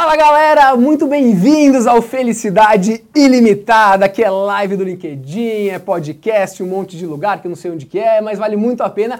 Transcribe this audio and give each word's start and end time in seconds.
Fala 0.00 0.14
galera, 0.14 0.76
muito 0.76 1.08
bem-vindos 1.08 1.84
ao 1.84 2.00
Felicidade 2.00 3.04
Ilimitada, 3.12 4.08
que 4.08 4.22
é 4.22 4.30
live 4.30 4.76
do 4.76 4.84
LinkedIn, 4.84 5.70
é 5.70 5.78
podcast, 5.80 6.62
um 6.62 6.68
monte 6.68 6.96
de 6.96 7.04
lugar 7.04 7.40
que 7.40 7.48
eu 7.48 7.50
não 7.50 7.56
sei 7.56 7.72
onde 7.72 7.84
que 7.84 7.98
é, 7.98 8.20
mas 8.20 8.38
vale 8.38 8.54
muito 8.54 8.84
a 8.84 8.88
pena. 8.88 9.18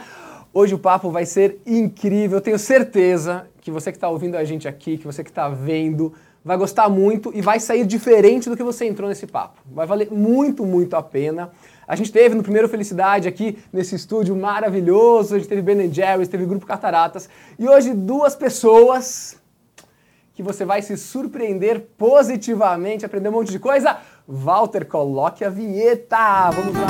Hoje 0.54 0.76
o 0.76 0.78
papo 0.78 1.10
vai 1.10 1.26
ser 1.26 1.60
incrível, 1.66 2.38
eu 2.38 2.40
tenho 2.40 2.60
certeza 2.60 3.48
que 3.60 3.72
você 3.72 3.90
que 3.90 3.96
está 3.96 4.08
ouvindo 4.08 4.36
a 4.36 4.44
gente 4.44 4.68
aqui, 4.68 4.96
que 4.96 5.04
você 5.04 5.24
que 5.24 5.30
está 5.30 5.48
vendo, 5.48 6.14
vai 6.44 6.56
gostar 6.56 6.88
muito 6.88 7.32
e 7.34 7.42
vai 7.42 7.58
sair 7.58 7.84
diferente 7.84 8.48
do 8.48 8.56
que 8.56 8.62
você 8.62 8.86
entrou 8.86 9.08
nesse 9.08 9.26
papo. 9.26 9.60
Vai 9.66 9.84
valer 9.84 10.12
muito, 10.12 10.64
muito 10.64 10.94
a 10.94 11.02
pena. 11.02 11.50
A 11.88 11.96
gente 11.96 12.12
teve 12.12 12.36
no 12.36 12.42
primeiro 12.44 12.68
Felicidade 12.68 13.26
aqui 13.26 13.58
nesse 13.72 13.96
estúdio 13.96 14.36
maravilhoso, 14.36 15.34
a 15.34 15.38
gente 15.40 15.48
teve 15.48 15.60
Ben 15.60 15.92
Jerry's, 15.92 16.28
teve 16.28 16.46
Grupo 16.46 16.64
Cataratas 16.64 17.28
e 17.58 17.68
hoje 17.68 17.92
duas 17.92 18.36
pessoas 18.36 19.37
que 20.38 20.42
você 20.44 20.64
vai 20.64 20.80
se 20.80 20.96
surpreender 20.96 21.88
positivamente, 21.98 23.04
aprender 23.04 23.28
um 23.28 23.32
monte 23.32 23.50
de 23.50 23.58
coisa. 23.58 23.98
Walter, 24.24 24.86
coloque 24.86 25.44
a 25.44 25.50
vinheta. 25.50 26.48
Vamos 26.52 26.74
lá. 26.74 26.86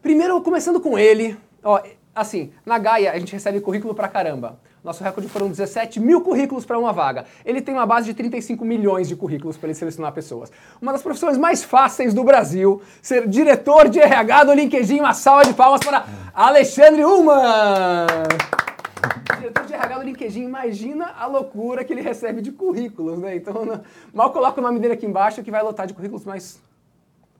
Primeiro, 0.00 0.40
começando 0.40 0.80
com 0.80 0.98
ele, 0.98 1.36
ó, 1.62 1.82
assim, 2.14 2.50
na 2.64 2.78
Gaia 2.78 3.12
a 3.12 3.18
gente 3.18 3.30
recebe 3.30 3.60
currículo 3.60 3.94
pra 3.94 4.08
caramba. 4.08 4.58
Nosso 4.88 5.04
recorde 5.04 5.28
foram 5.28 5.50
17 5.50 6.00
mil 6.00 6.22
currículos 6.22 6.64
para 6.64 6.78
uma 6.78 6.94
vaga. 6.94 7.26
Ele 7.44 7.60
tem 7.60 7.74
uma 7.74 7.84
base 7.84 8.06
de 8.06 8.14
35 8.14 8.64
milhões 8.64 9.06
de 9.06 9.14
currículos 9.14 9.58
para 9.58 9.66
ele 9.66 9.74
selecionar 9.74 10.14
pessoas. 10.14 10.50
Uma 10.80 10.92
das 10.92 11.02
profissões 11.02 11.36
mais 11.36 11.62
fáceis 11.62 12.14
do 12.14 12.24
Brasil, 12.24 12.80
ser 13.02 13.28
diretor 13.28 13.90
de 13.90 14.00
RH 14.00 14.44
do 14.44 14.54
LinkedIn. 14.54 15.00
Uma 15.00 15.12
salva 15.12 15.44
de 15.44 15.52
palmas 15.52 15.82
para 15.82 16.06
Alexandre 16.32 17.04
Ullman! 17.04 18.06
diretor 19.38 19.66
de 19.66 19.74
RH 19.74 19.98
do 19.98 20.04
LinkedIn, 20.04 20.44
imagina 20.44 21.12
a 21.18 21.26
loucura 21.26 21.84
que 21.84 21.92
ele 21.92 22.00
recebe 22.00 22.40
de 22.40 22.50
currículos, 22.50 23.18
né? 23.18 23.36
Então, 23.36 23.82
mal 24.14 24.32
coloca 24.32 24.58
o 24.58 24.64
nome 24.64 24.80
dele 24.80 24.94
aqui 24.94 25.04
embaixo 25.04 25.42
que 25.42 25.50
vai 25.50 25.62
lotar 25.62 25.86
de 25.86 25.92
currículos, 25.92 26.24
mas 26.24 26.58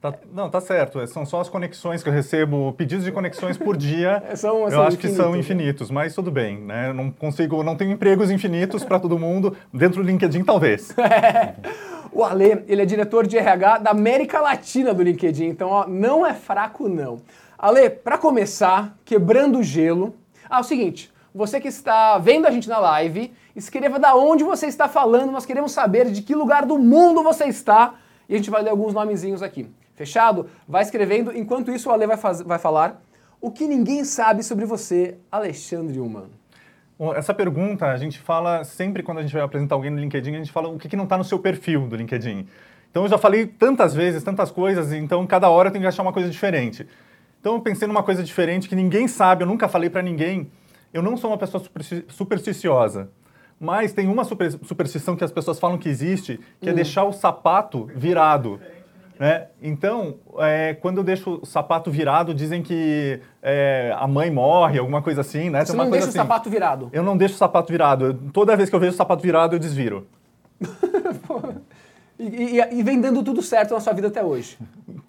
Tá, 0.00 0.14
não, 0.32 0.48
tá 0.48 0.60
certo. 0.60 1.04
São 1.08 1.26
só 1.26 1.40
as 1.40 1.48
conexões 1.48 2.04
que 2.04 2.08
eu 2.08 2.12
recebo, 2.12 2.72
pedidos 2.74 3.04
de 3.04 3.10
conexões 3.10 3.58
por 3.58 3.76
dia. 3.76 4.22
são, 4.36 4.62
eu 4.62 4.70
são 4.70 4.82
acho 4.82 4.96
que 4.96 5.08
são 5.08 5.34
infinitos, 5.34 5.90
mas 5.90 6.14
tudo 6.14 6.30
bem, 6.30 6.58
né? 6.58 6.92
Não 6.92 7.10
consigo, 7.10 7.64
não 7.64 7.76
tenho 7.76 7.90
empregos 7.90 8.30
infinitos 8.30 8.84
para 8.84 9.00
todo 9.00 9.18
mundo. 9.18 9.56
Dentro 9.74 10.00
do 10.00 10.06
LinkedIn, 10.06 10.44
talvez. 10.44 10.94
o 12.12 12.22
Ale, 12.22 12.64
ele 12.68 12.82
é 12.82 12.86
diretor 12.86 13.26
de 13.26 13.36
RH 13.36 13.78
da 13.78 13.90
América 13.90 14.40
Latina 14.40 14.94
do 14.94 15.02
LinkedIn, 15.02 15.46
então 15.46 15.68
ó, 15.68 15.86
não 15.88 16.24
é 16.24 16.32
fraco 16.32 16.88
não. 16.88 17.20
Ale, 17.58 17.90
para 17.90 18.16
começar, 18.16 18.96
quebrando 19.04 19.58
o 19.58 19.62
gelo. 19.64 20.14
Ah, 20.48 20.58
é 20.58 20.60
o 20.60 20.64
seguinte, 20.64 21.12
você 21.34 21.60
que 21.60 21.66
está 21.66 22.18
vendo 22.18 22.46
a 22.46 22.52
gente 22.52 22.68
na 22.68 22.78
live, 22.78 23.32
escreva 23.56 23.98
da 23.98 24.14
onde 24.14 24.44
você 24.44 24.66
está 24.66 24.88
falando, 24.88 25.32
nós 25.32 25.44
queremos 25.44 25.72
saber 25.72 26.08
de 26.12 26.22
que 26.22 26.36
lugar 26.36 26.64
do 26.64 26.78
mundo 26.78 27.24
você 27.24 27.46
está 27.46 27.94
e 28.28 28.34
a 28.34 28.36
gente 28.36 28.48
vai 28.50 28.62
ler 28.62 28.70
alguns 28.70 28.94
nomezinhos 28.94 29.42
aqui. 29.42 29.68
Fechado? 29.98 30.48
Vai 30.66 30.82
escrevendo. 30.82 31.36
Enquanto 31.36 31.72
isso, 31.72 31.90
o 31.90 31.92
Ale 31.92 32.06
vai, 32.06 32.16
faz, 32.16 32.40
vai 32.40 32.58
falar 32.58 33.02
o 33.40 33.50
que 33.50 33.66
ninguém 33.66 34.04
sabe 34.04 34.44
sobre 34.44 34.64
você, 34.64 35.18
Alexandre 35.30 35.98
Human. 35.98 36.28
Essa 37.16 37.34
pergunta 37.34 37.86
a 37.86 37.96
gente 37.96 38.18
fala 38.18 38.64
sempre 38.64 39.02
quando 39.02 39.18
a 39.18 39.22
gente 39.22 39.32
vai 39.32 39.42
apresentar 39.42 39.74
alguém 39.74 39.90
no 39.90 39.98
LinkedIn, 39.98 40.34
a 40.34 40.38
gente 40.38 40.52
fala 40.52 40.68
o 40.68 40.78
que, 40.78 40.88
que 40.88 40.96
não 40.96 41.04
está 41.04 41.16
no 41.16 41.24
seu 41.24 41.38
perfil 41.38 41.86
do 41.86 41.96
LinkedIn. 41.96 42.46
Então 42.90 43.04
eu 43.04 43.08
já 43.08 43.18
falei 43.18 43.46
tantas 43.46 43.94
vezes, 43.94 44.22
tantas 44.22 44.50
coisas, 44.50 44.92
então 44.92 45.26
cada 45.26 45.48
hora 45.48 45.68
eu 45.68 45.72
tenho 45.72 45.82
que 45.82 45.88
achar 45.88 46.02
uma 46.02 46.12
coisa 46.12 46.28
diferente. 46.28 46.86
Então 47.40 47.54
eu 47.54 47.60
pensei 47.60 47.86
numa 47.86 48.02
coisa 48.02 48.22
diferente 48.22 48.68
que 48.68 48.74
ninguém 48.74 49.06
sabe, 49.06 49.42
eu 49.42 49.46
nunca 49.46 49.68
falei 49.68 49.90
para 49.90 50.02
ninguém. 50.02 50.50
Eu 50.92 51.02
não 51.02 51.16
sou 51.16 51.30
uma 51.30 51.38
pessoa 51.38 51.62
supersticiosa, 52.08 53.10
mas 53.60 53.92
tem 53.92 54.08
uma 54.08 54.24
superstição 54.24 55.14
que 55.14 55.22
as 55.22 55.30
pessoas 55.30 55.58
falam 55.60 55.78
que 55.78 55.88
existe, 55.88 56.40
que 56.60 56.68
é 56.68 56.72
hum. 56.72 56.72
é 56.72 56.76
deixar 56.76 57.04
o 57.04 57.12
sapato 57.12 57.88
virado. 57.94 58.60
Né? 59.18 59.46
Então, 59.60 60.14
é, 60.38 60.74
quando 60.74 60.98
eu 60.98 61.04
deixo 61.04 61.40
o 61.42 61.46
sapato 61.46 61.90
virado, 61.90 62.32
dizem 62.32 62.62
que 62.62 63.20
é, 63.42 63.92
a 63.98 64.06
mãe 64.06 64.30
morre, 64.30 64.78
alguma 64.78 65.02
coisa 65.02 65.22
assim, 65.22 65.50
né? 65.50 65.64
Você 65.64 65.76
não 65.76 65.90
deixa 65.90 66.08
assim. 66.08 66.18
o 66.18 66.22
sapato 66.22 66.48
virado? 66.48 66.88
Eu 66.92 67.02
não 67.02 67.16
deixo 67.16 67.34
o 67.34 67.38
sapato 67.38 67.72
virado. 67.72 68.06
Eu, 68.06 68.14
toda 68.32 68.56
vez 68.56 68.70
que 68.70 68.76
eu 68.76 68.80
vejo 68.80 68.92
o 68.92 68.96
sapato 68.96 69.20
virado, 69.20 69.56
eu 69.56 69.58
desviro. 69.58 70.06
e, 72.16 72.58
e, 72.58 72.78
e, 72.78 72.82
vem 72.84 73.00
dando 73.00 73.24
tudo 73.24 73.42
certo 73.42 73.74
na 73.74 73.80
sua 73.80 73.92
vida 73.92 74.06
até 74.06 74.22
hoje? 74.24 74.56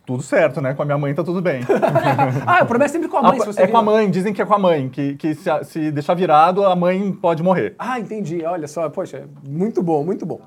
Tudo 0.08 0.24
certo, 0.24 0.60
né? 0.60 0.74
Com 0.74 0.82
a 0.82 0.86
minha 0.86 0.98
mãe 0.98 1.14
tá 1.14 1.24
tudo 1.24 1.40
bem. 1.40 1.62
ah, 2.48 2.64
o 2.64 2.66
problema 2.66 2.86
é 2.86 2.88
sempre 2.88 3.08
com 3.08 3.18
a 3.18 3.22
mãe, 3.22 3.40
a, 3.40 3.44
É 3.44 3.52
vira. 3.52 3.68
com 3.68 3.78
a 3.78 3.84
mãe, 3.84 4.10
dizem 4.10 4.34
que 4.34 4.42
é 4.42 4.46
com 4.46 4.56
a 4.56 4.60
mãe, 4.60 4.90
que, 4.90 5.16
que 5.18 5.36
se, 5.36 5.50
se 5.66 5.92
deixar 5.92 6.16
virado, 6.16 6.66
a 6.66 6.76
mãe 6.76 7.12
pode 7.12 7.44
morrer. 7.44 7.76
Ah, 7.78 8.00
entendi. 8.00 8.44
Olha 8.44 8.68
só, 8.68 8.90
poxa, 8.90 9.28
muito 9.48 9.84
bom, 9.84 10.04
muito 10.04 10.26
bom. 10.26 10.42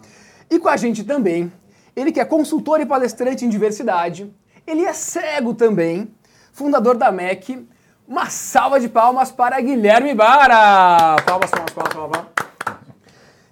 E 0.50 0.58
com 0.58 0.68
a 0.68 0.76
gente 0.76 1.04
também 1.04 1.50
ele 1.94 2.12
que 2.12 2.20
é 2.20 2.24
consultor 2.24 2.80
e 2.80 2.86
palestrante 2.86 3.44
em 3.44 3.48
diversidade, 3.48 4.32
ele 4.66 4.84
é 4.84 4.92
cego 4.92 5.54
também, 5.54 6.12
fundador 6.52 6.96
da 6.96 7.10
MEC. 7.10 7.66
Uma 8.06 8.26
salva 8.26 8.80
de 8.80 8.88
palmas 8.88 9.30
para 9.30 9.60
Guilherme 9.60 10.14
Bara! 10.14 11.16
Palmas, 11.24 11.50
palmas, 11.50 11.72
palmas, 11.72 11.94
palmas. 11.94 12.26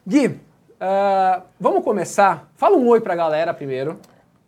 Gui, 0.07 0.27
uh, 0.27 1.43
vamos 1.59 1.85
começar? 1.85 2.49
Fala 2.57 2.77
um 2.77 2.89
oi 2.89 3.01
para 3.01 3.13
a 3.13 3.17
galera 3.17 3.55
primeiro. 3.55 3.99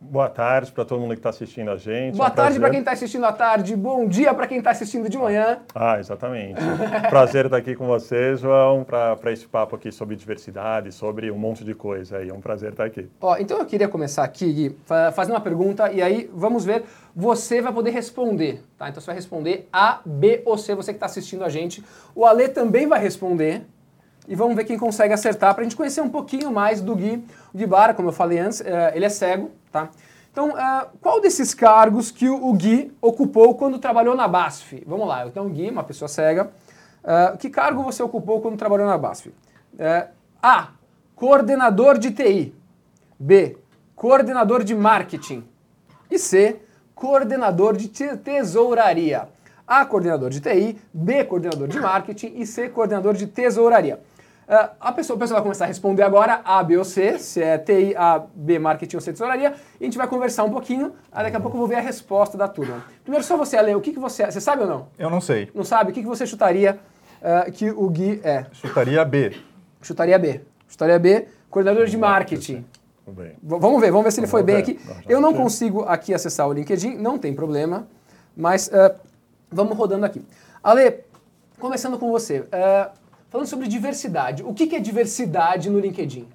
Boa 0.05 0.29
tarde 0.29 0.73
para 0.73 0.85
todo 0.85 1.01
mundo 1.01 1.13
que 1.13 1.21
está 1.21 1.31
assistindo 1.31 1.71
a 1.71 1.77
gente. 1.77 2.17
Boa 2.17 2.29
é 2.29 2.33
um 2.33 2.35
tarde 2.35 2.59
para 2.59 2.71
quem 2.71 2.81
está 2.81 2.91
assistindo 2.91 3.25
à 3.25 3.33
tarde. 3.33 3.77
Bom 3.77 4.09
dia 4.09 4.35
para 4.35 4.49
quem 4.49 4.59
está 4.59 4.73
assistindo 4.73 5.09
de 5.09 5.17
manhã. 5.17 5.61
Ah, 5.73 6.01
exatamente. 6.01 6.61
prazer 7.09 7.45
estar 7.45 7.57
aqui 7.57 7.77
com 7.77 7.87
você, 7.87 8.35
João, 8.37 8.83
para 8.83 9.33
esse 9.33 9.47
papo 9.47 9.77
aqui 9.77 9.93
sobre 9.93 10.17
diversidade, 10.17 10.91
sobre 10.91 11.31
um 11.31 11.39
monte 11.39 11.65
de 11.65 11.73
coisa. 11.73 12.19
É 12.19 12.33
um 12.33 12.41
prazer 12.41 12.73
estar 12.73 12.85
aqui. 12.85 13.09
Ó, 13.21 13.37
então 13.37 13.59
eu 13.59 13.65
queria 13.65 13.87
começar 13.87 14.25
aqui, 14.25 14.53
Gui, 14.53 14.77
fazendo 15.15 15.35
uma 15.35 15.41
pergunta 15.41 15.91
e 15.93 16.03
aí 16.03 16.29
vamos 16.35 16.65
ver. 16.65 16.83
Você 17.15 17.63
vai 17.63 17.73
poder 17.73 17.91
responder, 17.91 18.65
tá? 18.77 18.89
Então 18.89 19.01
você 19.01 19.07
vai 19.07 19.15
responder 19.15 19.69
A, 19.73 20.01
B 20.05 20.43
ou 20.45 20.59
C, 20.59 20.75
você 20.75 20.93
que 20.93 20.97
está 20.97 21.07
assistindo 21.07 21.45
a 21.45 21.49
gente. 21.49 21.85
O 22.13 22.27
Ale 22.27 22.49
também 22.49 22.89
vai 22.89 23.01
responder 23.01 23.67
e 24.29 24.35
vamos 24.35 24.55
ver 24.55 24.65
quem 24.65 24.79
consegue 24.79 25.13
acertar 25.13 25.55
para 25.55 25.63
a 25.63 25.65
gente 25.65 25.77
conhecer 25.77 26.01
um 26.01 26.09
pouquinho 26.09 26.51
mais 26.51 26.81
do 26.81 26.95
Gui. 26.95 27.25
O 27.53 27.59
Gui 27.59 27.67
Bara, 27.67 27.93
como 27.93 28.09
eu 28.09 28.13
falei 28.13 28.39
antes, 28.39 28.61
é, 28.61 28.93
ele 28.95 29.05
é 29.05 29.09
cego, 29.09 29.51
tá? 29.71 29.89
Então, 30.31 30.51
uh, 30.51 30.87
qual 31.01 31.21
desses 31.21 31.53
cargos 31.53 32.11
que 32.11 32.29
o 32.29 32.53
Gui 32.55 32.91
ocupou 33.03 33.55
quando 33.55 33.79
trabalhou 33.79 34.17
na 34.17 34.27
BASF? 34.27 34.83
Vamos 34.87 35.07
lá, 35.07 35.27
então 35.27 35.49
Gui, 35.51 35.69
uma 35.69 35.85
pessoa 35.85 36.09
cega, 36.09 36.51
uh, 37.05 37.37
que 37.37 37.51
cargo 37.51 37.83
você 37.83 38.03
ocupou 38.03 38.41
quando 38.41 38.57
trabalhou 38.57 38.87
na 38.87 38.97
BASF? 38.97 39.33
A. 40.43 40.69
Coordenador 41.15 41.99
de 41.99 42.11
TI. 42.11 42.55
B. 43.19 43.57
Coordenador 43.95 44.65
de 44.65 44.75
marketing. 44.75 45.45
E 46.11 46.19
C. 46.19 46.61
Coordenador 46.95 47.77
de 47.77 47.89
tesouraria. 47.89 49.29
A. 49.67 49.85
Coordenador 49.85 50.31
de 50.31 50.41
TI. 50.41 50.79
B. 50.93 51.25
Coordenador 51.25 51.69
de 51.69 51.79
marketing. 51.79 52.33
E 52.37 52.47
C. 52.47 52.69
Coordenador 52.69 53.15
de 53.15 53.27
tesouraria. 53.27 54.01
Uh, 54.53 54.69
a, 54.79 54.93
pessoa, 54.93 55.17
a 55.17 55.19
pessoa 55.19 55.37
vai 55.37 55.43
começar 55.45 55.65
a 55.65 55.69
responder 55.69 56.03
agora 56.03 56.43
A, 56.45 56.63
B 56.63 56.77
ou 56.77 56.85
C, 56.85 57.19
se 57.19 57.43
é 57.43 57.57
TI, 57.57 57.97
A, 57.97 58.23
B, 58.35 58.59
marketing 58.59 58.97
ou 58.97 59.01
C, 59.01 59.11
tesouraria, 59.11 59.55
e 59.81 59.85
a 59.85 59.87
gente 59.87 59.97
vai 59.97 60.07
conversar 60.07 60.45
um 60.45 60.51
pouquinho, 60.51 60.93
aí 61.11 61.25
daqui 61.25 61.37
a 61.39 61.41
pouco 61.41 61.57
eu 61.57 61.61
vou 61.61 61.67
ver 61.67 61.77
a 61.77 61.81
resposta 61.81 62.37
da 62.37 62.47
turma. 62.47 62.85
Primeiro, 63.03 63.25
só 63.25 63.35
você, 63.35 63.57
Ale, 63.57 63.75
o 63.75 63.81
que, 63.81 63.95
que 63.95 63.99
você... 63.99 64.27
Você 64.27 64.43
sabe 64.43 64.61
ou 64.61 64.69
não? 64.69 64.89
Eu 64.99 65.09
não 65.09 65.23
sei. 65.23 65.51
Não 65.55 65.65
sabe? 65.65 65.91
O 65.91 65.95
que, 65.95 66.03
que 66.03 66.07
você 66.07 66.27
chutaria 66.27 66.79
uh, 67.23 67.51
que 67.51 67.71
o 67.71 67.89
Gui 67.89 68.21
é? 68.23 68.45
Chutaria 68.53 69.03
B. 69.07 69.35
Chutaria 69.81 70.19
B. 70.19 70.43
Chutaria 70.69 70.99
B, 70.99 71.29
coordenador 71.49 71.87
de 71.87 71.97
marketing. 71.97 72.63
Bem. 73.07 73.33
Vamos 73.43 73.81
ver, 73.81 73.91
vamos 73.91 74.05
ver 74.05 74.11
se 74.11 74.21
ele 74.21 74.27
foi 74.27 74.43
bem 74.43 74.57
aqui. 74.57 74.79
Eu 75.09 75.19
não 75.19 75.33
consigo 75.33 75.85
aqui 75.85 76.13
acessar 76.13 76.47
o 76.47 76.53
LinkedIn, 76.53 76.97
não 76.97 77.17
tem 77.17 77.35
problema, 77.35 77.89
mas 78.37 78.69
uh, 78.69 78.95
vamos 79.51 79.79
rodando 79.79 80.05
aqui. 80.05 80.23
Ale, 80.63 81.05
começando 81.59 81.99
com 81.99 82.11
você. 82.11 82.41
Uh, 82.41 83.02
Falando 83.33 83.47
sobre 83.47 83.67
diversidade, 83.67 84.43
o 84.43 84.53
que 84.53 84.77
é 84.77 84.79
diversidade 84.79 85.71
no 85.71 85.81
LinkedIn? 85.81 86.29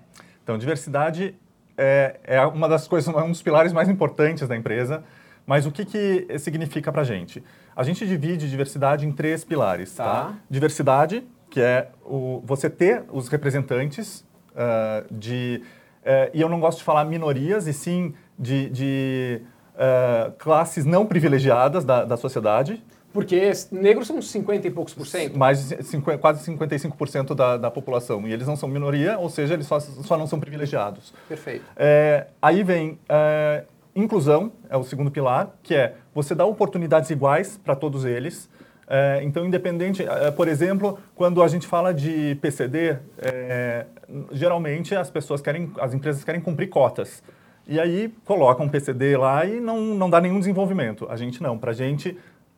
Então, 0.43 0.57
diversidade 0.57 1.35
é, 1.77 2.19
é 2.23 2.43
uma 2.43 2.67
das 2.67 2.87
coisas, 2.87 3.13
um 3.15 3.29
dos 3.29 3.43
pilares 3.43 3.71
mais 3.71 3.87
importantes 3.87 4.47
da 4.47 4.57
empresa. 4.57 5.03
Mas 5.45 5.67
o 5.67 5.71
que, 5.71 5.85
que 5.85 6.39
significa 6.39 6.91
para 6.91 7.03
a 7.03 7.05
gente? 7.05 7.43
A 7.75 7.83
gente 7.83 8.05
divide 8.07 8.49
diversidade 8.49 9.05
em 9.05 9.11
três 9.11 9.45
pilares. 9.45 9.93
Tá. 9.93 10.03
tá? 10.03 10.33
Diversidade, 10.49 11.23
que 11.51 11.61
é 11.61 11.89
o, 12.03 12.41
você 12.43 12.67
ter 12.67 13.03
os 13.13 13.27
representantes 13.27 14.25
uh, 14.53 15.05
de. 15.13 15.61
Uh, 16.01 16.31
e 16.33 16.41
eu 16.41 16.49
não 16.49 16.59
gosto 16.59 16.79
de 16.79 16.83
falar 16.83 17.05
minorias, 17.05 17.67
e 17.67 17.73
sim 17.73 18.15
de, 18.39 18.71
de 18.71 19.41
uh, 19.75 20.31
classes 20.39 20.83
não 20.83 21.05
privilegiadas 21.05 21.85
da, 21.85 22.03
da 22.03 22.17
sociedade. 22.17 22.83
Porque 23.17 23.51
negros 23.71 24.05
são 24.05 24.21
50 24.21 24.67
e 24.67 24.69
poucos 24.69 24.93
por 24.93 25.07
cento. 25.07 25.35
Mais 25.35 25.69
de, 25.69 25.75
quase 26.21 26.51
55% 26.51 27.33
da, 27.33 27.57
da 27.57 27.71
população. 27.71 28.27
E 28.27 28.31
eles 28.31 28.45
não 28.45 28.55
são 28.55 28.69
minoria, 28.69 29.17
ou 29.17 29.27
seja, 29.27 29.55
eles 29.55 29.65
só, 29.65 29.79
só 29.79 30.15
não 30.15 30.27
são 30.27 30.39
privilegiados. 30.39 31.15
Perfeito. 31.27 31.65
É, 31.75 32.27
aí 32.39 32.61
vem 32.61 32.99
é, 33.09 33.63
inclusão, 33.95 34.51
é 34.69 34.77
o 34.77 34.83
segundo 34.83 35.09
pilar, 35.09 35.49
que 35.63 35.73
é 35.73 35.95
você 36.13 36.35
dar 36.35 36.45
oportunidades 36.45 37.09
iguais 37.09 37.57
para 37.57 37.75
todos 37.75 38.05
eles. 38.05 38.47
É, 38.87 39.21
então, 39.23 39.43
independente, 39.43 40.03
é, 40.03 40.29
por 40.29 40.47
exemplo, 40.47 40.99
quando 41.15 41.41
a 41.41 41.47
gente 41.47 41.65
fala 41.65 41.91
de 41.91 42.37
PCD, 42.39 42.99
é, 43.17 43.87
geralmente 44.31 44.93
as 44.93 45.09
pessoas 45.09 45.41
querem, 45.41 45.71
as 45.79 45.91
empresas 45.91 46.23
querem 46.23 46.39
cumprir 46.39 46.69
cotas. 46.69 47.23
E 47.67 47.79
aí 47.79 48.13
colocam 48.25 48.67
um 48.67 48.69
PCD 48.69 49.17
lá 49.17 49.43
e 49.43 49.59
não, 49.59 49.81
não 49.95 50.07
dá 50.07 50.21
nenhum 50.21 50.37
desenvolvimento. 50.37 51.07
A 51.09 51.15
gente 51.17 51.41
não. 51.41 51.57
Para 51.57 51.71
a 51.71 51.73
gente 51.73 52.15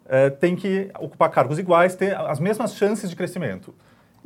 é, 0.10 0.30
tem 0.30 0.56
que 0.56 0.90
ocupar 1.00 1.30
cargos 1.30 1.60
iguais, 1.60 1.96
ter 1.96 2.16
as 2.16 2.40
mesmas 2.40 2.76
chances 2.76 3.10
de 3.10 3.16
crescimento. 3.16 3.74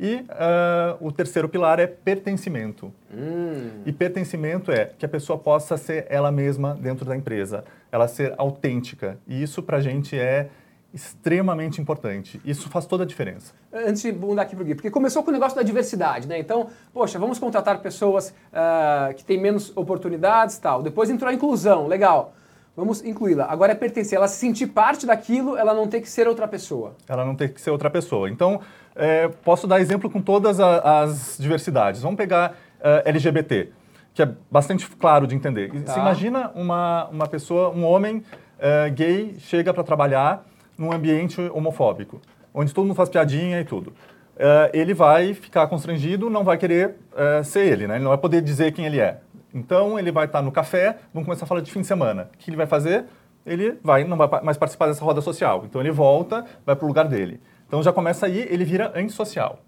E 0.00 0.16
uh, 0.16 1.06
o 1.06 1.12
terceiro 1.12 1.48
pilar 1.48 1.78
é 1.78 1.86
pertencimento. 1.86 2.92
Hum. 3.12 3.82
E 3.86 3.92
pertencimento 3.92 4.72
é 4.72 4.86
que 4.98 5.06
a 5.06 5.08
pessoa 5.08 5.38
possa 5.38 5.76
ser 5.76 6.06
ela 6.08 6.32
mesma 6.32 6.74
dentro 6.74 7.04
da 7.04 7.16
empresa, 7.16 7.64
ela 7.92 8.08
ser 8.08 8.34
autêntica. 8.36 9.18
E 9.26 9.40
isso 9.40 9.62
para 9.62 9.76
a 9.76 9.80
gente 9.80 10.18
é 10.18 10.48
extremamente 10.92 11.80
importante. 11.80 12.40
Isso 12.44 12.68
faz 12.68 12.86
toda 12.86 13.02
a 13.02 13.06
diferença. 13.06 13.52
Antes 13.72 14.02
de 14.02 14.12
mudar 14.12 14.42
aqui 14.42 14.54
para 14.54 14.62
o 14.62 14.66
Gui, 14.66 14.74
porque 14.76 14.90
começou 14.90 15.22
com 15.22 15.30
o 15.30 15.32
negócio 15.32 15.56
da 15.56 15.62
diversidade, 15.62 16.26
né? 16.28 16.38
Então, 16.38 16.68
poxa, 16.92 17.18
vamos 17.18 17.38
contratar 17.38 17.80
pessoas 17.80 18.30
uh, 18.30 19.12
que 19.14 19.24
têm 19.24 19.40
menos 19.40 19.76
oportunidades 19.76 20.56
tal. 20.58 20.82
Depois 20.82 21.10
entrou 21.10 21.30
a 21.30 21.34
inclusão, 21.34 21.88
legal. 21.88 22.32
Vamos 22.76 23.04
incluí-la. 23.04 23.46
Agora 23.48 23.72
é 23.72 23.74
pertencer, 23.74 24.16
ela 24.16 24.26
se 24.26 24.36
sentir 24.36 24.66
parte 24.66 25.06
daquilo, 25.06 25.56
ela 25.56 25.72
não 25.72 25.86
tem 25.86 26.00
que 26.00 26.10
ser 26.10 26.26
outra 26.26 26.48
pessoa. 26.48 26.96
Ela 27.08 27.24
não 27.24 27.36
tem 27.36 27.48
que 27.48 27.60
ser 27.60 27.70
outra 27.70 27.88
pessoa. 27.88 28.28
Então, 28.28 28.60
é, 28.96 29.28
posso 29.28 29.66
dar 29.66 29.80
exemplo 29.80 30.10
com 30.10 30.20
todas 30.20 30.58
a, 30.58 31.02
as 31.02 31.36
diversidades. 31.38 32.02
Vamos 32.02 32.16
pegar 32.16 32.50
uh, 32.50 32.54
eh, 32.82 33.02
LGBT, 33.06 33.70
que 34.12 34.22
é 34.22 34.28
bastante 34.50 34.88
claro 34.88 35.26
de 35.26 35.36
entender. 35.36 35.70
Tá. 35.84 35.92
Você 35.92 36.00
imagina 36.00 36.50
uma, 36.54 37.06
uma 37.08 37.26
pessoa, 37.28 37.70
um 37.70 37.84
homem 37.84 38.16
uh, 38.58 38.92
gay, 38.92 39.36
chega 39.38 39.72
para 39.72 39.84
trabalhar 39.84 40.44
num 40.76 40.92
ambiente 40.92 41.40
homofóbico, 41.52 42.20
onde 42.52 42.74
todo 42.74 42.86
mundo 42.86 42.96
faz 42.96 43.08
piadinha 43.08 43.60
e 43.60 43.64
tudo. 43.64 43.90
Uh, 44.36 44.70
ele 44.72 44.94
vai 44.94 45.32
ficar 45.32 45.68
constrangido, 45.68 46.28
não 46.28 46.42
vai 46.42 46.58
querer 46.58 46.96
ser 47.44 47.66
ele, 47.66 47.86
né? 47.86 47.94
ele 47.94 48.02
não 48.02 48.10
vai 48.10 48.18
poder 48.18 48.42
dizer 48.42 48.72
quem 48.72 48.84
ele 48.84 48.98
é. 48.98 49.20
Então 49.54 49.98
ele 49.98 50.10
vai 50.10 50.26
estar 50.26 50.42
no 50.42 50.50
café, 50.50 50.98
vamos 51.12 51.26
começar 51.26 51.44
a 51.44 51.48
falar 51.48 51.60
de 51.60 51.70
fim 51.70 51.80
de 51.80 51.86
semana. 51.86 52.28
O 52.34 52.38
que 52.38 52.50
ele 52.50 52.56
vai 52.56 52.66
fazer? 52.66 53.04
Ele 53.46 53.78
vai, 53.82 54.04
não 54.04 54.16
vai 54.16 54.28
mais 54.42 54.58
participar 54.58 54.88
dessa 54.88 55.04
roda 55.04 55.20
social. 55.20 55.64
Então 55.64 55.80
ele 55.80 55.92
volta, 55.92 56.44
vai 56.66 56.74
para 56.74 56.84
o 56.84 56.88
lugar 56.88 57.06
dele. 57.06 57.40
Então 57.66 57.82
já 57.82 57.92
começa 57.92 58.26
aí, 58.26 58.46
ele 58.50 58.64
vira 58.64 58.92
antissocial. 58.94 59.60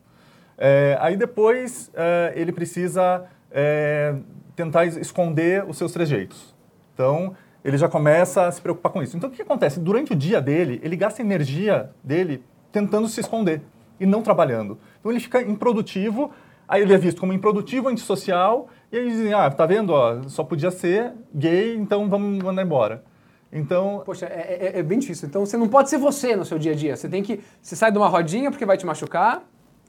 É, 0.59 0.97
aí 1.01 1.17
depois 1.17 1.91
é, 1.95 2.33
ele 2.35 2.51
precisa 2.51 3.25
é, 3.51 4.15
tentar 4.57 4.87
esconder 4.87 5.65
os 5.69 5.79
seus 5.79 5.93
trejeitos. 5.93 6.55
Então 6.93 7.35
ele 7.67 7.77
já 7.77 7.89
começa 7.89 8.47
a 8.47 8.53
se 8.53 8.63
preocupar 8.63 8.93
com 8.93 9.03
isso. 9.03 9.17
Então, 9.17 9.29
o 9.29 9.33
que 9.33 9.43
acontece? 9.43 9.81
Durante 9.81 10.13
o 10.13 10.15
dia 10.15 10.41
dele, 10.41 10.81
ele 10.85 10.95
gasta 10.95 11.21
energia 11.21 11.91
dele 12.03 12.45
tentando 12.71 13.09
se 13.09 13.19
esconder 13.19 13.61
e 13.99 14.07
não 14.07 14.23
trabalhando. 14.23 14.79
Então, 15.01 15.11
ele 15.11 15.19
fica 15.19 15.43
improdutivo, 15.43 16.31
aí 16.69 16.83
ele 16.83 16.95
é 16.95 16.97
visto 16.97 17.19
como 17.19 17.33
improdutivo, 17.33 17.89
antissocial, 17.89 18.69
e 18.97 19.01
aí 19.01 19.11
dizem, 19.11 19.33
ah, 19.33 19.51
tá 19.51 19.67
vendo, 19.67 19.91
ó, 19.91 20.23
só 20.29 20.43
podia 20.43 20.71
ser 20.71 21.13
gay, 21.35 21.77
então 21.77 22.09
vamos 22.09 22.43
mandar 22.43 22.63
embora. 22.63 23.05
Então... 23.53 24.03
Poxa, 24.05 24.27
é, 24.27 24.73
é, 24.75 24.79
é, 24.79 24.83
bem 24.83 24.99
difícil. 24.99 25.29
Então, 25.29 25.45
você 25.45 25.57
não 25.57 25.69
pode 25.69 25.89
ser 25.89 25.99
você 25.99 26.35
no 26.35 26.45
seu 26.45 26.59
dia 26.59 26.73
a 26.73 26.75
dia. 26.75 26.97
Você 26.97 27.09
tem 27.09 27.23
que... 27.23 27.41
Você 27.61 27.77
sai 27.77 27.93
de 27.93 27.99
uma 27.99 28.09
rodinha 28.09 28.51
porque 28.51 28.67
vai 28.67 28.77
te 28.77 28.85
machucar, 28.85 29.43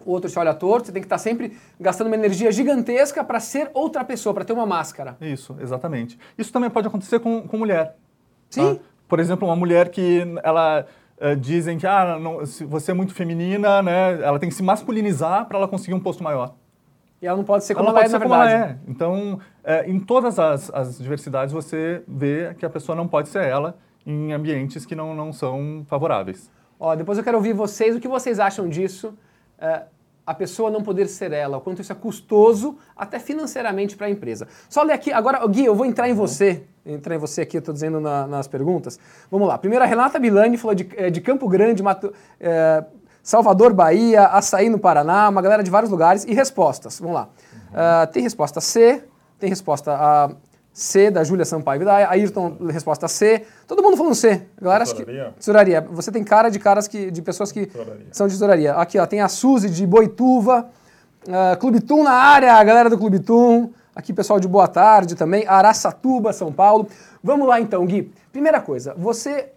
o 0.05 0.11
outro 0.11 0.29
te 0.29 0.37
olha 0.37 0.53
torto, 0.53 0.87
você 0.87 0.91
tem 0.91 1.01
que 1.01 1.05
estar 1.05 1.17
sempre 1.17 1.57
gastando 1.79 2.07
uma 2.07 2.15
energia 2.15 2.51
gigantesca 2.51 3.23
para 3.23 3.39
ser 3.39 3.69
outra 3.73 4.03
pessoa, 4.05 4.33
para 4.33 4.45
ter 4.45 4.53
uma 4.53 4.65
máscara. 4.65 5.17
Isso, 5.19 5.55
exatamente. 5.59 6.17
Isso 6.37 6.51
também 6.53 6.69
pode 6.69 6.87
acontecer 6.87 7.19
com, 7.19 7.41
com 7.47 7.57
mulher. 7.57 7.95
Sim. 8.49 8.75
Tá? 8.75 8.81
Por 9.07 9.19
exemplo, 9.19 9.47
uma 9.47 9.55
mulher 9.55 9.89
que 9.89 10.21
ela 10.43 10.85
uh, 11.19 11.35
dizem 11.35 11.77
que 11.77 11.87
ah, 11.87 12.17
não, 12.19 12.45
se 12.45 12.63
você 12.63 12.91
é 12.91 12.93
muito 12.93 13.13
feminina, 13.13 13.81
né, 13.81 14.21
ela 14.21 14.37
tem 14.39 14.49
que 14.49 14.55
se 14.55 14.63
masculinizar 14.63 15.45
para 15.45 15.57
ela 15.57 15.67
conseguir 15.67 15.93
um 15.93 15.99
posto 15.99 16.23
maior. 16.23 16.53
E 17.21 17.27
ela 17.27 17.37
não 17.37 17.43
pode 17.43 17.63
ser 17.63 17.73
como 17.73 17.89
ela, 17.89 17.99
ela 17.99 18.07
é, 18.07 18.11
na 18.11 18.17
verdade. 18.17 18.53
Ela 18.53 18.65
é. 18.65 18.77
Então, 18.87 19.39
é, 19.63 19.89
em 19.89 19.99
todas 19.99 20.37
as, 20.37 20.71
as 20.73 20.97
diversidades, 20.97 21.53
você 21.53 22.03
vê 22.07 22.53
que 22.57 22.65
a 22.65 22.69
pessoa 22.69 22.95
não 22.95 23.07
pode 23.07 23.29
ser 23.29 23.43
ela 23.43 23.77
em 24.05 24.31
ambientes 24.31 24.85
que 24.85 24.95
não, 24.95 25.15
não 25.15 25.33
são 25.33 25.83
favoráveis. 25.87 26.51
Ó, 26.79 26.95
depois 26.95 27.17
eu 27.17 27.23
quero 27.23 27.37
ouvir 27.37 27.53
vocês, 27.53 27.95
o 27.95 27.99
que 27.99 28.07
vocês 28.07 28.39
acham 28.39 28.69
disso. 28.69 29.17
É, 29.57 29.83
a 30.27 30.33
pessoa 30.33 30.69
não 30.69 30.83
poder 30.83 31.07
ser 31.07 31.31
ela, 31.31 31.57
o 31.57 31.61
quanto 31.61 31.81
isso 31.81 31.91
é 31.91 31.95
custoso, 31.95 32.77
até 32.95 33.17
financeiramente 33.17 33.95
para 33.95 34.07
a 34.07 34.09
empresa. 34.09 34.45
Só 34.69 34.83
ler 34.83 34.91
aqui, 34.91 35.09
agora, 35.09 35.45
Gui, 35.47 35.63
eu 35.63 35.73
vou 35.73 35.85
entrar 35.85 36.09
em 36.09 36.11
uhum. 36.11 36.17
você, 36.17 36.65
entrar 36.85 37.15
em 37.15 37.17
você 37.17 37.41
aqui, 37.41 37.55
eu 37.55 37.59
estou 37.59 37.73
dizendo 37.73 38.01
na, 38.01 38.27
nas 38.27 38.45
perguntas. 38.45 38.99
Vamos 39.31 39.47
lá. 39.47 39.57
Primeiro, 39.57 39.85
a 39.85 39.87
Renata 39.87 40.19
Milani 40.19 40.57
falou 40.57 40.75
de, 40.75 40.89
é, 40.97 41.09
de 41.09 41.21
Campo 41.21 41.47
Grande, 41.47 41.81
Mato, 41.81 42.13
é, 42.41 42.83
Salvador, 43.27 43.73
Bahia, 43.73 44.27
Açaí 44.27 44.69
no 44.69 44.79
Paraná, 44.79 45.27
uma 45.27 45.41
galera 45.41 45.61
de 45.61 45.69
vários 45.69 45.91
lugares, 45.91 46.23
e 46.23 46.33
respostas. 46.33 46.97
Vamos 46.97 47.13
lá. 47.13 47.27
Uhum. 47.27 47.59
Uh, 47.73 48.07
tem 48.13 48.23
resposta 48.23 48.61
C, 48.61 49.03
tem 49.37 49.49
resposta 49.49 49.91
A, 49.91 50.29
C 50.71 51.11
da 51.11 51.25
Júlia 51.25 51.43
Sampaio 51.43 51.79
Vidaia, 51.79 52.07
Ayrton, 52.09 52.55
resposta 52.69 53.05
C. 53.09 53.45
Todo 53.67 53.83
mundo 53.83 53.97
falando 53.97 54.15
C. 54.15 54.43
Galera, 54.61 54.85
tesouraria. 54.85 55.25
Que, 55.25 55.39
tesouraria. 55.39 55.81
Você 55.91 56.09
tem 56.09 56.23
cara 56.23 56.47
de 56.47 56.57
caras 56.57 56.87
que, 56.87 57.11
de 57.11 57.21
pessoas 57.21 57.51
que 57.51 57.65
tesouraria. 57.65 58.05
são 58.13 58.27
de 58.27 58.33
tesouraria. 58.33 58.73
Aqui, 58.75 58.97
ó, 58.97 59.05
tem 59.05 59.19
a 59.19 59.27
Suzy 59.27 59.69
de 59.69 59.85
Boituva, 59.85 60.69
uh, 61.27 61.57
Clube 61.59 61.81
Tum 61.81 62.03
na 62.03 62.13
área, 62.13 62.53
a 62.53 62.63
galera 62.63 62.89
do 62.89 62.97
Clube 62.97 63.19
Tum. 63.19 63.73
Aqui, 63.93 64.13
pessoal 64.13 64.39
de 64.39 64.47
Boa 64.47 64.69
Tarde 64.69 65.15
também, 65.15 65.45
Araçatuba, 65.45 66.31
São 66.31 66.53
Paulo. 66.53 66.87
Vamos 67.21 67.45
lá 67.45 67.59
então, 67.59 67.85
Gui. 67.85 68.09
Primeira 68.31 68.61
coisa, 68.61 68.95
você. 68.97 69.51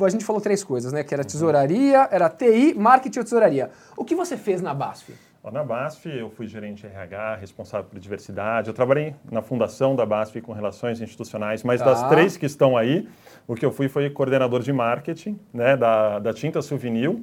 A 0.00 0.08
gente 0.08 0.24
falou 0.24 0.40
três 0.40 0.62
coisas, 0.62 0.92
né? 0.92 1.02
Que 1.02 1.14
era 1.14 1.24
tesouraria, 1.24 2.08
era 2.10 2.28
TI, 2.28 2.74
marketing 2.74 3.18
ou 3.18 3.24
tesouraria. 3.24 3.70
O 3.96 4.04
que 4.04 4.14
você 4.14 4.36
fez 4.36 4.60
na 4.60 4.74
BASF? 4.74 5.14
Na 5.50 5.64
BASF, 5.64 6.06
eu 6.06 6.28
fui 6.28 6.46
gerente 6.46 6.86
RH, 6.86 7.36
responsável 7.36 7.88
por 7.88 7.98
diversidade. 7.98 8.68
Eu 8.68 8.74
trabalhei 8.74 9.14
na 9.30 9.40
fundação 9.40 9.96
da 9.96 10.04
BASF 10.04 10.42
com 10.42 10.52
relações 10.52 11.00
institucionais, 11.00 11.62
mas 11.62 11.80
tá. 11.80 11.86
das 11.86 12.08
três 12.10 12.36
que 12.36 12.44
estão 12.44 12.76
aí, 12.76 13.08
o 13.46 13.54
que 13.54 13.64
eu 13.64 13.72
fui 13.72 13.88
foi 13.88 14.10
coordenador 14.10 14.60
de 14.60 14.72
marketing 14.72 15.38
né, 15.52 15.74
da, 15.74 16.18
da 16.18 16.34
tinta 16.34 16.60
Souvenir, 16.60 17.16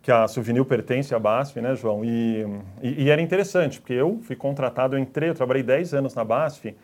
que 0.00 0.10
a 0.10 0.26
Souvenir 0.26 0.64
pertence 0.64 1.14
à 1.14 1.18
BASF, 1.18 1.60
né, 1.60 1.74
João? 1.74 2.02
E, 2.02 2.46
e, 2.80 3.04
e, 3.04 3.10
era 3.10 3.20
interessante, 3.20 3.78
porque 3.78 3.92
eu 3.92 4.18
fui 4.22 4.36
contratado, 4.36 4.96
eu 4.96 4.98
entrei, 4.98 5.28
eu 5.28 5.34
trabalhei 5.34 5.62
10 5.62 5.92
anos 5.92 6.14
na 6.14 6.24
BASF, 6.24 6.74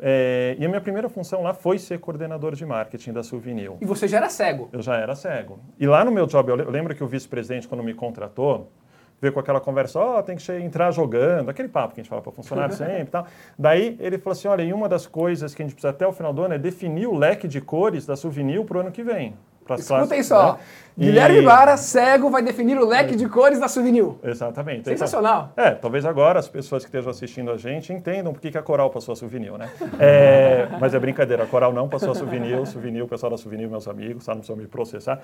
é, 0.00 0.56
e 0.58 0.64
a 0.64 0.68
minha 0.68 0.80
primeira 0.80 1.08
função 1.08 1.42
lá 1.42 1.54
foi 1.54 1.78
ser 1.78 1.98
coordenador 1.98 2.54
de 2.54 2.66
marketing 2.66 3.12
da 3.12 3.22
Souvenir. 3.22 3.72
E 3.80 3.84
você 3.84 4.08
já 4.08 4.16
era 4.18 4.28
cego? 4.28 4.68
Eu 4.72 4.82
já 4.82 4.96
era 4.96 5.14
cego. 5.14 5.58
E 5.78 5.86
lá 5.86 6.04
no 6.04 6.10
meu 6.10 6.26
job, 6.26 6.50
eu 6.50 6.70
lembro 6.70 6.94
que 6.94 7.04
o 7.04 7.06
vice-presidente, 7.06 7.68
quando 7.68 7.82
me 7.82 7.94
contratou, 7.94 8.70
veio 9.20 9.32
com 9.32 9.40
aquela 9.40 9.60
conversa, 9.60 9.98
ó, 9.98 10.18
oh, 10.18 10.22
tem 10.22 10.36
que 10.36 10.52
entrar 10.52 10.90
jogando, 10.90 11.48
aquele 11.48 11.68
papo 11.68 11.94
que 11.94 12.00
a 12.00 12.02
gente 12.02 12.10
fala 12.10 12.20
para 12.20 12.32
funcionário 12.32 12.74
sempre 12.76 13.02
e 13.02 13.06
tal. 13.06 13.26
Daí 13.58 13.96
ele 14.00 14.18
falou 14.18 14.32
assim, 14.32 14.48
olha, 14.48 14.62
e 14.62 14.72
uma 14.72 14.88
das 14.88 15.06
coisas 15.06 15.54
que 15.54 15.62
a 15.62 15.64
gente 15.64 15.74
precisa 15.74 15.90
até 15.90 16.06
o 16.06 16.12
final 16.12 16.32
do 16.32 16.42
ano 16.42 16.54
é 16.54 16.58
definir 16.58 17.06
o 17.06 17.14
leque 17.14 17.46
de 17.46 17.60
cores 17.60 18.04
da 18.04 18.16
Souvenir 18.16 18.62
para 18.64 18.78
o 18.78 18.80
ano 18.80 18.90
que 18.90 19.02
vem. 19.02 19.34
Escutem 19.78 20.22
só. 20.22 20.54
Né? 20.54 20.58
Guilherme. 20.96 21.40
Vara, 21.40 21.76
cego, 21.76 22.30
vai 22.30 22.42
definir 22.42 22.78
o 22.78 22.86
leque 22.86 23.16
de 23.16 23.28
cores 23.28 23.58
da 23.58 23.66
Souvenir. 23.68 24.06
Exatamente. 24.22 24.80
Então, 24.80 24.92
Sensacional. 24.92 25.52
É, 25.56 25.72
talvez 25.72 26.04
agora 26.04 26.38
as 26.38 26.48
pessoas 26.48 26.84
que 26.84 26.88
estejam 26.88 27.10
assistindo 27.10 27.50
a 27.50 27.56
gente 27.56 27.92
entendam 27.92 28.32
por 28.32 28.40
que 28.40 28.56
a 28.56 28.62
Coral 28.62 28.90
passou 28.90 29.12
a 29.12 29.16
Souvenir, 29.16 29.52
né? 29.58 29.68
É, 29.98 30.68
mas 30.80 30.92
é 30.92 30.98
brincadeira, 30.98 31.44
a 31.44 31.46
Coral 31.46 31.72
não 31.72 31.88
passou 31.88 32.10
a 32.10 32.14
Souvenir, 32.14 32.58
o 32.58 32.66
Souvenir, 32.66 33.02
o 33.02 33.08
pessoal 33.08 33.30
da 33.30 33.38
Souvenir, 33.38 33.68
meus 33.68 33.86
amigos, 33.88 34.24
tá? 34.24 34.32
Não 34.32 34.40
precisam 34.40 34.60
me 34.60 34.66
processar. 34.68 35.20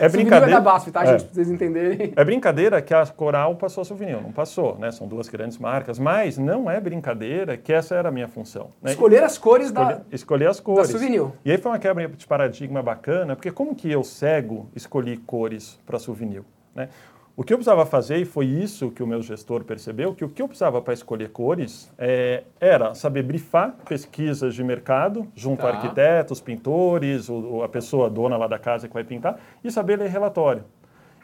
É 0.00 0.08
brincadeira. 0.08 0.52
é 0.52 0.54
da 0.54 0.60
BASF, 0.60 0.90
tá, 0.90 1.02
é. 1.02 1.06
gente? 1.06 1.24
Pra 1.24 1.34
vocês 1.34 1.50
entenderem. 1.50 2.12
É 2.16 2.24
brincadeira 2.24 2.80
que 2.82 2.92
a 2.92 3.06
Coral 3.06 3.54
passou 3.56 3.82
a 3.82 3.84
Souvenir, 3.84 4.20
não 4.20 4.32
passou, 4.32 4.76
né? 4.78 4.90
São 4.90 5.06
duas 5.06 5.28
grandes 5.28 5.58
marcas, 5.58 5.98
mas 5.98 6.36
não 6.38 6.70
é 6.70 6.80
brincadeira 6.80 7.56
que 7.56 7.72
essa 7.72 7.94
era 7.94 8.08
a 8.08 8.12
minha 8.12 8.28
função. 8.28 8.70
Né? 8.82 8.92
Escolher 8.92 9.22
as 9.22 9.38
cores 9.38 9.66
escolher, 9.66 9.96
da... 9.96 10.00
Escolher 10.10 10.48
as 10.48 10.60
cores. 10.60 10.88
Da 10.88 10.92
Souvenir. 10.92 11.26
E 11.44 11.50
aí 11.50 11.58
foi 11.58 11.70
uma 11.70 11.78
quebra 11.78 12.08
de 12.08 12.26
paradigma 12.26 12.82
bacana, 12.82 13.36
porque 13.36 13.50
como 13.50 13.74
que 13.74 13.90
eu, 13.90 14.02
cego, 14.02 14.68
escolhi 14.74 15.13
cores 15.16 15.78
para 15.86 15.98
souvenir. 15.98 16.42
Né? 16.74 16.88
O 17.36 17.42
que 17.42 17.52
eu 17.52 17.58
precisava 17.58 17.84
fazer, 17.84 18.18
e 18.18 18.24
foi 18.24 18.46
isso 18.46 18.92
que 18.92 19.02
o 19.02 19.06
meu 19.06 19.20
gestor 19.20 19.64
percebeu, 19.64 20.14
que 20.14 20.24
o 20.24 20.28
que 20.28 20.40
eu 20.40 20.46
precisava 20.46 20.80
para 20.80 20.94
escolher 20.94 21.30
cores 21.30 21.92
é, 21.98 22.44
era 22.60 22.94
saber 22.94 23.24
brifar 23.24 23.74
pesquisas 23.88 24.54
de 24.54 24.62
mercado 24.62 25.26
junto 25.34 25.62
tá. 25.62 25.68
a 25.68 25.72
arquitetos, 25.72 26.40
pintores, 26.40 27.28
o, 27.28 27.64
a 27.64 27.68
pessoa 27.68 28.08
dona 28.08 28.36
lá 28.36 28.46
da 28.46 28.58
casa 28.58 28.86
que 28.86 28.94
vai 28.94 29.02
pintar, 29.02 29.40
e 29.64 29.70
saber 29.70 29.98
ler 29.98 30.10
relatório. 30.10 30.64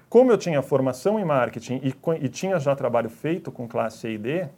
Como 0.09 0.33
eu 0.33 0.37
tinha 0.37 0.61
formação 0.63 1.21
em 1.21 1.25
marketing 1.25 1.81
e, 1.85 1.95
e 2.25 2.29
tinha 2.29 2.59
já 2.59 2.75
trabalho 2.75 3.09
feito 3.09 3.53
com 3.53 3.69
classe 3.69 3.99
C 3.99 4.15
e 4.15 4.19
D, 4.19 4.49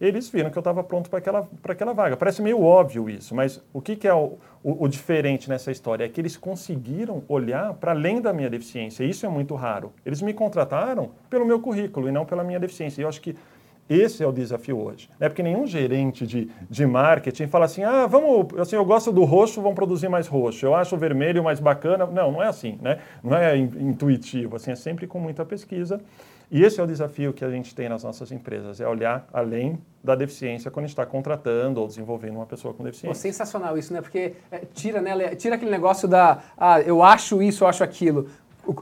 eles 0.00 0.30
viram 0.30 0.50
que 0.50 0.56
eu 0.56 0.60
estava 0.60 0.82
pronto 0.82 1.10
para 1.10 1.18
aquela, 1.18 1.48
aquela 1.62 1.92
vaga. 1.92 2.16
Parece 2.16 2.40
meio 2.40 2.62
óbvio 2.62 3.10
isso, 3.10 3.34
mas 3.34 3.62
o 3.72 3.82
que, 3.82 3.94
que 3.94 4.08
é 4.08 4.14
o, 4.14 4.38
o, 4.64 4.84
o, 4.84 4.88
diferente 4.88 5.48
nessa 5.48 5.70
história? 5.70 6.04
É 6.04 6.08
que 6.08 6.20
eles 6.20 6.36
conseguiram 6.36 7.22
olhar 7.28 7.74
para 7.74 7.92
além 7.92 8.20
da 8.20 8.32
minha 8.32 8.48
deficiência. 8.48 9.04
Isso 9.04 9.26
é 9.26 9.28
muito 9.28 9.54
raro. 9.54 9.92
Eles 10.04 10.22
me 10.22 10.32
contrataram 10.32 11.10
pelo 11.28 11.44
meu 11.44 11.60
currículo 11.60 12.08
e 12.08 12.12
não 12.12 12.24
pela 12.24 12.42
minha 12.42 12.58
deficiência. 12.58 13.02
E 13.02 13.04
eu 13.04 13.08
acho 13.08 13.20
que 13.20 13.36
Esse 13.90 14.22
é 14.22 14.26
o 14.26 14.30
desafio 14.30 14.78
hoje. 14.78 15.10
É 15.18 15.28
porque 15.28 15.42
nenhum 15.42 15.66
gerente 15.66 16.24
de, 16.24 16.48
de 16.70 16.86
marketing 16.86 17.48
fala 17.48 17.64
assim, 17.64 17.82
ah, 17.82 18.06
vamos, 18.06 18.56
assim, 18.56 18.76
eu 18.76 18.84
gosto 18.84 19.10
do 19.10 19.24
roxo, 19.24 19.60
vamos 19.60 19.74
produzir 19.74 20.08
mais 20.08 20.28
roxo. 20.28 20.64
Eu 20.64 20.76
acho 20.76 20.94
o 20.94 20.98
vermelho 20.98 21.42
mais 21.42 21.58
bacana. 21.58 22.06
Não, 22.06 22.30
não 22.30 22.40
é 22.40 22.46
assim, 22.46 22.78
né? 22.80 23.00
Não 23.20 23.36
é 23.36 23.56
intuitivo, 23.56 24.54
assim, 24.54 24.70
é 24.70 24.76
sempre 24.76 25.08
com 25.08 25.18
muita 25.18 25.44
pesquisa. 25.44 26.00
E 26.50 26.64
esse 26.64 26.80
é 26.80 26.82
o 26.82 26.86
desafio 26.86 27.32
que 27.32 27.44
a 27.44 27.50
gente 27.50 27.72
tem 27.74 27.88
nas 27.88 28.02
nossas 28.02 28.32
empresas, 28.32 28.80
é 28.80 28.88
olhar 28.88 29.28
além 29.32 29.78
da 30.02 30.16
deficiência 30.16 30.68
quando 30.70 30.84
a 30.84 30.86
gente 30.88 30.94
está 30.94 31.06
contratando 31.06 31.80
ou 31.80 31.86
desenvolvendo 31.86 32.36
uma 32.36 32.46
pessoa 32.46 32.74
com 32.74 32.82
deficiência. 32.82 33.08
Pô, 33.08 33.14
sensacional 33.14 33.78
isso, 33.78 33.92
né? 33.92 34.00
Porque 34.00 34.34
é, 34.50 34.62
tira, 34.74 35.00
né, 35.00 35.36
tira 35.36 35.54
aquele 35.54 35.70
negócio 35.70 36.08
da, 36.08 36.42
ah, 36.58 36.80
eu 36.80 37.02
acho 37.02 37.40
isso, 37.40 37.62
eu 37.62 37.68
acho 37.68 37.84
aquilo. 37.84 38.28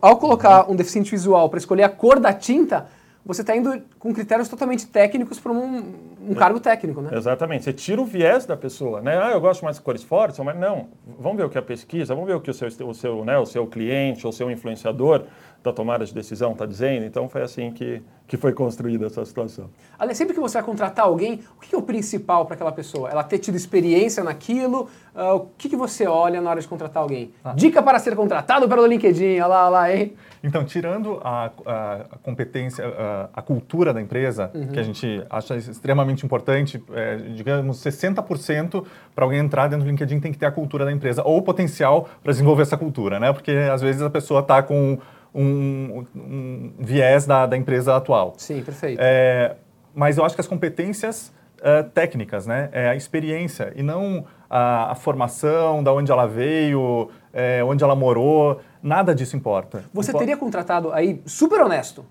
Ao 0.01 0.17
colocar 0.17 0.71
um 0.71 0.75
deficiente 0.75 1.11
visual 1.11 1.51
para 1.51 1.59
escolher 1.59 1.83
a 1.83 1.89
cor 1.91 2.19
da 2.19 2.33
tinta, 2.33 2.87
você 3.29 3.43
está 3.43 3.55
indo 3.55 3.83
com 3.99 4.15
critérios 4.15 4.49
totalmente 4.49 4.87
técnicos 4.87 5.39
para 5.39 5.53
um, 5.53 5.85
um, 6.31 6.35
cargo 6.35 6.59
técnico, 6.59 7.03
né? 7.03 7.11
Exatamente. 7.13 7.65
Você 7.65 7.75
tira 7.75 8.01
o 8.01 8.07
viés 8.07 8.47
da 8.47 8.57
pessoa, 8.57 9.03
né? 9.03 9.19
Ah, 9.23 9.33
eu 9.33 9.41
gosto 9.41 9.63
mais 9.63 9.77
de 9.77 9.83
cores 9.83 10.03
fortes, 10.03 10.39
mas 10.39 10.59
não. 10.59 10.89
Vamos 11.19 11.37
ver 11.37 11.45
o 11.45 11.51
que 11.51 11.59
a 11.59 11.63
pesquisa, 11.63 12.15
vamos 12.15 12.27
ver 12.27 12.37
o 12.37 12.41
que 12.41 12.51
o 12.51 12.55
seu, 12.55 12.69
o 12.69 12.95
seu, 12.95 13.25
né, 13.27 13.37
o 13.37 13.45
seu 13.45 13.67
cliente 13.67 14.27
ou 14.27 14.31
o 14.31 14.33
seu 14.33 14.51
influenciador 14.51 15.25
da 15.63 15.73
tomada 15.73 16.05
de 16.05 16.15
decisão 16.15 16.53
está 16.53 16.65
dizendo. 16.65 17.05
Então 17.05 17.29
foi 17.29 17.43
assim 17.43 17.71
que, 17.73 18.03
que 18.27 18.37
foi 18.37 18.53
construída 18.53 19.07
essa 19.07 19.25
situação. 19.25 19.69
Ale, 19.99 20.15
sempre 20.15 20.35
que 20.35 20.41
você 20.41 20.59
vai 20.59 20.63
contratar 20.63 21.07
alguém, 21.07 21.41
o 21.57 21.61
que 21.61 21.75
é 21.75 21.79
o 21.79 21.83
principal 21.83 22.47
para 22.47 22.55
aquela 22.55 22.73
pessoa? 22.73 23.11
Ela 23.11 23.25
ter 23.25 23.39
tido 23.39 23.57
experiência 23.57 24.23
naquilo? 24.23 24.89
Uh, 25.15 25.35
o 25.35 25.41
que, 25.59 25.69
que 25.69 25.77
você 25.77 26.07
olha 26.07 26.41
na 26.41 26.51
hora 26.51 26.61
de 26.61 26.69
contratar 26.69 27.03
alguém? 27.03 27.33
Ah. 27.43 27.53
Dica 27.55 27.83
para 27.83 27.99
ser 27.99 28.15
contratado 28.15 28.69
pelo 28.69 28.87
LinkedIn, 28.87 29.41
olha 29.41 29.47
lá, 29.47 29.65
olha 29.65 29.71
lá, 29.71 29.95
hein? 29.95 30.15
Então, 30.43 30.65
tirando 30.65 31.21
a, 31.25 31.51
a, 31.67 32.19
competência, 32.23 32.87
a, 32.87 33.29
a, 33.35 33.43
cultura 33.43 33.93
da 33.93 34.01
empresa, 34.01 34.51
uhum. 34.55 34.69
que 34.69 34.79
a 34.79 34.83
gente 34.85 35.23
acha 35.29 35.57
extremamente 35.57 36.25
importante, 36.25 36.83
é, 36.93 37.17
digamos 37.35 37.79
60% 37.79 38.85
para 39.15 39.25
alguém 39.25 39.41
entrar 39.41 39.67
dentro 39.67 39.85
do 39.85 39.91
LinkedIn 39.91 40.21
tem 40.21 40.31
que 40.31 40.39
ter 40.39 40.47
a 40.47 40.53
cultura 40.53 40.85
da 40.85 40.93
empresa, 40.93 41.23
ou 41.25 41.39
o 41.39 41.43
potencial 41.43 42.09
para 42.23 42.31
desenvolver 42.31 42.63
essa 42.63 42.77
cultura, 42.77 43.19
né? 43.19 43.33
Porque 43.33 43.51
às 43.51 43.81
vezes 43.81 44.01
a 44.01 44.11
pessoa 44.11 44.41
está 44.41 44.63
com 44.63 44.99
um, 45.35 46.05
um 46.15 46.73
viés 46.79 47.27
da, 47.27 47.47
da, 47.47 47.57
empresa 47.57 47.97
atual. 47.97 48.35
Sim, 48.37 48.63
perfeito. 48.63 48.99
É, 49.03 49.57
mas 49.95 50.19
eu 50.19 50.25
acho 50.25 50.35
que 50.35 50.41
as 50.41 50.47
competências 50.47 51.33
uh, 51.59 51.89
técnicas, 51.91 52.47
né? 52.47 52.69
É 52.73 52.89
a 52.89 52.97
experiência 52.97 53.73
e 53.77 53.83
não 53.83 54.25
a, 54.49 54.93
a 54.93 54.95
formação, 54.95 55.83
da 55.83 55.93
onde 55.93 56.11
ela 56.11 56.27
veio, 56.27 57.11
é, 57.33 57.63
onde 57.63 57.85
ela 57.85 57.95
morou, 57.95 58.61
nada 58.83 59.15
disso 59.15 59.37
importa. 59.37 59.85
Você 59.93 60.13
teria 60.13 60.37
contratado 60.37 60.93
aí, 60.93 61.23
super 61.27 61.61
honesto, 61.61 62.05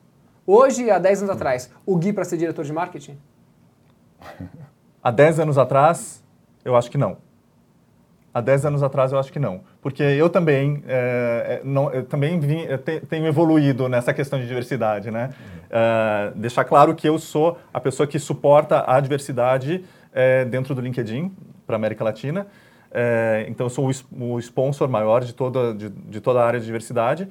hoje, 0.45 0.89
há 0.89 0.99
10 0.99 1.23
anos 1.23 1.35
atrás, 1.35 1.71
o 1.85 1.95
Gui 1.95 2.13
para 2.13 2.23
ser 2.23 2.37
diretor 2.37 2.63
de 2.63 2.73
marketing? 2.73 3.17
há 5.01 5.11
10 5.11 5.39
anos 5.39 5.57
atrás, 5.57 6.23
eu 6.63 6.75
acho 6.75 6.91
que 6.91 6.97
não. 6.97 7.17
Há 8.37 8.41
10 8.41 8.67
anos 8.67 8.83
atrás 8.83 9.11
eu 9.11 9.17
acho 9.17 9.33
que 9.33 9.39
não, 9.39 9.61
porque 9.81 10.03
eu 10.03 10.29
também, 10.29 10.83
é, 10.87 11.59
não, 11.63 11.91
eu 11.91 12.03
também 12.03 12.39
vim, 12.39 12.59
eu 12.59 12.77
te, 12.77 12.99
tenho 12.99 13.25
evoluído 13.25 13.89
nessa 13.89 14.13
questão 14.13 14.37
de 14.39 14.47
diversidade, 14.47 15.09
né? 15.09 15.31
Uhum. 15.31 15.61
É, 15.71 16.31
deixar 16.35 16.63
claro 16.63 16.93
que 16.93 17.09
eu 17.09 17.17
sou 17.17 17.57
a 17.73 17.79
pessoa 17.79 18.05
que 18.05 18.19
suporta 18.19 18.83
a 18.85 18.99
diversidade 18.99 19.83
é, 20.13 20.45
dentro 20.45 20.75
do 20.75 20.81
LinkedIn 20.81 21.35
para 21.65 21.77
América 21.77 22.03
Latina, 22.03 22.45
então 23.47 23.65
eu 23.65 23.69
sou 23.71 23.89
o, 23.89 24.33
o 24.35 24.39
sponsor 24.39 24.87
maior 24.87 25.23
de 25.23 25.33
toda, 25.33 25.73
de, 25.73 25.89
de, 25.89 26.21
toda 26.21 26.39
a 26.39 26.45
área 26.45 26.59
de 26.59 26.65
diversidade. 26.65 27.27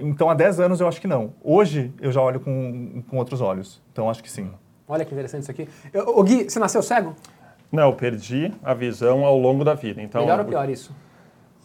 então 0.00 0.30
há 0.30 0.34
10 0.34 0.60
anos 0.60 0.80
eu 0.80 0.88
acho 0.88 0.98
que 0.98 1.06
não. 1.06 1.34
Hoje 1.44 1.92
eu 2.00 2.10
já 2.10 2.22
olho 2.22 2.40
com, 2.40 3.02
com 3.06 3.18
outros 3.18 3.42
olhos, 3.42 3.82
então 3.92 4.08
acho 4.08 4.22
que 4.22 4.30
sim. 4.30 4.50
Olha 4.88 5.04
que 5.04 5.12
interessante 5.12 5.42
isso 5.42 5.50
aqui. 5.50 5.68
O 5.94 6.22
Gui, 6.22 6.44
você 6.48 6.58
nasceu 6.58 6.82
cego? 6.82 7.14
Não, 7.72 7.84
eu 7.84 7.92
perdi 7.94 8.52
a 8.62 8.74
visão 8.74 9.24
ao 9.24 9.38
longo 9.38 9.64
da 9.64 9.72
vida. 9.72 10.02
Então, 10.02 10.20
melhor 10.22 10.40
ou 10.40 10.44
pior 10.44 10.68
isso? 10.68 10.94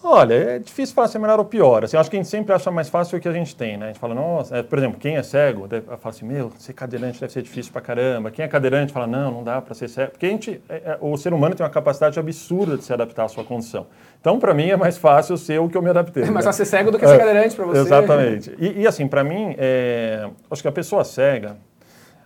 Olha, 0.04 0.34
é 0.36 0.60
difícil 0.60 0.94
falar 0.94 1.08
se 1.08 1.18
é 1.18 1.20
melhor 1.20 1.40
ou 1.40 1.46
pior. 1.46 1.84
Assim, 1.84 1.98
eu 1.98 2.00
acho 2.00 2.10
que 2.10 2.16
a 2.16 2.20
gente 2.20 2.30
sempre 2.30 2.54
acha 2.54 2.70
mais 2.70 2.88
fácil 2.88 3.18
o 3.18 3.22
que 3.22 3.28
a 3.28 3.32
gente 3.34 3.56
tem, 3.56 3.78
né? 3.78 3.86
A 3.86 3.88
gente 3.90 4.00
fala, 4.00 4.14
nossa, 4.14 4.58
é, 4.58 4.64
por 4.64 4.78
exemplo, 4.78 5.00
quem 5.00 5.18
é 5.18 5.24
cego, 5.24 5.68
deve, 5.68 5.86
fala 5.86 6.00
assim, 6.06 6.26
meu, 6.26 6.52
ser 6.58 6.74
cadeirante 6.74 7.20
deve 7.20 7.34
ser 7.34 7.42
difícil 7.42 7.74
pra 7.74 7.82
caramba. 7.82 8.30
Quem 8.30 8.46
é 8.46 8.48
cadeirante 8.48 8.94
fala, 8.94 9.08
não, 9.08 9.32
não 9.32 9.44
dá 9.44 9.60
para 9.60 9.74
ser 9.74 9.90
cego. 9.90 10.12
Porque 10.12 10.28
a 10.28 10.30
gente, 10.30 10.62
é, 10.70 10.76
é, 10.76 10.98
o 11.02 11.18
ser 11.18 11.34
humano 11.34 11.56
tem 11.56 11.66
uma 11.66 11.70
capacidade 11.70 12.18
absurda 12.20 12.78
de 12.78 12.84
se 12.84 12.94
adaptar 12.94 13.26
à 13.26 13.28
sua 13.28 13.44
condição. 13.44 13.88
Então, 14.22 14.40
para 14.40 14.54
mim, 14.54 14.70
é 14.70 14.78
mais 14.78 14.98
fácil 14.98 15.36
ser 15.36 15.60
o 15.60 15.68
que 15.68 15.76
eu 15.76 15.82
me 15.82 15.90
adaptei. 15.90 16.24
É 16.24 16.26
mais 16.28 16.46
né? 16.46 16.50
fácil 16.52 16.64
ser 16.64 16.78
cego 16.78 16.92
do 16.92 17.00
que 17.00 17.08
ser 17.08 17.16
é, 17.16 17.18
cadeirante 17.18 17.56
para 17.56 17.66
você. 17.66 17.80
Exatamente. 17.80 18.56
E, 18.60 18.82
e 18.82 18.88
assim, 18.88 19.08
para 19.08 19.24
mim, 19.24 19.56
é, 19.58 20.30
acho 20.50 20.62
que 20.62 20.68
a 20.68 20.72
pessoa 20.72 21.04
cega, 21.04 21.58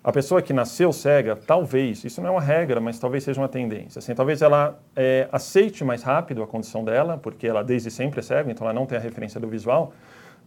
a 0.04 0.12
pessoa 0.12 0.42
que 0.42 0.52
nasceu 0.52 0.92
cega, 0.92 1.36
talvez, 1.36 2.04
isso 2.04 2.22
não 2.22 2.30
é 2.30 2.32
uma 2.32 2.42
regra, 2.42 2.82
mas 2.82 2.98
talvez 2.98 3.24
seja 3.24 3.40
uma 3.40 3.48
tendência. 3.48 4.00
Assim, 4.00 4.16
talvez 4.16 4.42
ela 4.42 4.80
é, 4.96 5.28
aceite 5.32 5.84
mais 5.84 6.02
rápido 6.02 6.42
a 6.42 6.48
condição 6.48 6.84
dela, 6.84 7.18
porque 7.18 7.46
ela 7.46 7.64
desde 7.64 7.92
sempre 7.92 8.20
é 8.20 8.24
cega, 8.24 8.52
então 8.52 8.66
ela 8.66 8.74
não 8.74 8.88
tem 8.88 8.98
a 8.98 9.02
referência 9.02 9.40
do 9.40 9.48
visual. 9.48 9.94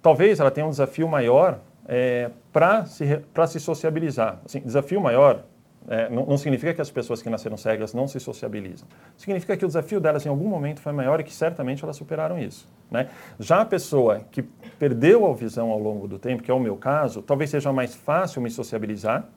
Talvez 0.02 0.40
ela 0.40 0.50
tenha 0.50 0.66
um 0.66 0.70
desafio 0.70 1.06
maior 1.06 1.60
é, 1.86 2.30
para 2.52 2.84
se, 2.84 3.04
se 3.48 3.60
sociabilizar. 3.60 4.40
Assim, 4.44 4.60
desafio 4.60 5.00
maior 5.00 5.44
é, 5.86 6.08
não, 6.08 6.24
não, 6.24 6.38
significa 6.38 6.72
que 6.72 6.80
as 6.80 6.90
pessoas 6.90 7.20
que 7.20 7.28
nasceram 7.28 7.56
cegas 7.56 7.92
não 7.92 8.08
se 8.08 8.18
sociabilizam. 8.18 8.88
Significa 9.16 9.56
que 9.56 9.64
o 9.64 9.68
desafio 9.68 10.00
delas 10.00 10.24
em 10.24 10.28
algum 10.30 10.48
momento 10.48 10.80
foi 10.80 10.92
maior 10.92 11.20
e 11.20 11.24
que 11.24 11.32
certamente 11.32 11.84
elas 11.84 11.96
superaram 11.96 12.38
isso. 12.38 12.66
Né? 12.90 13.08
Já 13.38 13.60
a 13.60 13.66
pessoa 13.66 14.22
que 14.30 14.42
perdeu 14.78 15.30
a 15.30 15.34
visão 15.34 15.70
ao 15.70 15.78
longo 15.78 16.08
do 16.08 16.18
tempo, 16.18 16.42
que 16.42 16.50
é 16.50 16.54
o 16.54 16.60
meu 16.60 16.76
caso, 16.76 17.20
talvez 17.20 17.50
seja 17.50 17.72
mais 17.72 17.94
fácil 17.94 18.40
me 18.40 18.50
sociabilizar, 18.50 19.28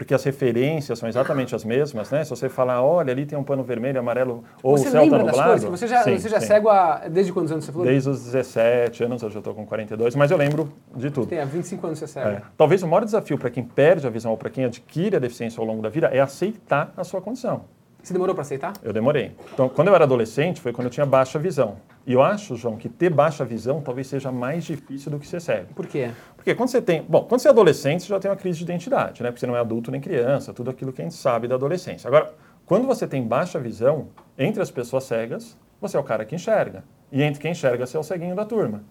porque 0.00 0.14
as 0.14 0.24
referências 0.24 0.98
são 0.98 1.06
exatamente 1.06 1.54
as 1.54 1.62
mesmas, 1.62 2.10
né? 2.10 2.24
Se 2.24 2.30
você 2.30 2.48
falar, 2.48 2.82
olha, 2.82 3.12
ali 3.12 3.26
tem 3.26 3.38
um 3.38 3.44
pano 3.44 3.62
vermelho, 3.62 4.00
amarelo, 4.00 4.42
ou 4.62 4.78
você 4.78 4.88
o 4.88 4.92
céu 4.92 5.04
está 5.04 5.18
nublado. 5.18 5.70
Você 5.70 5.86
já, 5.86 6.02
sim, 6.02 6.18
você 6.18 6.26
já 6.26 6.38
é 6.38 6.40
cego 6.40 6.70
há, 6.70 7.06
desde 7.06 7.30
quantos 7.30 7.52
anos 7.52 7.66
você 7.66 7.70
falou? 7.70 7.86
Desde 7.86 8.08
os 8.08 8.24
17 8.24 9.04
anos, 9.04 9.22
hoje 9.22 9.36
eu 9.36 9.40
estou 9.40 9.54
com 9.54 9.66
42, 9.66 10.16
mas 10.16 10.30
eu 10.30 10.38
lembro 10.38 10.72
de 10.96 11.10
tudo. 11.10 11.26
Tem, 11.26 11.38
há 11.38 11.44
25 11.44 11.86
anos 11.86 11.98
você 11.98 12.06
é 12.06 12.08
cego. 12.08 12.28
É. 12.30 12.42
Talvez 12.56 12.82
o 12.82 12.88
maior 12.88 13.04
desafio 13.04 13.36
para 13.36 13.50
quem 13.50 13.62
perde 13.62 14.06
a 14.06 14.10
visão 14.10 14.30
ou 14.30 14.38
para 14.38 14.48
quem 14.48 14.64
adquire 14.64 15.16
a 15.16 15.18
deficiência 15.18 15.60
ao 15.60 15.66
longo 15.66 15.82
da 15.82 15.90
vida 15.90 16.06
é 16.06 16.18
aceitar 16.18 16.94
a 16.96 17.04
sua 17.04 17.20
condição. 17.20 17.66
Você 18.02 18.12
demorou 18.12 18.34
para 18.34 18.42
aceitar? 18.42 18.72
Eu 18.82 18.92
demorei. 18.92 19.32
Então, 19.52 19.68
quando 19.68 19.88
eu 19.88 19.94
era 19.94 20.04
adolescente, 20.04 20.60
foi 20.60 20.72
quando 20.72 20.86
eu 20.86 20.90
tinha 20.90 21.04
baixa 21.04 21.38
visão. 21.38 21.76
E 22.06 22.12
eu 22.12 22.22
acho, 22.22 22.56
João, 22.56 22.76
que 22.76 22.88
ter 22.88 23.10
baixa 23.10 23.44
visão 23.44 23.80
talvez 23.80 24.06
seja 24.06 24.32
mais 24.32 24.64
difícil 24.64 25.10
do 25.10 25.18
que 25.18 25.26
ser 25.26 25.40
cego. 25.40 25.74
Por 25.74 25.86
quê? 25.86 26.10
Porque 26.34 26.54
quando 26.54 26.70
você 26.70 26.80
tem. 26.80 27.02
Bom, 27.02 27.24
quando 27.24 27.40
você 27.40 27.48
é 27.48 27.50
adolescente, 27.50 28.02
você 28.02 28.08
já 28.08 28.18
tem 28.18 28.30
uma 28.30 28.36
crise 28.36 28.58
de 28.58 28.64
identidade, 28.64 29.22
né? 29.22 29.28
Porque 29.30 29.40
você 29.40 29.46
não 29.46 29.56
é 29.56 29.60
adulto 29.60 29.90
nem 29.90 30.00
criança, 30.00 30.52
tudo 30.54 30.70
aquilo 30.70 30.92
que 30.92 31.02
a 31.02 31.04
gente 31.04 31.14
sabe 31.14 31.46
da 31.46 31.56
adolescência. 31.56 32.08
Agora, 32.08 32.32
quando 32.64 32.86
você 32.86 33.06
tem 33.06 33.22
baixa 33.22 33.58
visão, 33.58 34.08
entre 34.38 34.62
as 34.62 34.70
pessoas 34.70 35.04
cegas, 35.04 35.56
você 35.80 35.96
é 35.96 36.00
o 36.00 36.04
cara 36.04 36.24
que 36.24 36.34
enxerga. 36.34 36.84
E 37.12 37.22
entre 37.22 37.40
quem 37.40 37.50
enxerga, 37.52 37.86
você 37.86 37.96
é 37.96 38.00
o 38.00 38.02
ceguinho 38.02 38.34
da 38.34 38.44
turma. 38.44 38.82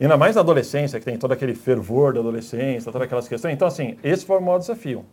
E 0.00 0.04
ainda 0.04 0.16
mais 0.16 0.36
na 0.36 0.40
adolescência, 0.40 0.98
que 0.98 1.04
tem 1.04 1.16
todo 1.16 1.32
aquele 1.32 1.54
fervor 1.54 2.14
da 2.14 2.20
adolescência, 2.20 2.90
todas 2.90 3.06
aquelas 3.06 3.28
questões. 3.28 3.52
Então, 3.52 3.66
assim, 3.66 3.96
esse 4.02 4.24
foi 4.24 4.38
o 4.38 4.40
maior 4.40 4.58
desafio. 4.58 5.04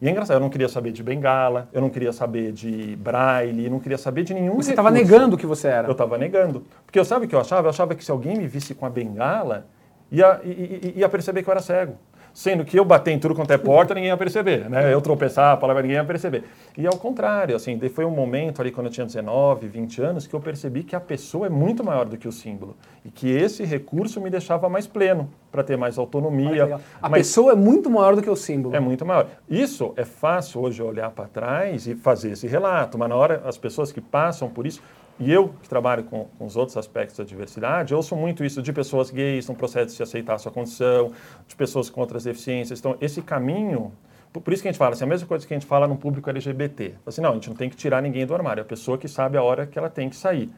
E 0.00 0.06
é 0.06 0.10
engraçado, 0.10 0.36
eu 0.36 0.40
não 0.40 0.48
queria 0.48 0.68
saber 0.68 0.92
de 0.92 1.02
bengala, 1.02 1.68
eu 1.72 1.80
não 1.80 1.90
queria 1.90 2.12
saber 2.12 2.52
de 2.52 2.94
braille, 2.96 3.68
não 3.68 3.80
queria 3.80 3.98
saber 3.98 4.22
de 4.22 4.32
nenhum 4.32 4.54
Você 4.54 4.70
estava 4.70 4.90
negando 4.90 5.34
o 5.34 5.38
que 5.38 5.46
você 5.46 5.66
era. 5.66 5.88
Eu 5.88 5.92
estava 5.92 6.16
negando. 6.16 6.64
Porque 6.86 6.98
eu 6.98 7.04
sabe 7.04 7.26
o 7.26 7.28
que 7.28 7.34
eu 7.34 7.40
achava? 7.40 7.66
Eu 7.66 7.70
achava 7.70 7.94
que 7.94 8.04
se 8.04 8.10
alguém 8.10 8.36
me 8.36 8.46
visse 8.46 8.74
com 8.74 8.86
a 8.86 8.90
bengala, 8.90 9.66
ia, 10.10 10.40
ia, 10.44 10.92
ia 11.00 11.08
perceber 11.08 11.42
que 11.42 11.48
eu 11.48 11.52
era 11.52 11.60
cego 11.60 11.96
sendo 12.38 12.64
que 12.64 12.78
eu 12.78 12.84
bater 12.84 13.10
em 13.10 13.18
tudo 13.18 13.34
quanto 13.34 13.50
é 13.50 13.58
porta, 13.58 13.92
ninguém 13.92 14.10
ia 14.10 14.16
perceber, 14.16 14.70
né? 14.70 14.94
Eu 14.94 15.00
tropeçar, 15.00 15.54
a 15.54 15.56
palavra 15.56 15.82
ninguém 15.82 15.96
ia 15.96 16.04
perceber. 16.04 16.44
E 16.76 16.86
ao 16.86 16.96
contrário, 16.96 17.56
assim, 17.56 17.76
foi 17.88 18.04
um 18.04 18.12
momento 18.12 18.62
ali 18.62 18.70
quando 18.70 18.86
eu 18.86 18.92
tinha 18.92 19.04
19, 19.04 19.66
20 19.66 20.00
anos 20.02 20.24
que 20.24 20.34
eu 20.34 20.38
percebi 20.38 20.84
que 20.84 20.94
a 20.94 21.00
pessoa 21.00 21.46
é 21.46 21.48
muito 21.48 21.82
maior 21.82 22.04
do 22.04 22.16
que 22.16 22.28
o 22.28 22.30
símbolo 22.30 22.76
e 23.04 23.10
que 23.10 23.28
esse 23.28 23.64
recurso 23.64 24.20
me 24.20 24.30
deixava 24.30 24.68
mais 24.68 24.86
pleno 24.86 25.28
para 25.50 25.64
ter 25.64 25.76
mais 25.76 25.98
autonomia. 25.98 26.78
A 27.02 27.08
Mas 27.08 27.22
pessoa 27.22 27.50
é 27.50 27.56
muito 27.56 27.90
maior 27.90 28.14
do 28.14 28.22
que 28.22 28.30
o 28.30 28.36
símbolo. 28.36 28.76
É 28.76 28.78
muito 28.78 29.04
maior. 29.04 29.26
Isso 29.48 29.92
é 29.96 30.04
fácil 30.04 30.60
hoje 30.60 30.80
olhar 30.80 31.10
para 31.10 31.26
trás 31.26 31.88
e 31.88 31.96
fazer 31.96 32.30
esse 32.30 32.46
relato, 32.46 32.96
mas 32.96 33.08
na 33.08 33.16
hora 33.16 33.42
as 33.46 33.58
pessoas 33.58 33.90
que 33.90 34.00
passam 34.00 34.48
por 34.48 34.64
isso 34.64 34.80
e 35.20 35.32
eu, 35.32 35.48
que 35.60 35.68
trabalho 35.68 36.04
com, 36.04 36.26
com, 36.38 36.46
os 36.46 36.56
outros 36.56 36.76
aspectos 36.76 37.16
da 37.16 37.24
diversidade, 37.24 37.94
ouço 37.94 38.14
muito 38.14 38.44
isso 38.44 38.62
de 38.62 38.72
pessoas 38.72 39.10
gays 39.10 39.48
no 39.48 39.54
processo 39.54 39.86
de 39.86 39.92
se 39.92 40.02
aceitar 40.02 40.34
a 40.34 40.38
sua 40.38 40.52
condição, 40.52 41.12
de 41.46 41.56
pessoas 41.56 41.90
com 41.90 42.00
outras 42.00 42.24
deficiências. 42.24 42.78
Então, 42.78 42.96
esse 43.00 43.20
caminho, 43.20 43.92
por 44.32 44.52
isso 44.52 44.62
que 44.62 44.68
a 44.68 44.72
gente 44.72 44.78
fala, 44.78 44.92
assim, 44.94 45.04
a 45.04 45.08
mesma 45.08 45.26
coisa 45.26 45.46
que 45.46 45.52
a 45.52 45.58
gente 45.58 45.66
fala 45.66 45.88
no 45.88 45.96
público 45.96 46.30
LGBT. 46.30 46.94
Assim, 47.04 47.20
não, 47.20 47.30
a 47.30 47.34
gente 47.34 47.48
não 47.48 47.56
tem 47.56 47.68
que 47.68 47.76
tirar 47.76 48.00
ninguém 48.00 48.24
do 48.24 48.34
armário, 48.34 48.60
é 48.60 48.62
a 48.62 48.66
pessoa 48.66 48.96
que 48.96 49.08
sabe 49.08 49.36
a 49.36 49.42
hora 49.42 49.66
que 49.66 49.76
ela 49.76 49.90
tem 49.90 50.08
que 50.08 50.16
sair. 50.16 50.50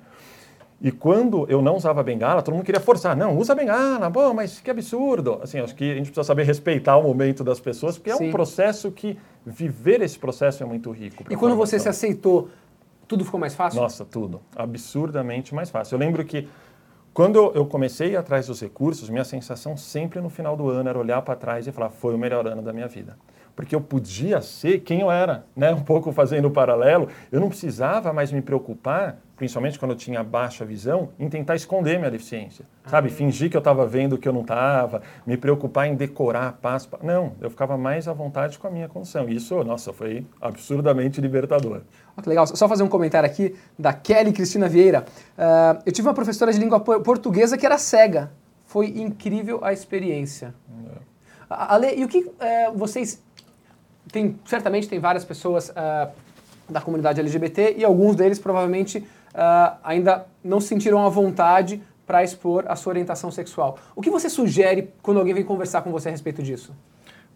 E 0.83 0.91
quando 0.91 1.47
eu 1.51 1.61
não 1.61 1.77
usava 1.77 2.03
bengala, 2.03 2.41
todo 2.41 2.55
mundo 2.55 2.65
queria 2.65 2.81
forçar. 2.81 3.15
Não, 3.15 3.37
usa 3.37 3.55
bengala, 3.55 4.09
bom, 4.09 4.33
mas 4.33 4.61
que 4.61 4.71
absurdo. 4.71 5.39
Assim, 5.43 5.59
acho 5.61 5.75
que 5.75 5.93
a 5.93 5.95
gente 5.95 6.07
precisa 6.07 6.25
saber 6.25 6.45
respeitar 6.45 6.97
o 6.97 7.03
momento 7.03 7.45
das 7.45 7.61
pessoas, 7.61 7.99
porque 7.99 8.11
Sim. 8.15 8.25
é 8.25 8.29
um 8.29 8.31
processo 8.31 8.91
que 8.91 9.19
viver 9.45 10.01
esse 10.01 10.19
processo 10.19 10.63
é 10.63 10.67
muito 10.67 10.91
rico. 10.91 11.25
E 11.29 11.37
quando 11.37 11.55
você 11.55 11.79
se 11.79 11.89
aceitou 11.89 12.49
tudo 13.11 13.25
ficou 13.25 13.41
mais 13.41 13.57
fácil? 13.57 13.83
Nossa, 13.83 14.05
tudo. 14.05 14.41
Absurdamente 14.55 15.53
mais 15.53 15.69
fácil. 15.69 15.97
Eu 15.97 15.99
lembro 15.99 16.25
que 16.25 16.49
Quando 17.13 17.51
eu 17.57 17.67
comecei 17.67 18.15
atrás 18.15 18.47
dos 18.47 18.61
recursos, 18.61 19.11
minha 19.11 19.25
sensação 19.25 19.77
sempre 19.77 20.21
no 20.21 20.31
final 20.31 20.57
do 20.57 20.71
ano 20.71 20.89
era 20.89 20.97
olhar 20.97 21.21
para 21.23 21.35
trás 21.35 21.67
e 21.67 21.73
falar: 21.73 21.91
foi 21.91 22.15
o 22.15 22.19
melhor 22.19 22.47
ano 22.47 22.63
da 22.63 22.73
minha 22.73 22.87
vida 22.87 23.19
porque 23.57 23.75
eu 23.75 23.81
podia 23.81 24.41
ser 24.41 24.79
quem 24.81 25.01
eu 25.01 25.11
era, 25.11 25.45
né? 25.55 25.75
Um 25.75 25.83
pouco 25.83 26.13
fazendo 26.13 26.47
o 26.47 26.51
paralelo, 26.51 27.09
eu 27.31 27.41
não 27.41 27.49
precisava 27.49 28.11
mais 28.11 28.33
me 28.33 28.41
preocupar, 28.41 29.19
principalmente 29.41 29.79
quando 29.79 29.93
eu 29.93 29.97
tinha 29.97 30.23
baixa 30.23 30.67
visão, 30.67 31.09
em 31.19 31.27
tentar 31.27 31.57
esconder 31.57 31.99
minha 31.99 32.11
deficiência, 32.11 32.67
sabe? 32.85 33.09
Ah. 33.09 33.11
Fingir 33.11 33.49
que 33.49 33.57
eu 33.57 33.61
estava 33.61 33.87
vendo 33.87 34.13
o 34.13 34.19
que 34.19 34.29
eu 34.29 34.35
não 34.35 34.43
estava, 34.43 35.01
me 35.27 35.35
preocupar 35.35 35.87
em 35.89 35.95
decorar 35.95 36.59
passo. 36.61 36.91
Não, 37.03 37.33
eu 37.41 37.49
ficava 37.49 37.79
mais 37.79 38.07
à 38.07 38.13
vontade 38.13 38.59
com 38.59 38.67
a 38.67 38.71
minha 38.71 38.87
condição. 38.87 39.27
Isso, 39.31 39.65
nossa, 39.65 39.95
foi 39.95 40.27
absurdamente 40.43 41.23
libertador. 41.23 41.81
Oh, 42.15 42.21
que 42.21 42.29
legal. 42.29 42.47
Só 42.47 42.69
fazer 42.69 42.83
um 42.83 42.89
comentário 42.89 43.27
aqui 43.27 43.57
da 43.79 43.95
Kelly 43.95 44.31
Cristina 44.31 44.69
Vieira. 44.69 45.07
Uh, 45.39 45.81
eu 45.87 45.93
tive 45.93 46.07
uma 46.07 46.13
professora 46.13 46.53
de 46.53 46.59
língua 46.59 46.79
portuguesa 46.79 47.57
que 47.57 47.65
era 47.65 47.79
cega. 47.79 48.31
Foi 48.67 48.89
incrível 48.89 49.61
a 49.65 49.73
experiência. 49.73 50.55
É. 50.87 50.99
Ale, 51.49 51.95
e 51.99 52.05
o 52.05 52.09
que 52.09 52.19
uh, 52.19 52.77
vocês 52.77 53.23
tem, 54.13 54.39
certamente 54.45 54.87
tem 54.87 54.99
várias 54.99 55.25
pessoas 55.25 55.71
uh, 55.71 56.11
da 56.69 56.83
comunidade 56.83 57.21
LGBT 57.21 57.77
e 57.79 57.85
alguns 57.87 58.17
deles 58.17 58.39
provavelmente 58.39 59.03
uh, 59.35 59.77
ainda 59.83 60.27
não 60.43 60.61
se 60.61 60.69
sentiram 60.69 61.05
à 61.05 61.09
vontade 61.09 61.83
para 62.07 62.25
expor 62.25 62.65
a 62.67 62.75
sua 62.75 62.91
orientação 62.91 63.31
sexual. 63.31 63.79
O 63.95 64.03
que 64.03 64.11
você 64.11 64.29
sugere 64.29 64.93
quando 65.01 65.19
alguém 65.19 65.35
vem 65.35 65.45
conversar 65.45 65.83
com 65.83 65.93
você 65.93 66.09
a 66.09 66.11
respeito 66.11 66.43
disso? 66.43 66.75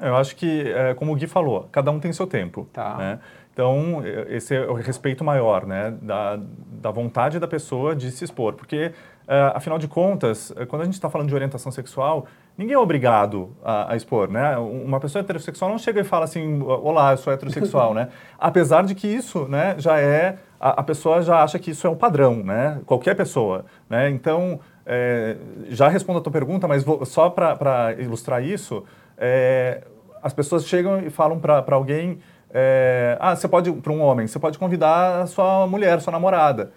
Eu 0.01 0.17
acho 0.17 0.35
que, 0.35 0.69
é, 0.69 0.95
como 0.95 1.13
o 1.13 1.15
Gui 1.15 1.27
falou, 1.27 1.69
cada 1.71 1.91
um 1.91 2.01
tem 2.01 2.13
seu 2.13 2.27
tempo. 2.27 2.69
Tá. 2.73 2.97
Né? 2.97 3.19
Então, 3.53 4.03
esse 4.29 4.57
é 4.57 4.67
o 4.67 4.75
respeito 4.75 5.23
maior, 5.23 5.65
né? 5.65 5.95
Da, 6.03 6.41
da 6.83 6.91
vontade 6.91 7.39
da 7.39 7.47
pessoa 7.47 7.95
de 7.95 8.11
se 8.11 8.25
expor. 8.25 8.55
Porque, 8.55 8.91
é, 9.29 9.53
afinal 9.55 9.79
de 9.79 9.87
contas, 9.87 10.53
quando 10.67 10.83
a 10.83 10.85
gente 10.85 10.95
está 10.95 11.09
falando 11.09 11.29
de 11.29 11.35
orientação 11.35 11.71
sexual, 11.71 12.27
ninguém 12.59 12.75
é 12.75 12.79
obrigado 12.79 13.55
a, 13.63 13.93
a, 13.93 13.97
expor, 13.97 14.29
né? 14.29 14.59
Uma 14.59 14.99
pessoa 14.99 15.21
heterossexual 15.21 15.71
não 15.71 15.79
chega 15.79 16.01
e 16.01 16.05
fala 16.05 16.25
assim, 16.25 16.61
olá, 16.63 17.13
eu 17.13 17.17
sou 17.17 17.33
heterossexual, 17.33 17.95
né? 17.95 18.09
Apesar 18.37 18.83
de 18.83 18.97
que 18.97 19.07
isso, 19.07 19.47
né, 19.47 19.77
já 19.79 20.01
é, 20.01 20.37
a, 20.64 20.80
a, 20.80 20.83
pessoa 20.83 21.21
já 21.21 21.42
acha 21.42 21.59
que 21.59 21.73
isso 21.73 21.87
é 21.87 21.90
um 21.90 21.94
padrão, 21.94 22.37
né? 22.37 22.80
Qualquer 22.87 23.14
pessoa, 23.14 23.66
né? 23.88 24.09
Então, 24.09 24.59
é, 24.87 25.37
já 25.68 25.88
respondo 25.88 26.21
a 26.21 26.23
tua 26.23 26.33
pergunta, 26.33 26.66
mas 26.66 26.83
vou, 26.83 27.04
só 27.04 27.28
para 27.28 27.94
ilustrar 27.99 28.42
isso, 28.42 28.83
é, 29.18 29.83
as 30.23 30.33
pessoas 30.33 30.66
chegam 30.66 31.00
e 31.00 31.11
falam 31.11 31.38
para 31.38 31.62
alguém, 31.75 32.18
é, 32.50 33.18
ah, 33.21 33.37
você 33.37 33.47
pode, 33.47 33.71
para 33.71 33.92
um 33.92 34.00
homem, 34.00 34.26
você 34.26 34.38
pode 34.38 34.59
convidar 34.59 35.21
a 35.21 35.26
sua 35.26 35.66
mulher, 35.66 36.00
sua 36.00 36.12
namorada 36.12 36.73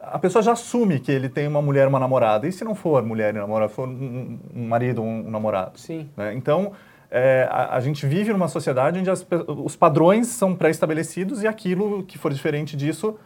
a 0.00 0.18
pessoa 0.20 0.40
já 0.40 0.52
assume 0.52 1.00
que 1.00 1.10
ele 1.10 1.28
tem 1.28 1.48
uma 1.48 1.60
mulher, 1.60 1.88
uma 1.88 1.98
namorada. 1.98 2.46
E 2.46 2.52
se 2.52 2.64
não 2.64 2.76
for 2.76 3.02
mulher 3.02 3.34
e 3.34 3.38
namorada, 3.38 3.68
for 3.68 3.88
um, 3.88 4.38
um 4.54 4.68
marido, 4.68 5.02
um, 5.02 5.26
um, 5.26 5.30
namorado? 5.30 5.80
Sim. 5.80 6.08
Né? 6.16 6.32
Então, 6.34 6.72
é, 7.10 7.48
a, 7.50 7.76
a, 7.76 7.80
gente 7.80 8.06
vive 8.06 8.32
numa 8.32 8.48
sociedade 8.48 8.98
onde 8.98 9.10
as, 9.10 9.26
os 9.46 9.76
padrões 9.76 10.26
são 10.26 10.54
pré-estabelecidos 10.54 11.42
e 11.42 11.46
aquilo 11.46 12.02
que 12.02 12.18
for 12.18 12.32
diferente 12.32 12.76
disso 12.76 13.16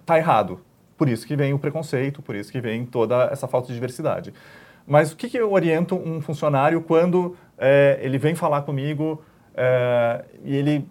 está 0.00 0.16
errado. 0.18 0.60
Por 0.96 1.08
isso 1.08 1.26
que 1.26 1.36
vem 1.36 1.52
o 1.52 1.58
preconceito, 1.58 2.22
por 2.22 2.34
isso 2.34 2.50
que 2.50 2.60
vem 2.60 2.86
toda 2.86 3.24
essa 3.24 3.46
falta 3.46 3.68
de 3.68 3.74
diversidade. 3.74 4.32
Mas 4.86 5.12
o 5.12 5.16
que, 5.16 5.28
que 5.28 5.36
eu 5.36 5.52
oriento 5.52 5.94
um 5.96 6.20
funcionário 6.20 6.80
quando 6.80 7.36
é, 7.58 7.98
ele 8.00 8.18
vem 8.18 8.34
falar 8.34 8.62
comigo 8.62 9.22
é, 9.54 10.24
e 10.44 10.54
ele 10.54 10.86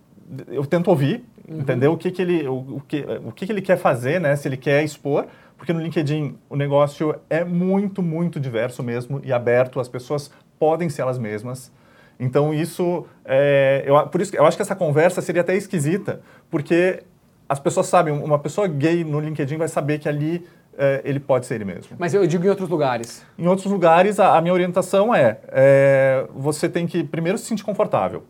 eu 0.47 0.65
tento 0.65 0.89
ouvir, 0.89 1.23
uhum. 1.47 1.59
entender 1.59 1.87
o 1.87 1.97
que, 1.97 2.11
que 2.11 2.21
ele 2.21 2.47
o, 2.47 2.77
o, 2.77 2.81
que, 2.87 3.05
o 3.25 3.31
que, 3.31 3.45
que 3.45 3.51
ele 3.51 3.61
quer 3.61 3.77
fazer, 3.77 4.19
né? 4.19 4.35
Se 4.35 4.47
ele 4.47 4.57
quer 4.57 4.83
expor, 4.83 5.25
porque 5.57 5.71
no 5.71 5.79
LinkedIn 5.79 6.37
o 6.49 6.55
negócio 6.55 7.15
é 7.29 7.43
muito, 7.43 8.03
muito 8.03 8.39
diverso 8.39 8.83
mesmo 8.83 9.21
e 9.23 9.31
aberto, 9.31 9.79
as 9.79 9.87
pessoas 9.87 10.31
podem 10.59 10.89
ser 10.89 11.03
elas 11.03 11.17
mesmas. 11.17 11.71
Então 12.19 12.53
isso, 12.53 13.05
é, 13.25 13.83
eu, 13.85 14.07
por 14.07 14.21
isso 14.21 14.35
eu 14.35 14.45
acho 14.45 14.55
que 14.55 14.63
essa 14.63 14.75
conversa 14.75 15.21
seria 15.21 15.41
até 15.41 15.55
esquisita, 15.55 16.21
porque 16.49 17.03
as 17.47 17.59
pessoas 17.59 17.87
sabem, 17.87 18.13
uma 18.13 18.39
pessoa 18.39 18.67
gay 18.67 19.03
no 19.03 19.19
LinkedIn 19.19 19.57
vai 19.57 19.67
saber 19.67 19.99
que 19.99 20.09
ali 20.09 20.47
é, 20.77 21.01
ele 21.03 21.19
pode 21.19 21.45
ser 21.45 21.55
ele 21.55 21.65
mesmo. 21.65 21.95
Mas 21.99 22.13
eu 22.13 22.25
digo 22.25 22.45
em 22.45 22.49
outros 22.49 22.69
lugares. 22.69 23.25
Em 23.37 23.47
outros 23.47 23.71
lugares, 23.71 24.19
a, 24.19 24.37
a 24.37 24.41
minha 24.41 24.53
orientação 24.53 25.13
é, 25.13 25.39
é, 25.49 26.27
você 26.33 26.67
tem 26.67 26.87
que 26.87 27.03
primeiro 27.03 27.37
se 27.37 27.45
sentir 27.45 27.63
confortável 27.63 28.23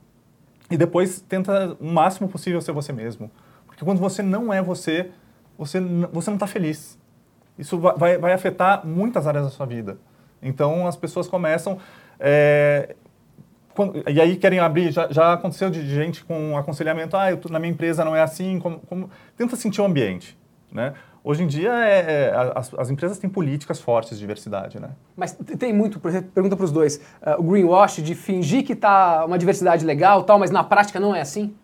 e 0.70 0.78
depois 0.78 1.22
tenta 1.22 1.78
o 1.80 1.86
máximo 1.86 2.28
possível 2.28 2.62
ser 2.62 2.72
você 2.72 2.92
mesmo. 2.92 3.30
Porque 3.66 3.84
quando 3.86 4.00
você 4.00 4.22
não 4.22 4.54
é 4.54 4.62
você, 4.62 5.12
você, 5.58 5.80
você 6.12 6.30
não 6.30 6.36
está 6.36 6.48
feliz. 6.48 6.98
Isso 7.58 7.78
vai, 7.80 8.18
vai 8.18 8.34
afetar 8.34 8.86
muitas 8.86 9.28
áreas 9.28 9.46
da 9.46 9.50
sua 9.50 9.66
vida. 9.66 9.98
Então 10.42 10.88
as 10.88 10.96
pessoas 10.96 11.28
começam. 11.28 11.78
É, 12.20 12.96
quando, 13.76 14.02
e 14.10 14.22
aí 14.22 14.38
querem 14.38 14.60
abrir. 14.60 14.92
Já, 14.92 15.08
já, 15.12 15.34
aconteceu 15.34 15.70
de 15.70 15.86
gente 15.88 16.24
com 16.24 16.58
aconselhamento: 16.58 17.16
ah, 17.16 17.30
eu, 17.30 17.40
na 17.50 17.60
minha 17.60 17.72
empresa 17.72 18.04
não 18.06 18.16
é 18.16 18.22
assim. 18.22 18.58
Como, 18.60 18.80
como, 18.80 19.10
tenta 19.38 19.56
sentir 19.56 19.82
o 19.82 19.86
ambiente. 19.86 20.38
Né? 20.72 20.94
Hoje 21.24 21.44
em 21.44 21.48
dia, 21.48 21.72
é, 21.72 22.00
é, 22.00 22.34
as, 22.56 22.74
as, 22.74 22.90
empresas 22.90 23.18
têm 23.18 23.30
políticas 23.30 23.80
fortes 23.80 24.12
de 24.12 24.20
diversidade, 24.20 24.80
né? 24.80 24.90
Mas 25.16 25.34
tem 25.34 25.74
muito, 25.74 26.00
por 26.00 26.10
exemplo, 26.10 26.30
pergunta 26.34 26.56
para 26.56 26.66
os 26.66 26.72
dois, 26.72 26.98
uh, 27.22 27.40
o 27.40 27.44
greenwash 27.44 28.02
de 28.02 28.14
fingir 28.14 28.64
que 28.64 28.74
está 28.74 29.26
uma 29.26 29.38
diversidade 29.38 29.86
legal 29.86 30.24
tal, 30.24 30.38
mas 30.38 30.52
na 30.52 30.64
prática 30.64 31.00
não 31.00 31.16
é 31.16 31.22
assim? 31.22 31.56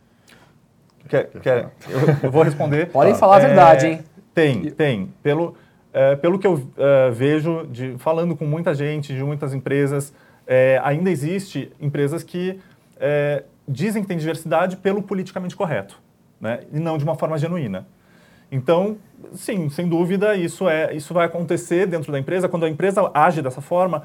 Quer, 1.08 1.30
quer, 1.42 1.70
eu, 1.88 2.00
eu 2.24 2.32
vou 2.32 2.42
responder. 2.42 2.90
Podem 2.92 3.14
falar 3.14 3.36
a 3.36 3.40
verdade, 3.40 3.86
hein? 3.88 4.04
Tem, 4.34 4.72
tem. 4.72 5.14
Pelo, 5.22 5.56
é, 5.94 6.16
pelo 6.16 6.40
que 6.40 6.48
eu 6.48 6.54
uh, 6.54 7.12
vejo, 7.14 7.68
de, 7.68 7.98
falando 7.98 8.36
com 8.36 8.46
muita 8.46 8.74
gente, 8.74 9.14
de 9.14 9.24
muitas 9.24 9.54
empresas, 9.54 10.14
é, 10.48 10.80
ainda 10.84 11.10
existe 11.10 11.72
empresas 11.80 12.24
que 12.24 12.60
é, 13.00 13.44
dizem 13.68 14.02
que 14.02 14.08
tem 14.08 14.18
diversidade 14.18 14.78
pelo 14.78 15.02
politicamente 15.02 15.56
correto, 15.56 16.00
né? 16.40 16.62
E 16.72 16.80
não 16.80 16.98
de 16.98 17.04
uma 17.04 17.16
forma 17.16 17.38
genuína. 17.38 17.88
Então, 18.52 18.98
sim, 19.34 19.70
sem 19.70 19.88
dúvida, 19.88 20.36
isso, 20.36 20.68
é, 20.68 20.94
isso 20.94 21.14
vai 21.14 21.26
acontecer 21.26 21.88
dentro 21.88 22.12
da 22.12 22.20
empresa. 22.20 22.50
Quando 22.50 22.66
a 22.66 22.70
empresa 22.70 23.10
age 23.14 23.42
dessa 23.42 23.62
forma, 23.62 24.04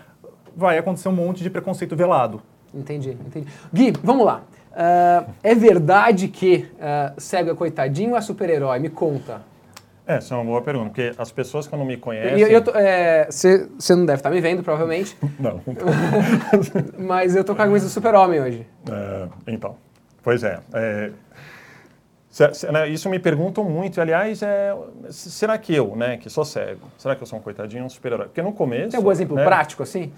vai 0.57 0.79
acontecer 0.79 1.09
um 1.09 1.13
monte 1.13 1.43
de 1.43 1.51
preconceito 1.51 1.97
velado. 1.97 2.41
Entendi, 2.73 3.11
entendi. 3.11 3.49
Gui, 3.73 3.93
vamos 4.03 4.25
lá. 4.25 4.43
Uh, 4.73 5.33
é 5.43 5.55
verdade 5.55 6.29
que 6.29 6.69
uh, 6.75 7.51
é 7.51 7.55
coitadinho 7.55 8.11
ou 8.11 8.17
é 8.17 8.21
super-herói? 8.21 8.79
Me 8.79 8.91
conta. 8.91 9.43
É, 10.07 10.17
essa 10.17 10.35
é 10.35 10.39
uma 10.39 10.45
boa 10.45 10.63
pergunta, 10.63 10.91
porque 10.91 11.13
as 11.19 11.33
pessoas 11.33 11.67
quando 11.67 11.85
me 11.85 11.97
conhecem... 11.97 12.39
Você 13.29 13.69
é, 13.93 13.97
não 13.97 14.07
deve 14.07 14.21
estar 14.21 14.31
me 14.31 14.41
vendo, 14.41 14.63
provavelmente. 14.63 15.17
não. 15.41 15.61
Mas 16.97 17.35
eu 17.35 17.43
tô 17.43 17.57
com 17.57 17.63
a 17.63 17.65
camisa 17.65 17.87
do 17.87 17.91
super-homem 17.91 18.41
hoje. 18.41 18.67
É, 18.91 19.29
então, 19.49 19.77
pois 20.23 20.45
é. 20.45 20.61
é 20.75 21.11
né, 22.71 22.89
isso 22.89 23.09
me 23.09 23.19
perguntam 23.19 23.65
muito. 23.65 24.01
Aliás, 24.01 24.43
é, 24.43 24.77
será 25.11 25.57
que 25.59 25.75
eu, 25.75 25.97
né, 25.97 26.19
que 26.19 26.29
sou 26.29 26.45
cego, 26.45 26.87
será 26.99 27.17
que 27.17 27.23
eu 27.23 27.27
sou 27.27 27.39
um 27.39 27.43
coitadinho, 27.43 27.85
um 27.85 27.89
super-herói? 27.89 28.27
Porque 28.27 28.43
no 28.43 28.53
começo. 28.53 28.91
Tem 28.91 28.99
algum 28.99 29.11
exemplo 29.11 29.35
né, 29.35 29.45
prático 29.45 29.83
assim? 29.83 30.13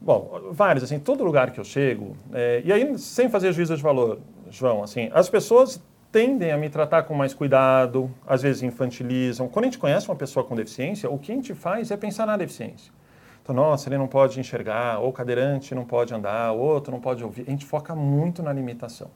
Bom, 0.00 0.48
vários, 0.50 0.82
assim, 0.82 0.98
todo 0.98 1.22
lugar 1.22 1.50
que 1.50 1.60
eu 1.60 1.64
chego, 1.64 2.16
é, 2.32 2.62
e 2.64 2.72
aí 2.72 2.98
sem 2.98 3.28
fazer 3.28 3.52
juízo 3.52 3.76
de 3.76 3.82
valor, 3.82 4.18
João, 4.50 4.82
assim, 4.82 5.10
as 5.12 5.28
pessoas 5.28 5.80
tendem 6.12 6.50
a 6.50 6.56
me 6.58 6.68
tratar 6.68 7.04
com 7.04 7.14
mais 7.14 7.32
cuidado, 7.32 8.10
às 8.26 8.42
vezes 8.42 8.62
infantilizam. 8.62 9.48
Quando 9.48 9.64
a 9.64 9.68
gente 9.68 9.78
conhece 9.78 10.08
uma 10.08 10.16
pessoa 10.16 10.44
com 10.44 10.54
deficiência, 10.54 11.10
o 11.10 11.18
que 11.18 11.32
a 11.32 11.34
gente 11.34 11.54
faz 11.54 11.90
é 11.90 11.96
pensar 11.96 12.26
na 12.26 12.36
deficiência. 12.36 12.92
Então, 13.42 13.54
nossa, 13.54 13.88
ele 13.88 13.96
não 13.96 14.06
pode 14.06 14.38
enxergar, 14.38 14.98
ou 14.98 15.12
cadeirante 15.12 15.74
não 15.74 15.84
pode 15.84 16.14
andar, 16.14 16.52
o 16.52 16.58
outro 16.58 16.92
não 16.92 17.00
pode 17.00 17.24
ouvir. 17.24 17.44
A 17.46 17.50
gente 17.50 17.64
foca 17.64 17.94
muito 17.94 18.42
na 18.42 18.52
limitação. 18.52 19.10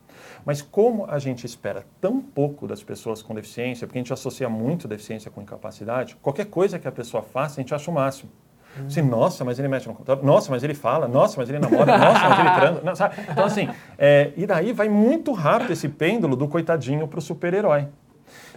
Mas 0.44 0.62
como 0.62 1.06
a 1.08 1.18
gente 1.18 1.44
espera 1.44 1.84
tão 2.00 2.20
pouco 2.20 2.66
das 2.66 2.82
pessoas 2.82 3.22
com 3.22 3.34
deficiência, 3.34 3.86
porque 3.86 3.98
a 3.98 4.02
gente 4.02 4.12
associa 4.12 4.48
muito 4.48 4.88
deficiência 4.88 5.30
com 5.30 5.42
incapacidade, 5.42 6.16
qualquer 6.16 6.46
coisa 6.46 6.78
que 6.78 6.88
a 6.88 6.92
pessoa 6.92 7.22
faça, 7.22 7.60
a 7.60 7.62
gente 7.62 7.74
acha 7.74 7.90
o 7.90 7.94
máximo. 7.94 8.30
Hum. 8.78 8.86
Assim, 8.86 9.02
nossa, 9.02 9.44
mas 9.44 9.58
ele 9.58 9.68
mexe 9.68 9.86
no 9.86 9.94
computador, 9.94 10.24
nossa, 10.24 10.50
mas 10.50 10.62
ele 10.62 10.74
fala, 10.74 11.06
nossa, 11.06 11.38
mas 11.38 11.48
ele 11.48 11.58
namora, 11.58 11.96
nossa, 11.98 12.28
mas 12.28 12.38
ele 12.38 12.50
transa. 12.60 12.80
Não, 12.82 12.96
sabe? 12.96 13.14
Então, 13.30 13.44
assim, 13.44 13.68
é, 13.98 14.32
e 14.36 14.46
daí 14.46 14.72
vai 14.72 14.88
muito 14.88 15.32
rápido 15.32 15.72
esse 15.72 15.88
pêndulo 15.88 16.36
do 16.36 16.48
coitadinho 16.48 17.06
para 17.06 17.18
o 17.18 17.22
super-herói. 17.22 17.86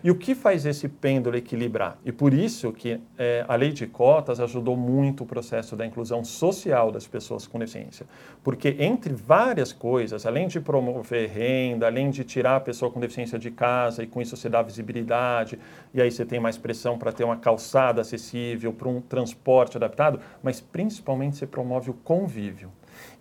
E 0.03 0.11
o 0.11 0.15
que 0.15 0.35
faz 0.35 0.65
esse 0.65 0.87
pêndulo 0.87 1.35
equilibrar? 1.35 1.97
E 2.05 2.11
por 2.11 2.33
isso 2.33 2.71
que 2.71 2.99
é, 3.17 3.45
a 3.47 3.55
lei 3.55 3.71
de 3.71 3.87
cotas 3.87 4.39
ajudou 4.39 4.77
muito 4.77 5.23
o 5.23 5.25
processo 5.25 5.75
da 5.75 5.85
inclusão 5.85 6.23
social 6.23 6.91
das 6.91 7.07
pessoas 7.07 7.47
com 7.47 7.59
deficiência. 7.59 8.05
Porque 8.43 8.75
entre 8.79 9.13
várias 9.13 9.73
coisas, 9.73 10.25
além 10.25 10.47
de 10.47 10.59
promover 10.59 11.29
renda, 11.29 11.87
além 11.87 12.09
de 12.09 12.23
tirar 12.23 12.57
a 12.57 12.59
pessoa 12.59 12.91
com 12.91 12.99
deficiência 12.99 13.39
de 13.39 13.51
casa 13.51 14.03
e 14.03 14.07
com 14.07 14.21
isso 14.21 14.37
você 14.37 14.49
dá 14.49 14.61
visibilidade, 14.61 15.59
e 15.93 16.01
aí 16.01 16.11
você 16.11 16.25
tem 16.25 16.39
mais 16.39 16.57
pressão 16.57 16.97
para 16.97 17.11
ter 17.11 17.23
uma 17.23 17.37
calçada 17.37 18.01
acessível, 18.01 18.71
para 18.71 18.87
um 18.87 19.01
transporte 19.01 19.77
adaptado, 19.77 20.19
mas 20.43 20.61
principalmente 20.61 21.37
você 21.37 21.47
promove 21.47 21.89
o 21.89 21.93
convívio. 21.93 22.71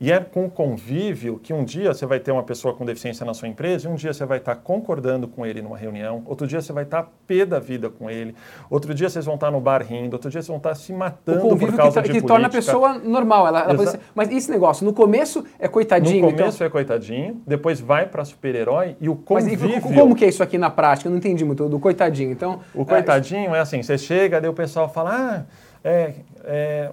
E 0.01 0.13
é 0.13 0.21
com 0.21 0.47
o 0.47 0.51
convívio 0.51 1.39
que 1.43 1.53
um 1.53 1.65
dia 1.65 1.93
você 1.93 2.07
vai 2.07 2.21
ter 2.21 2.33
uma 2.33 2.43
pessoa 2.43 2.75
com 2.75 2.85
deficiência 2.85 3.25
na 3.25 3.35
sua 3.35 3.49
empresa, 3.49 3.89
e 3.89 3.91
um 3.91 3.95
dia 3.95 4.13
você 4.13 4.25
vai 4.25 4.39
estar 4.39 4.57
concordando 4.57 5.27
com 5.29 5.45
ele 5.45 5.63
numa 5.63 5.77
reunião, 5.77 6.23
outro 6.27 6.47
dia 6.47 6.61
você 6.61 6.73
vai 6.73 6.85
estar 6.85 7.11
pé 7.27 7.45
da 7.45 7.59
vida 7.59 7.89
com 7.89 8.11
ele, 8.11 8.35
outro 8.71 8.95
dia 8.95 9.09
vocês 9.09 9.25
vão 9.25 9.35
estar 9.35 9.51
no 9.51 9.61
bar 9.61 9.83
rindo, 9.83 10.15
outro 10.15 10.31
dia 10.31 10.41
vocês 10.41 10.49
vão 10.49 10.59
estar 10.59 10.75
se 10.75 10.93
matando 10.93 11.39
o 11.39 11.51
convívio 11.51 11.69
por 11.69 11.77
causa 11.77 12.03
que, 12.03 12.09
de 12.09 12.15
que 12.15 12.21
política. 12.21 12.35
torna 12.35 12.47
a 12.47 12.51
pessoa 12.51 12.99
normal. 12.99 13.47
Ela, 13.49 13.61
ela 13.71 13.87
ser, 13.87 14.01
mas 14.15 14.31
esse 14.31 14.51
negócio, 14.51 14.85
no 14.85 14.93
começo 14.93 15.45
é 15.59 15.69
coitadinho. 15.69 16.27
No 16.27 16.33
começo 16.33 16.57
então, 16.57 16.67
é 16.67 16.71
coitadinho, 16.71 17.41
depois 17.47 17.81
vai 17.81 18.07
para 18.07 18.25
super-herói 18.25 18.97
e 19.01 19.09
o 19.09 19.19
mas 19.31 19.47
e 19.47 19.57
convívio... 19.57 19.81
como 19.95 20.15
que 20.15 20.25
é 20.25 20.29
isso 20.29 20.43
aqui 20.43 20.59
na 20.59 20.71
prática? 20.71 21.09
Eu 21.09 21.11
não 21.11 21.19
entendi 21.19 21.45
muito 21.45 21.69
do 21.69 21.79
coitadinho. 21.79 22.31
Então, 22.31 22.61
O 22.75 22.85
coitadinho 22.85 23.55
é 23.55 23.61
assim, 23.61 23.83
você 23.83 23.99
chega, 23.99 24.41
daí 24.41 24.51
o 24.51 24.55
pessoal 24.55 24.89
fala, 24.89 25.11
ah, 25.15 25.45
é, 25.85 26.15
é, 26.45 26.91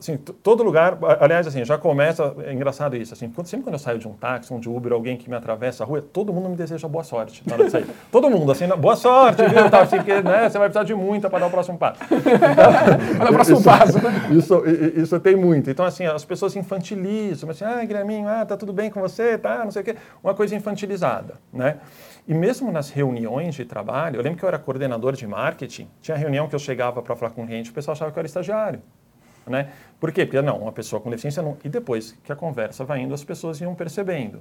assim, 0.00 0.16
todo 0.16 0.62
lugar, 0.62 0.98
aliás, 1.20 1.46
assim, 1.46 1.64
já 1.64 1.78
começa, 1.78 2.34
é 2.44 2.52
engraçado 2.52 2.96
isso, 2.96 3.14
assim, 3.14 3.28
quando- 3.28 3.46
sempre 3.46 3.64
quando 3.64 3.74
eu 3.74 3.78
saio 3.78 3.98
de 3.98 4.08
um 4.08 4.14
táxi, 4.14 4.52
um 4.52 4.58
de 4.58 4.68
Uber, 4.68 4.92
alguém 4.92 5.16
que 5.16 5.28
me 5.30 5.36
atravessa 5.36 5.84
a 5.84 5.86
rua, 5.86 6.02
todo 6.02 6.32
mundo 6.32 6.48
me 6.48 6.56
deseja 6.56 6.88
boa 6.88 7.04
sorte 7.04 7.42
na 7.46 7.54
hora 7.54 7.64
de 7.64 7.70
sair. 7.70 7.86
todo 8.10 8.28
mundo, 8.30 8.50
assim, 8.50 8.66
boa 8.68 8.96
sorte, 8.96 9.42
viu, 9.46 9.70
tal, 9.70 9.82
assim, 9.82 9.96
porque, 9.98 10.20
né, 10.22 10.48
você 10.48 10.58
vai 10.58 10.68
precisar 10.68 10.84
de 10.84 10.94
muita 10.94 11.28
para 11.30 11.38
dar 11.40 11.46
o 11.46 11.50
próximo 11.50 11.78
passo. 11.78 12.00
Vai 12.10 13.18
dar 13.18 13.30
o 13.30 13.32
próximo 13.34 13.58
Isso- 13.58 13.68
passo, 13.68 14.02
né? 14.02 14.10
Isso, 14.32 14.62
isso 14.96 15.20
tem 15.20 15.36
muito. 15.36 15.70
Então, 15.70 15.84
assim, 15.84 16.06
as 16.06 16.24
pessoas 16.24 16.54
infantilizam, 16.56 17.50
assim, 17.50 17.64
ah, 17.64 17.84
Guilherminho, 17.84 18.28
ah, 18.28 18.44
tá 18.44 18.56
tudo 18.56 18.72
bem 18.72 18.90
com 18.90 19.00
você, 19.00 19.36
tá, 19.38 19.64
não 19.64 19.70
sei 19.70 19.82
o 19.82 19.84
quê. 19.84 19.96
Uma 20.22 20.34
coisa 20.34 20.54
infantilizada, 20.54 21.34
né? 21.52 21.76
E 22.26 22.34
mesmo 22.34 22.70
nas 22.70 22.90
reuniões 22.90 23.54
de 23.54 23.64
trabalho, 23.64 24.16
eu 24.16 24.22
lembro 24.22 24.38
que 24.38 24.44
eu 24.44 24.48
era 24.48 24.58
coordenador 24.58 25.12
de 25.14 25.26
marketing, 25.26 25.88
tinha 26.00 26.16
reunião 26.16 26.48
que 26.48 26.54
eu 26.54 26.58
chegava 26.58 27.02
para 27.02 27.16
falar 27.16 27.32
com 27.32 27.42
o 27.42 27.46
cliente, 27.46 27.70
o 27.70 27.72
pessoal 27.74 27.92
achava 27.92 28.10
que 28.12 28.18
eu 28.18 28.20
era 28.20 28.26
estagiário. 28.26 28.80
Né? 29.50 29.70
Por 29.98 30.12
quê? 30.12 30.24
Porque 30.24 30.40
não, 30.40 30.58
uma 30.58 30.72
pessoa 30.72 31.00
com 31.00 31.10
deficiência 31.10 31.42
não. 31.42 31.56
E 31.64 31.68
depois 31.68 32.16
que 32.24 32.32
a 32.32 32.36
conversa 32.36 32.84
vai 32.84 33.00
indo, 33.00 33.12
as 33.12 33.24
pessoas 33.24 33.60
iam 33.60 33.74
percebendo. 33.74 34.40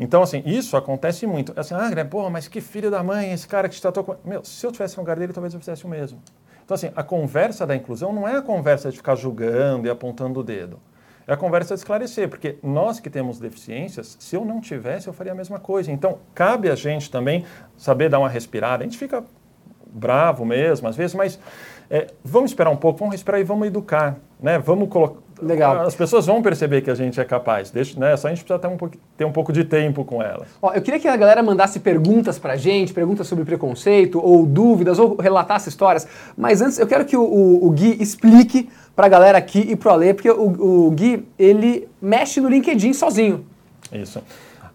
Então, 0.00 0.22
assim, 0.22 0.42
isso 0.44 0.76
acontece 0.76 1.26
muito. 1.26 1.52
Assim, 1.56 1.74
ah, 1.74 1.88
Guilherme, 1.88 2.10
porra, 2.10 2.28
mas 2.28 2.48
que 2.48 2.60
filho 2.60 2.90
da 2.90 3.02
mãe, 3.02 3.32
esse 3.32 3.46
cara 3.46 3.68
que 3.68 3.76
te 3.76 3.80
tratou 3.80 4.02
com. 4.02 4.16
Meu, 4.24 4.44
se 4.44 4.66
eu 4.66 4.72
tivesse 4.72 4.96
no 4.96 5.02
lugar 5.02 5.16
dele, 5.16 5.32
talvez 5.32 5.54
eu 5.54 5.60
fizesse 5.60 5.84
o 5.84 5.88
mesmo. 5.88 6.20
Então, 6.64 6.74
assim, 6.74 6.90
a 6.96 7.02
conversa 7.02 7.66
da 7.66 7.76
inclusão 7.76 8.12
não 8.12 8.26
é 8.26 8.36
a 8.36 8.42
conversa 8.42 8.90
de 8.90 8.96
ficar 8.96 9.14
julgando 9.14 9.86
e 9.86 9.90
apontando 9.90 10.40
o 10.40 10.42
dedo. 10.42 10.80
É 11.26 11.32
a 11.32 11.36
conversa 11.36 11.74
de 11.74 11.80
esclarecer, 11.80 12.28
porque 12.28 12.58
nós 12.62 13.00
que 13.00 13.08
temos 13.08 13.38
deficiências, 13.38 14.16
se 14.18 14.36
eu 14.36 14.44
não 14.44 14.60
tivesse, 14.60 15.06
eu 15.06 15.12
faria 15.12 15.32
a 15.32 15.34
mesma 15.34 15.58
coisa. 15.58 15.90
Então, 15.90 16.18
cabe 16.34 16.70
a 16.70 16.74
gente 16.74 17.10
também 17.10 17.44
saber 17.76 18.08
dar 18.10 18.18
uma 18.18 18.28
respirada. 18.28 18.82
A 18.82 18.86
gente 18.86 18.98
fica 18.98 19.24
bravo 19.94 20.44
mesmo, 20.44 20.88
às 20.88 20.96
vezes, 20.96 21.14
mas 21.14 21.38
é, 21.88 22.08
vamos 22.24 22.50
esperar 22.50 22.70
um 22.70 22.76
pouco, 22.76 22.98
vamos 22.98 23.14
respirar 23.14 23.40
e 23.40 23.44
vamos 23.44 23.66
educar, 23.68 24.16
né? 24.42 24.58
Vamos 24.58 24.88
colocar. 24.88 25.22
Legal. 25.42 25.80
As 25.80 25.96
pessoas 25.96 26.26
vão 26.26 26.40
perceber 26.40 26.80
que 26.80 26.88
a 26.90 26.94
gente 26.94 27.20
é 27.20 27.24
capaz. 27.24 27.68
Deixa, 27.68 27.98
né? 27.98 28.16
Só 28.16 28.28
a 28.28 28.30
gente 28.30 28.44
precisa 28.44 28.58
ter 28.58 28.68
um, 28.72 28.76
pouco, 28.76 28.96
ter 29.16 29.24
um 29.24 29.32
pouco 29.32 29.52
de 29.52 29.64
tempo 29.64 30.04
com 30.04 30.22
elas. 30.22 30.46
Ó, 30.62 30.72
eu 30.72 30.80
queria 30.80 30.98
que 31.00 31.08
a 31.08 31.16
galera 31.16 31.42
mandasse 31.42 31.80
perguntas 31.80 32.38
pra 32.38 32.56
gente, 32.56 32.94
perguntas 32.94 33.26
sobre 33.26 33.44
preconceito, 33.44 34.20
ou 34.24 34.46
dúvidas, 34.46 34.98
ou 34.98 35.16
relatasse 35.16 35.68
histórias. 35.68 36.06
Mas 36.36 36.62
antes, 36.62 36.78
eu 36.78 36.86
quero 36.86 37.04
que 37.04 37.16
o, 37.16 37.22
o- 37.22 37.66
o 37.66 37.70
Gui 37.70 38.00
explique 38.00 38.70
pra 38.94 39.08
galera 39.08 39.36
aqui 39.36 39.58
e 39.58 39.74
pro 39.74 39.90
Alê, 39.90 40.14
porque 40.14 40.30
o, 40.30 40.86
o 40.86 40.90
Gui, 40.92 41.26
ele 41.36 41.88
mexe 42.00 42.40
no 42.40 42.48
LinkedIn 42.48 42.92
sozinho. 42.92 43.44
Isso. 43.92 44.22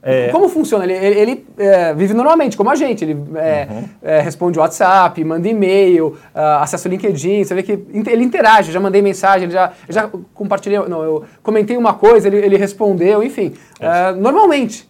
É, 0.01 0.29
Como 0.29 0.47
funciona? 0.47 0.85
Ele, 0.85 0.93
ele- 0.93 1.19
ele, 1.19 1.45
é, 1.57 1.93
vive 1.93 2.13
normalmente, 2.13 2.55
como 2.55 2.69
a 2.69 2.75
gente. 2.75 3.03
Ele 3.03 3.17
é, 3.35 3.67
Uhum. 3.69 3.83
é, 4.01 4.21
responde 4.21 4.57
o 4.57 4.61
WhatsApp, 4.61 5.21
manda 5.25 5.47
e-mail, 5.47 6.17
ah, 6.33 6.61
acessa 6.61 6.87
o 6.87 6.91
LinkedIn. 6.91 7.43
Você 7.43 7.53
vê 7.53 7.63
que 7.63 7.73
ele 7.73 8.23
interage. 8.23 8.69
Eu 8.69 8.73
já 8.73 8.79
mandei 8.79 9.01
mensagem, 9.01 9.43
ele 9.43 9.51
já, 9.53 9.73
eu 9.87 9.93
já 9.93 10.09
compartilhei. 10.33 10.79
Não, 10.87 11.03
eu 11.03 11.25
comentei 11.43 11.75
uma 11.75 11.93
coisa, 11.93 12.27
ele, 12.27 12.37
ele 12.37 12.55
respondeu, 12.57 13.21
enfim. 13.21 13.53
É, 13.79 14.11
normalmente. 14.13 14.87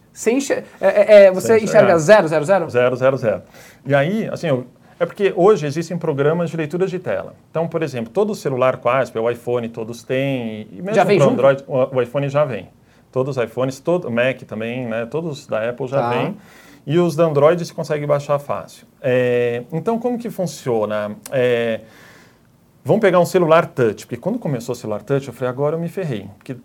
É, 0.80 0.86
é, 0.86 1.24
é, 1.26 1.30
você 1.32 1.54
Sem 1.54 1.64
enxerga 1.64 1.94
enxergar. 1.94 1.98
000? 1.98 2.28
Zero, 2.28 2.28
Zero, 2.70 2.96
zero, 2.96 3.16
zero. 3.16 3.42
E 3.86 3.94
aí, 3.94 4.28
assim, 4.30 4.48
eu- 4.48 4.66
é 4.98 5.06
porque 5.06 5.32
hoje 5.34 5.66
existem 5.66 5.96
programas 5.96 6.50
de 6.50 6.56
leitura 6.56 6.86
de 6.86 6.98
tela. 6.98 7.34
Então, 7.50 7.66
por 7.66 7.82
exemplo, 7.82 8.10
todo 8.12 8.34
celular 8.34 8.76
quase, 8.76 9.10
o 9.18 9.30
iPhone 9.30 9.68
todos 9.70 10.02
têm, 10.02 10.68
e 10.72 10.76
mesmo 10.82 10.94
Já 10.94 11.04
vem 11.04 11.16
pro 11.16 11.28
junto? 11.28 11.38
Android, 11.40 11.64
o, 11.66 11.96
o 11.96 12.02
iPhone 12.02 12.28
já 12.28 12.44
vem. 12.44 12.68
Todos 13.12 13.36
os 13.36 13.42
iPhones, 13.44 13.80
todo, 13.80 14.10
Mac 14.10 14.42
também, 14.42 14.86
né? 14.86 15.06
Todos 15.06 15.46
da 15.46 15.68
Apple 15.68 15.86
já 15.88 16.00
Tá. 16.00 16.08
vem. 16.10 16.36
E 16.86 16.98
os 16.98 17.14
da 17.14 17.24
Android 17.24 17.64
se 17.64 17.72
consegue 17.74 18.06
baixar 18.06 18.38
fácil. 18.38 18.86
É, 19.02 19.62
então, 19.72 19.98
como 19.98 20.16
que 20.18 20.30
funciona? 20.30 21.14
É, 21.30 21.80
vamos 22.84 23.00
pegar 23.00 23.20
um 23.20 23.26
celular 23.26 23.66
touch, 23.66 24.06
porque 24.06 24.16
quando 24.16 24.38
começou 24.38 24.72
o 24.72 24.76
celular 24.76 25.02
touch, 25.02 25.28
eu 25.28 25.34
falei, 25.34 25.50
agora 25.50 25.76
eu 25.76 25.80
me 25.80 25.88
ferrei. 25.88 26.28
Porque 26.38 26.56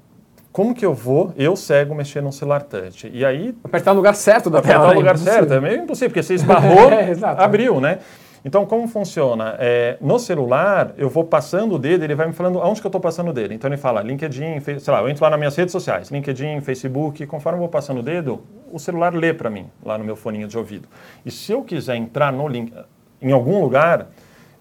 como 0.52 0.74
que 0.74 0.86
eu 0.86 0.94
vou, 0.94 1.34
eu 1.36 1.56
cego, 1.56 1.94
mexer 1.94 2.22
num 2.22 2.32
celular 2.32 2.64
touch? 2.64 3.10
E 3.14 3.26
aí 3.26 3.54
Apertar 3.64 3.92
no 3.92 3.98
lugar 3.98 4.16
certo 4.16 4.50
da 4.50 4.60
apertar 4.60 4.80
tela. 4.80 4.86
o 4.86 4.94
né? 4.94 4.96
lugar 5.00 5.16
Impossível. 5.16 5.34
certo. 5.40 5.54
É 5.54 5.60
meio 5.60 5.84
impossível, 5.84 6.10
porque 6.10 6.24
você 6.24 6.34
esbarrou, 6.36 6.90
É, 6.94 7.12
abriu, 7.44 7.82
né? 7.82 8.00
Então, 8.46 8.64
como 8.64 8.88
funciona? 8.88 9.56
É, 9.58 9.98
no 10.00 10.20
celular, 10.20 10.94
eu 11.00 11.10
vou 11.10 11.24
passando 11.24 11.74
o 11.74 11.80
dedo, 11.80 12.04
ele 12.04 12.14
vai 12.14 12.28
me 12.28 12.34
falando 12.34 12.60
aonde 12.60 12.80
que 12.80 12.86
eu 12.86 12.90
estou 12.90 13.02
passando 13.02 13.30
o 13.30 13.34
dedo. 13.34 13.56
Então, 13.56 13.68
ele 13.68 13.76
fala 13.76 14.04
LinkedIn, 14.04 14.60
sei 14.60 14.94
lá, 14.94 15.02
eu 15.02 15.10
entro 15.10 15.24
lá 15.24 15.32
nas 15.32 15.40
minhas 15.40 15.56
redes 15.56 15.72
sociais, 15.72 16.12
LinkedIn, 16.12 16.62
Facebook, 16.62 17.26
conforme 17.26 17.58
eu 17.58 17.62
vou 17.62 17.70
passando 17.70 18.02
o 18.02 18.04
dedo, 18.04 18.44
o 18.72 18.78
celular 18.78 19.16
lê 19.16 19.34
para 19.34 19.50
mim, 19.50 19.66
lá 19.84 19.98
no 19.98 20.04
meu 20.06 20.16
foninho 20.16 20.48
de 20.48 20.56
ouvido. 20.56 20.88
E 21.26 21.32
se 21.32 21.52
eu 21.52 21.64
quiser 21.64 21.96
entrar 21.96 22.32
no 22.32 22.48
link, 22.48 22.72
em 23.20 23.32
algum 23.32 23.60
lugar, 23.60 24.10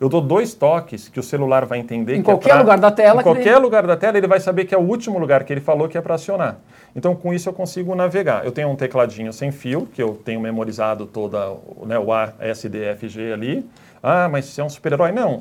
eu 0.01 0.09
dou 0.09 0.21
dois 0.21 0.55
toques 0.55 1.09
que 1.09 1.19
o 1.21 1.23
celular 1.23 1.65
vai 1.67 1.79
entender 1.79 2.17
Em 2.17 2.23
que 2.23 2.31
é 2.31 2.35
qualquer 2.35 2.51
pra- 2.51 2.59
lugar 2.61 2.79
da 2.79 2.91
tela 2.91 3.21
Em 3.21 3.23
que 3.23 3.29
ele- 3.29 3.37
qualquer 3.37 3.59
lugar 3.59 3.87
da 3.87 3.97
tela, 3.97 4.19
ele 4.19 4.27
vai 4.27 4.41
saber 4.41 4.65
que 4.65 4.75
é 4.75 4.79
o 4.79 4.83
último 4.83 5.19
lugar 5.19 5.45
que 5.45 5.53
ele 5.53 5.61
falou 5.61 5.89
que 5.89 5.97
é 5.97 6.01
para 6.01 6.15
acionar. 6.15 6.59
Então, 6.97 7.15
com 7.15 7.33
isso, 7.35 7.49
eu 7.49 7.53
consigo 7.53 7.95
navegar. 7.95 8.45
Eu 8.45 8.53
tenho 8.53 8.69
um 8.69 8.77
tecladinho 8.77 9.33
sem 9.33 9.51
fio, 9.51 9.87
que 9.93 10.03
eu 10.03 10.15
tenho 10.25 10.41
memorizado 10.41 11.07
toda 11.07 11.51
o- 11.51 11.85
né, 11.87 11.99
o 11.99 12.13
A, 12.13 12.33
S, 12.41 12.69
D, 12.69 12.85
F, 12.85 13.09
G 13.09 13.33
ali. 13.33 13.65
Ah, 14.03 14.29
mas 14.31 14.45
você 14.47 14.61
é 14.61 14.65
um 14.65 14.69
super-herói? 14.69 15.11
Não. 15.13 15.41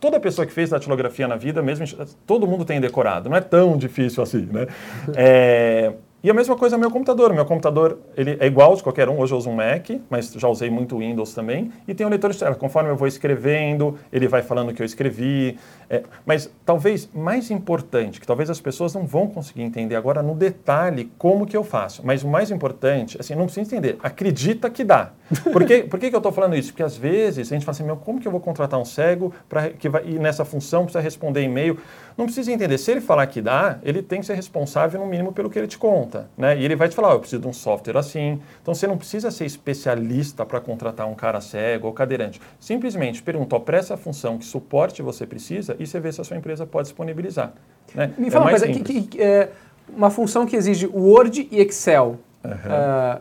Toda 0.00 0.18
pessoa 0.18 0.44
que 0.44 0.52
fez 0.52 0.70
datilografia 0.70 1.28
na 1.28 1.36
vida, 1.36 1.62
mesmo 1.62 1.86
todo 2.26 2.46
mundo 2.46 2.64
tem 2.64 2.80
decorado. 2.80 3.28
Não 3.30 3.36
é 3.36 3.40
tão 3.40 3.76
difícil 3.76 4.22
assim, 4.22 4.48
né? 4.52 4.66
É, 5.16 5.92
e 6.22 6.30
a 6.30 6.34
mesma 6.34 6.56
coisa 6.56 6.76
no 6.76 6.80
meu 6.80 6.90
computador. 6.90 7.32
Meu 7.34 7.44
computador 7.44 7.98
ele 8.16 8.36
é 8.38 8.46
igual 8.46 8.76
de 8.76 8.82
qualquer 8.82 9.08
um. 9.08 9.18
Hoje 9.18 9.34
eu 9.34 9.38
uso 9.38 9.50
um 9.50 9.54
Mac, 9.54 9.88
mas 10.08 10.32
já 10.32 10.46
usei 10.46 10.70
muito 10.70 10.98
Windows 10.98 11.34
também. 11.34 11.72
E 11.86 11.94
tem 11.94 12.06
um 12.06 12.10
leitor 12.10 12.32
tela. 12.32 12.54
Conforme 12.54 12.90
eu 12.90 12.96
vou 12.96 13.08
escrevendo, 13.08 13.98
ele 14.12 14.28
vai 14.28 14.40
falando 14.40 14.70
o 14.70 14.74
que 14.74 14.80
eu 14.80 14.86
escrevi. 14.86 15.58
É, 15.90 16.04
mas 16.24 16.48
talvez 16.64 17.08
mais 17.12 17.50
importante, 17.50 18.20
que 18.20 18.26
talvez 18.26 18.48
as 18.48 18.60
pessoas 18.60 18.94
não 18.94 19.04
vão 19.04 19.26
conseguir 19.26 19.62
entender 19.62 19.96
agora 19.96 20.22
no 20.22 20.34
detalhe 20.34 21.10
como 21.18 21.44
que 21.44 21.56
eu 21.56 21.64
faço. 21.64 22.02
Mas 22.04 22.22
o 22.22 22.28
mais 22.28 22.50
importante, 22.50 23.16
assim, 23.18 23.34
não 23.34 23.46
precisa 23.46 23.66
entender. 23.66 23.98
Acredita 24.00 24.70
que 24.70 24.84
dá. 24.84 25.10
Por 25.52 25.64
que, 25.64 25.82
por 25.82 25.98
que, 25.98 26.08
que 26.08 26.14
eu 26.14 26.18
estou 26.18 26.32
falando 26.32 26.54
isso? 26.54 26.70
Porque 26.70 26.82
às 26.82 26.96
vezes 26.96 27.50
a 27.50 27.54
gente 27.54 27.64
fala 27.64 27.74
assim, 27.74 27.84
meu, 27.84 27.96
como 27.96 28.20
que 28.20 28.28
eu 28.28 28.32
vou 28.32 28.40
contratar 28.40 28.78
um 28.78 28.84
cego 28.84 29.32
para 29.48 29.70
que 29.70 29.88
vai 29.88 30.04
ir 30.06 30.20
nessa 30.20 30.44
função, 30.44 30.84
precisa 30.84 31.00
responder 31.00 31.42
e-mail? 31.42 31.78
Não 32.16 32.26
precisa 32.26 32.52
entender. 32.52 32.76
Se 32.78 32.90
ele 32.90 33.00
falar 33.00 33.26
que 33.26 33.40
dá, 33.40 33.78
ele 33.82 34.02
tem 34.02 34.20
que 34.20 34.26
ser 34.26 34.34
responsável 34.34 35.00
no 35.00 35.06
mínimo 35.06 35.32
pelo 35.32 35.48
que 35.50 35.58
ele 35.58 35.66
te 35.66 35.78
conta. 35.78 36.28
Né? 36.36 36.58
E 36.58 36.64
ele 36.64 36.76
vai 36.76 36.88
te 36.88 36.94
falar, 36.94 37.10
oh, 37.10 37.12
eu 37.14 37.20
preciso 37.20 37.40
de 37.42 37.48
um 37.48 37.52
software 37.52 37.96
assim. 37.96 38.40
Então 38.60 38.74
você 38.74 38.86
não 38.86 38.96
precisa 38.98 39.30
ser 39.30 39.44
especialista 39.46 40.44
para 40.44 40.60
contratar 40.60 41.06
um 41.08 41.14
cara 41.14 41.40
cego 41.40 41.86
ou 41.88 41.92
cadeirante. 41.92 42.40
Simplesmente 42.60 43.22
pergunta, 43.22 43.56
ó, 43.56 43.58
para 43.58 43.78
essa 43.78 43.96
função, 43.96 44.38
que 44.38 44.44
suporte 44.44 45.02
você 45.02 45.26
precisa, 45.26 45.76
e 45.78 45.86
você 45.86 45.98
vê 46.00 46.12
se 46.12 46.20
a 46.20 46.24
sua 46.24 46.36
empresa 46.36 46.66
pode 46.66 46.88
disponibilizar. 46.88 47.52
Né? 47.94 48.12
Me 48.18 48.28
É 48.28 48.30
fala 48.30 48.44
uma 48.44 48.50
mais 48.50 48.62
coisa, 48.62 48.80
que, 48.82 49.02
que- 49.02 49.22
é, 49.22 49.50
uma 49.96 50.10
função 50.10 50.46
que 50.46 50.54
exige 50.56 50.86
Word 50.86 51.48
e 51.50 51.60
Excel. 51.60 52.18
Ah, 52.44 53.20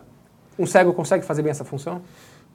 um 0.58 0.66
cego 0.66 0.94
consegue 0.94 1.24
fazer 1.26 1.42
bem 1.42 1.52
essa 1.52 1.64
função? 1.64 2.02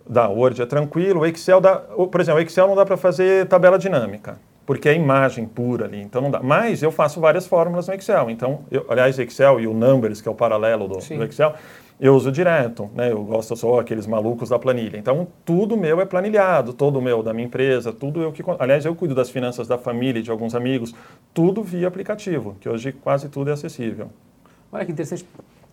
Da 0.08 0.28
Word 0.28 0.62
é 0.62 0.66
tranquilo, 0.66 1.20
o 1.20 1.26
Excel 1.26 1.60
dá, 1.60 1.76
por 1.76 2.20
exemplo, 2.20 2.40
o 2.40 2.42
Excel 2.42 2.68
não 2.68 2.76
dá 2.76 2.86
para 2.86 2.96
fazer 2.96 3.46
tabela 3.48 3.76
dinâmica, 3.76 4.38
porque 4.66 4.88
é 4.88 4.94
imagem 4.94 5.46
pura 5.46 5.86
ali, 5.86 6.02
então 6.02 6.20
não 6.20 6.30
dá. 6.30 6.42
Mas 6.42 6.82
eu 6.82 6.90
faço 6.90 7.20
várias 7.20 7.46
fórmulas 7.46 7.86
no 7.86 7.94
Excel, 7.94 8.28
então, 8.28 8.60
eu, 8.70 8.84
aliás, 8.88 9.18
Excel 9.18 9.60
e 9.60 9.66
o 9.66 9.72
Numbers, 9.72 10.20
que 10.20 10.28
é 10.28 10.30
o 10.30 10.34
paralelo 10.34 10.88
do, 10.88 10.98
do 10.98 11.24
Excel, 11.24 11.54
eu 11.98 12.14
uso 12.14 12.30
direto, 12.30 12.90
né? 12.94 13.10
Eu 13.10 13.24
gosto, 13.24 13.56
sou 13.56 13.80
aqueles 13.80 14.06
malucos 14.06 14.50
da 14.50 14.58
planilha. 14.58 14.98
Então, 14.98 15.26
tudo 15.46 15.78
meu 15.78 15.98
é 15.98 16.04
planilhado, 16.04 16.74
todo 16.74 17.00
meu 17.00 17.22
da 17.22 17.32
minha 17.32 17.46
empresa, 17.46 17.90
tudo 17.90 18.20
eu 18.20 18.32
que, 18.32 18.42
aliás, 18.58 18.84
eu 18.84 18.94
cuido 18.94 19.14
das 19.14 19.30
finanças 19.30 19.66
da 19.66 19.78
família 19.78 20.20
e 20.20 20.22
de 20.22 20.30
alguns 20.30 20.54
amigos, 20.54 20.94
tudo 21.32 21.62
via 21.62 21.88
aplicativo, 21.88 22.54
que 22.60 22.68
hoje 22.68 22.92
quase 22.92 23.30
tudo 23.30 23.48
é 23.48 23.54
acessível. 23.54 24.10
Olha 24.70 24.84
que 24.84 24.92
interessante. 24.92 25.26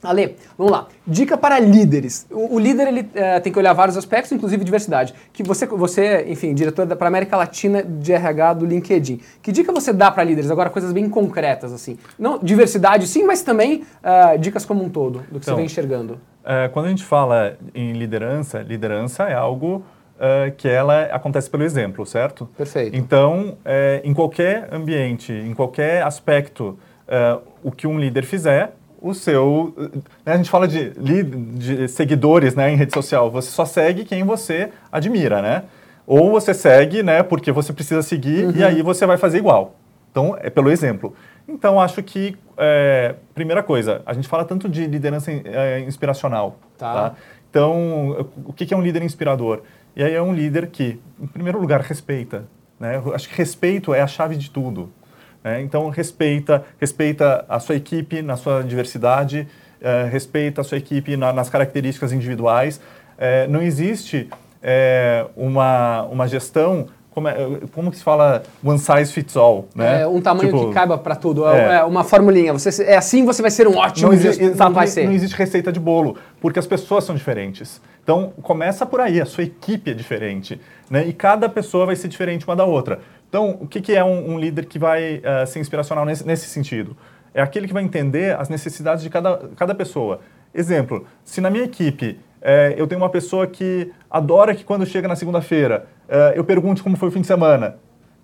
Ale, 0.03 0.35
vamos 0.57 0.71
lá. 0.71 0.87
Dica 1.05 1.37
para 1.37 1.59
líderes. 1.59 2.27
O, 2.29 2.55
o 2.55 2.59
líder 2.59 2.87
ele 2.87 3.09
eh, 3.15 3.39
tem 3.39 3.51
que 3.51 3.57
olhar 3.57 3.73
vários 3.73 3.95
aspectos, 3.95 4.31
inclusive 4.31 4.63
diversidade. 4.63 5.13
Que 5.31 5.43
você, 5.43 5.65
você, 5.65 6.25
enfim, 6.27 6.53
diretor 6.53 6.85
para 6.95 7.07
América 7.07 7.37
Latina 7.37 7.81
de 7.81 8.11
RH 8.11 8.53
do 8.55 8.65
LinkedIn. 8.65 9.21
Que 9.41 9.51
dica 9.51 9.71
você 9.71 9.93
dá 9.93 10.11
para 10.11 10.23
líderes? 10.23 10.51
Agora 10.51 10.69
coisas 10.69 10.91
bem 10.91 11.09
concretas 11.09 11.71
assim. 11.71 11.97
Não 12.19 12.39
diversidade, 12.39 13.07
sim, 13.07 13.23
mas 13.23 13.41
também 13.41 13.83
ah, 14.03 14.35
dicas 14.35 14.65
como 14.65 14.83
um 14.83 14.89
todo 14.89 15.23
do 15.31 15.39
que 15.39 15.45
você 15.45 15.51
Então, 15.51 15.55
vem 15.55 15.65
enxergando. 15.65 16.19
É, 16.43 16.67
quando 16.67 16.87
a 16.87 16.89
gente 16.89 17.03
fala 17.03 17.57
em 17.73 17.93
liderança, 17.93 18.59
liderança 18.59 19.23
é 19.23 19.33
algo 19.33 19.83
é, 20.19 20.51
que 20.51 20.67
ela 20.67 21.03
acontece 21.03 21.49
pelo 21.49 21.63
exemplo, 21.63 22.05
certo? 22.05 22.47
Perfeito. 22.57 22.95
Então, 22.95 23.57
é, 23.63 24.01
em 24.03 24.13
qualquer 24.13 24.67
ambiente, 24.71 25.31
em 25.31 25.53
qualquer 25.53 26.03
aspecto 26.03 26.77
é, 27.07 27.37
o 27.63 27.71
que 27.71 27.87
um 27.87 27.99
líder 27.99 28.23
fizer, 28.23 28.73
o 29.03 29.13
seu. 29.13 29.73
Né, 30.25 30.33
a 30.33 30.37
gente 30.37 30.49
fala 30.49 30.67
de, 30.67 30.91
de 30.91 31.87
seguidores 31.89 32.55
né, 32.55 32.71
em 32.71 32.77
rede 32.77 32.93
social. 32.93 33.29
Você 33.29 33.51
só 33.51 33.65
segue 33.65 34.05
quem 34.05 34.23
você 34.23 34.69
admira, 34.89 35.41
né? 35.41 35.63
Ou 36.07 36.31
você 36.31 36.53
segue, 36.53 37.03
né, 37.03 37.21
porque 37.21 37.51
você 37.51 37.73
precisa 37.73 38.01
seguir 38.01 38.45
uhum. 38.45 38.53
e 38.55 38.63
aí 38.63 38.81
você 38.81 39.05
vai 39.05 39.17
fazer 39.17 39.37
igual. 39.37 39.75
Então, 40.09 40.37
é 40.39 40.49
pelo 40.49 40.71
exemplo. 40.71 41.13
Então, 41.47 41.79
acho 41.79 42.01
que, 42.01 42.37
é, 42.57 43.15
primeira 43.33 43.61
coisa, 43.61 44.01
a 44.05 44.13
gente 44.13 44.27
fala 44.27 44.45
tanto 44.45 44.69
de 44.69 44.85
liderança 44.85 45.31
é, 45.31 45.79
inspiracional. 45.81 46.57
Tá. 46.77 46.93
tá? 46.93 47.15
Então, 47.49 48.29
o 48.45 48.53
que 48.53 48.73
é 48.73 48.77
um 48.77 48.81
líder 48.81 49.03
inspirador? 49.03 49.61
E 49.95 50.03
aí 50.03 50.13
é 50.13 50.21
um 50.21 50.33
líder 50.33 50.67
que, 50.67 50.99
em 51.19 51.27
primeiro 51.27 51.59
lugar, 51.59 51.81
respeita. 51.81 52.45
Né? 52.79 53.01
acho 53.13 53.29
que 53.29 53.35
respeito 53.35 53.93
é 53.93 54.01
a 54.01 54.07
chave 54.07 54.35
de 54.35 54.49
tudo. 54.49 54.91
Né? 55.43 55.61
Então, 55.61 55.89
respeita, 55.89 56.63
respeita 56.79 57.45
a 57.49 57.59
sua 57.59 57.75
equipe 57.75 58.21
na 58.21 58.37
sua 58.37 58.63
diversidade, 58.63 59.47
é, 59.81 60.07
respeita 60.09 60.61
a 60.61 60.63
sua 60.63 60.77
equipe 60.77 61.17
na, 61.17 61.33
nas 61.33 61.49
características 61.49 62.11
individuais. 62.11 62.79
É, 63.17 63.47
não 63.47 63.61
existe 63.61 64.29
é, 64.61 65.25
uma, 65.35 66.03
uma 66.03 66.27
gestão 66.27 66.87
como, 67.13 67.27
é, 67.27 67.35
como 67.73 67.91
que 67.91 67.97
se 67.97 68.03
fala 68.03 68.41
one 68.63 68.79
size 68.79 69.13
fits 69.13 69.37
all, 69.37 69.67
né? 69.75 70.01
É, 70.01 70.07
um 70.07 70.19
tamanho 70.19 70.51
tipo, 70.51 70.67
que 70.67 70.73
caiba 70.73 70.97
para 70.97 71.15
tudo, 71.15 71.47
é, 71.47 71.75
é, 71.75 71.83
uma 71.83 72.03
formulinha. 72.03 72.51
Você, 72.53 72.83
é 72.83 72.97
assim 72.97 73.23
você 73.23 73.41
vai 73.41 73.51
ser 73.51 73.67
um 73.67 73.77
ótimo 73.77 74.07
não 74.07 74.13
existe, 74.15 74.43
exato, 74.43 74.69
não 74.69 74.73
vai 74.73 74.87
ser. 74.87 75.05
Não 75.05 75.13
existe 75.13 75.35
receita 75.35 75.71
de 75.71 75.79
bolo, 75.79 76.17
porque 76.41 76.57
as 76.57 76.65
pessoas 76.65 77.03
são 77.03 77.15
diferentes. 77.15 77.79
Então, 78.03 78.33
começa 78.41 78.85
por 78.85 78.99
aí, 78.99 79.21
a 79.21 79.25
sua 79.25 79.43
equipe 79.43 79.91
é 79.91 79.93
diferente, 79.93 80.59
né? 80.89 81.05
E 81.05 81.13
cada 81.13 81.47
pessoa 81.47 81.85
vai 81.85 81.95
ser 81.95 82.07
diferente 82.07 82.45
uma 82.47 82.55
da 82.55 82.65
outra. 82.65 82.99
Então, 83.33 83.57
o 83.59 83.67
que, 83.67 83.81
que 83.81 83.95
é 83.95 84.03
um, 84.03 84.33
um, 84.33 84.39
líder 84.39 84.67
que 84.67 84.77
vai 84.77 85.15
uh, 85.15 85.47
ser 85.47 85.59
inspiracional 85.59 86.05
nesse, 86.05 86.23
nesse 86.23 86.45
sentido? 86.45 86.95
É 87.33 87.41
aquele 87.41 87.65
que 87.65 87.73
vai 87.73 87.81
entender 87.81 88.39
as 88.39 88.47
necessidades 88.47 89.01
de 89.01 89.09
cada, 89.09 89.49
cada 89.55 89.73
pessoa. 89.73 90.19
Exemplo, 90.53 91.07
se 91.25 91.41
na 91.41 91.49
minha 91.49 91.63
equipe 91.63 92.19
é, 92.39 92.75
eu 92.77 92.85
tenho 92.85 93.01
uma 93.01 93.09
pessoa 93.09 93.47
que 93.47 93.91
adora 94.07 94.53
que 94.53 94.63
quando 94.63 94.85
chega 94.85 95.07
na 95.07 95.15
segunda-feira 95.15 95.87
é, 96.07 96.33
eu 96.35 96.43
pergunte 96.43 96.83
como 96.83 96.95
foi 96.95 97.09
o 97.09 97.11
fim 97.11 97.21
de 97.21 97.25
semana. 97.25 97.79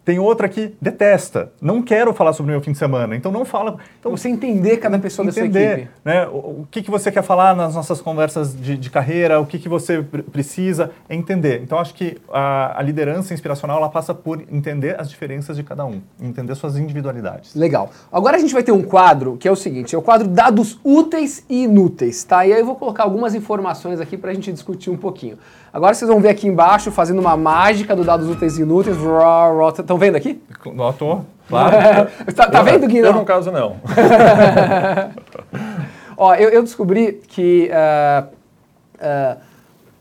Tem 0.10 0.18
outra 0.18 0.50
que 0.50 0.74
detesta, 0.82 1.52
não 1.62 1.84
quero 1.84 2.12
falar 2.16 2.34
sobre 2.34 2.52
o 2.52 2.54
meu 2.54 2.62
fim 2.64 2.72
de 2.72 2.80
semana, 2.80 3.16
então 3.16 3.32
não 3.32 3.46
fala. 3.46 3.78
Então, 4.00 4.10
você 4.10 4.28
entender 4.28 4.78
cada 4.78 4.98
pessoa 4.98 5.28
entender, 5.28 5.48
da 5.50 5.60
sua 5.60 5.74
equipe. 5.74 5.92
Né, 6.04 6.28
o, 6.28 6.38
o 6.62 6.68
que, 6.72 6.82
que 6.82 6.90
você 6.90 7.12
quer 7.12 7.22
falar 7.22 7.56
nas 7.56 7.76
nossas 7.76 8.02
conversas 8.02 8.60
de, 8.60 8.76
de 8.76 8.90
carreira, 8.90 9.40
o 9.40 9.46
que, 9.46 9.60
que 9.60 9.70
você 9.70 10.02
precisa, 10.02 10.90
é 11.08 11.14
entender. 11.14 11.62
Então, 11.62 11.78
acho 11.78 11.94
que 11.94 12.18
a, 12.34 12.80
a, 12.80 12.82
liderança 12.82 13.36
inspiracional 13.36 13.78
ela 13.78 13.90
passa 13.90 14.12
por 14.12 14.42
entender 14.52 15.00
as 15.00 15.12
diferenças 15.12 15.56
de 15.56 15.62
cada 15.62 15.86
um, 15.86 16.02
entender 16.20 16.56
suas 16.56 16.76
individualidades. 16.76 17.54
Legal. 17.54 17.92
Agora 18.12 18.38
a 18.38 18.40
gente 18.40 18.52
vai 18.52 18.64
ter 18.64 18.72
um 18.72 18.82
quadro 18.82 19.38
que 19.38 19.48
é 19.48 19.52
o 19.52 19.56
seguinte: 19.56 19.94
é 19.94 19.98
o 20.00 20.02
quadro 20.02 20.28
dados 20.28 20.80
úteis 20.84 21.46
e 21.48 21.66
inúteis, 21.66 22.24
tá? 22.24 22.48
E 22.48 22.52
aí 22.52 22.60
eu 22.60 22.66
vou 22.66 22.76
colocar 22.76 23.04
algumas 23.04 23.36
informações 23.36 24.02
aqui 24.02 24.18
para 24.18 24.32
a 24.32 24.34
gente 24.34 24.52
discutir 24.52 24.90
um 24.90 24.98
pouquinho. 24.98 25.38
Agora 25.72 25.94
vocês 25.94 26.10
vão 26.10 26.20
ver 26.20 26.30
aqui 26.30 26.48
embaixo, 26.48 26.92
fazendo 26.92 27.20
uma 27.20 27.38
mágica 27.38 27.96
do 27.96 28.04
dados 28.04 28.28
úteis 28.28 28.58
e 28.58 28.64
inúteis. 28.64 28.98
Estão 29.78 29.98
vendo 29.98 30.16
aqui? 30.16 30.42
Notou, 30.74 31.26
claro. 31.48 32.10
tá, 32.36 32.50
tá 32.50 32.62
vendo, 32.62 32.88
Gui? 32.88 32.98
Eu, 32.98 33.14
no 33.14 33.24
caso, 33.24 33.52
não. 33.52 33.78
Ó, 36.18 36.34
eu, 36.36 36.50
eu, 36.50 36.64
descobri 36.64 37.22
que 37.28 37.70
uh, 37.72 38.28
uh, 38.96 39.38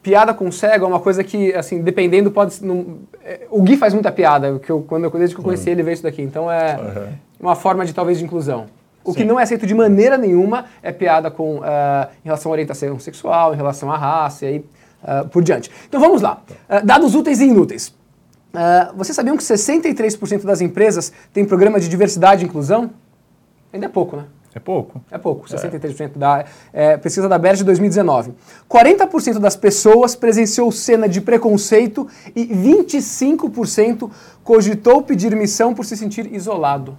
piada 0.03 0.35
com 0.35 0.51
cego 0.51 0.85
é 0.85 0.89
uma 0.89 1.01
coisa 1.01 1.23
que, 1.23 1.55
assim, 1.55 1.81
dependendo, 1.81 2.31
pode... 2.31 2.65
Não, 2.65 2.99
é, 3.23 3.47
o 3.51 3.63
Gui 3.63 3.77
faz 3.77 3.95
muita 3.95 4.11
piada, 4.11 4.59
que 4.59 4.71
eu, 4.71 4.83
quando 4.83 5.05
eu, 5.05 5.11
desde 5.11 5.35
que 5.35 5.41
eu 5.41 5.45
conheci 5.45 5.67
uhum. 5.67 5.73
ele, 5.73 5.83
veio 5.83 5.95
isso 5.95 6.03
daqui. 6.03 6.23
Então 6.23 6.51
é 6.51 6.77
uhum. 6.77 7.13
uma 7.39 7.55
forma 7.55 7.85
de, 7.85 7.93
talvez, 7.93 8.19
de 8.19 8.25
inclusão. 8.25 8.67
O 9.05 9.13
Sim. 9.13 9.19
que 9.19 9.25
não 9.25 9.39
é 9.39 9.45
aceito 9.45 9.67
de 9.67 9.75
maneira 9.75 10.19
nenhuma 10.19 10.65
é 10.83 10.91
piada 10.91 11.31
com, 11.31 11.59
uh, 11.59 12.09
em 12.23 12.25
relação 12.25 12.51
à 12.51 12.53
orientação 12.53 12.99
sexual, 12.99 13.55
em 13.55 13.57
relação 13.57 13.93
à 13.93 13.97
raça, 13.97 14.45
e 14.45 14.49
aí 14.49 14.65
uh, 15.03 15.29
por 15.29 15.43
diante. 15.43 15.71
Então 15.89 16.01
vamos 16.01 16.23
lá. 16.23 16.43
Uh, 16.69 16.85
dados 16.85 17.15
úteis 17.15 17.41
e 17.41 17.45
inúteis. 17.45 17.89
Uh, 17.89 18.97
vocês 18.97 19.15
sabiam 19.15 19.37
que 19.37 19.43
63% 19.43 20.45
das 20.45 20.61
empresas 20.61 21.13
têm 21.33 21.45
programa 21.45 21.79
de 21.79 21.89
diversidade 21.89 22.45
e 22.45 22.49
inclusão? 22.49 22.91
Ainda 23.73 23.87
é 23.87 23.89
pouco, 23.89 24.17
né? 24.17 24.25
É 24.55 24.59
pouco. 24.59 25.01
É 25.11 25.19
pouco, 25.19 25.47
63% 25.47 26.01
é. 26.01 26.19
da 26.19 26.45
é, 26.73 26.97
pesquisa 26.97 27.29
da 27.29 27.39
BERJ 27.39 27.59
de 27.59 27.65
2019. 27.65 28.33
40% 28.69 29.39
das 29.39 29.55
pessoas 29.55 30.17
presenciou 30.17 30.73
cena 30.73 31.09
de 31.09 31.21
preconceito 31.21 32.09
e 32.35 32.47
25% 32.47 34.11
cogitou 34.43 35.03
pedir 35.03 35.37
missão 35.37 35.75
por 35.75 35.85
se 35.85 35.97
sentir 35.97 36.33
isolado. 36.33 36.97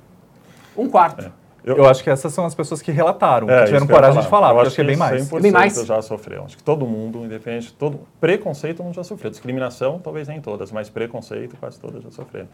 Um 0.77 0.87
quarto. 0.87 1.25
É. 1.25 1.31
Eu, 1.69 1.77
eu, 1.77 1.85
acho 1.85 2.03
que 2.03 2.09
essas 2.09 2.33
são 2.33 2.45
as 2.45 2.55
pessoas 2.55 2.81
que 2.81 2.91
relataram, 2.91 3.47
é, 3.47 3.59
que 3.59 3.65
tiveram 3.67 3.85
coragem 3.85 4.19
de 4.21 4.27
falar, 4.27 4.49
eu 4.49 4.59
acho 4.61 4.73
que 4.73 4.81
é 4.81 4.83
bem 4.83 4.97
mais. 4.97 5.29
100% 5.29 5.41
bem 5.41 5.51
mais. 5.51 5.85
já 5.85 6.01
sofreu. 6.01 6.43
Acho 6.43 6.57
que 6.57 6.63
todo 6.63 6.83
mundo, 6.83 7.23
independente, 7.23 7.71
todo 7.73 7.99
preconceito 8.19 8.83
não 8.83 8.91
já 8.91 9.03
sofreu. 9.03 9.29
Discriminação, 9.29 9.99
talvez 9.99 10.27
nem 10.27 10.41
todas, 10.41 10.71
mas 10.71 10.89
preconceito 10.89 11.55
quase 11.57 11.79
todas 11.79 12.01
já 12.01 12.09
sofreram. 12.09 12.47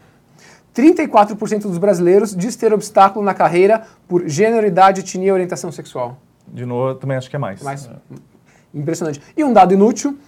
34% 0.74 1.62
dos 1.62 1.78
brasileiros 1.78 2.36
diz 2.36 2.56
ter 2.56 2.74
obstáculo 2.74 3.24
na 3.24 3.32
carreira 3.32 3.86
por 4.06 4.28
gênero, 4.28 4.66
idade, 4.66 5.00
etnia 5.00 5.28
e 5.28 5.32
orientação 5.32 5.72
sexual. 5.72 6.18
De 6.46 6.66
novo, 6.66 6.90
eu 6.90 6.94
também 6.96 7.16
acho 7.16 7.30
que 7.30 7.36
é 7.36 7.38
mais. 7.38 7.62
mais. 7.62 7.86
É. 7.86 7.90
Impressionante. 8.74 9.22
E 9.34 9.42
um 9.42 9.52
dado 9.52 9.72
inútil, 9.72 10.18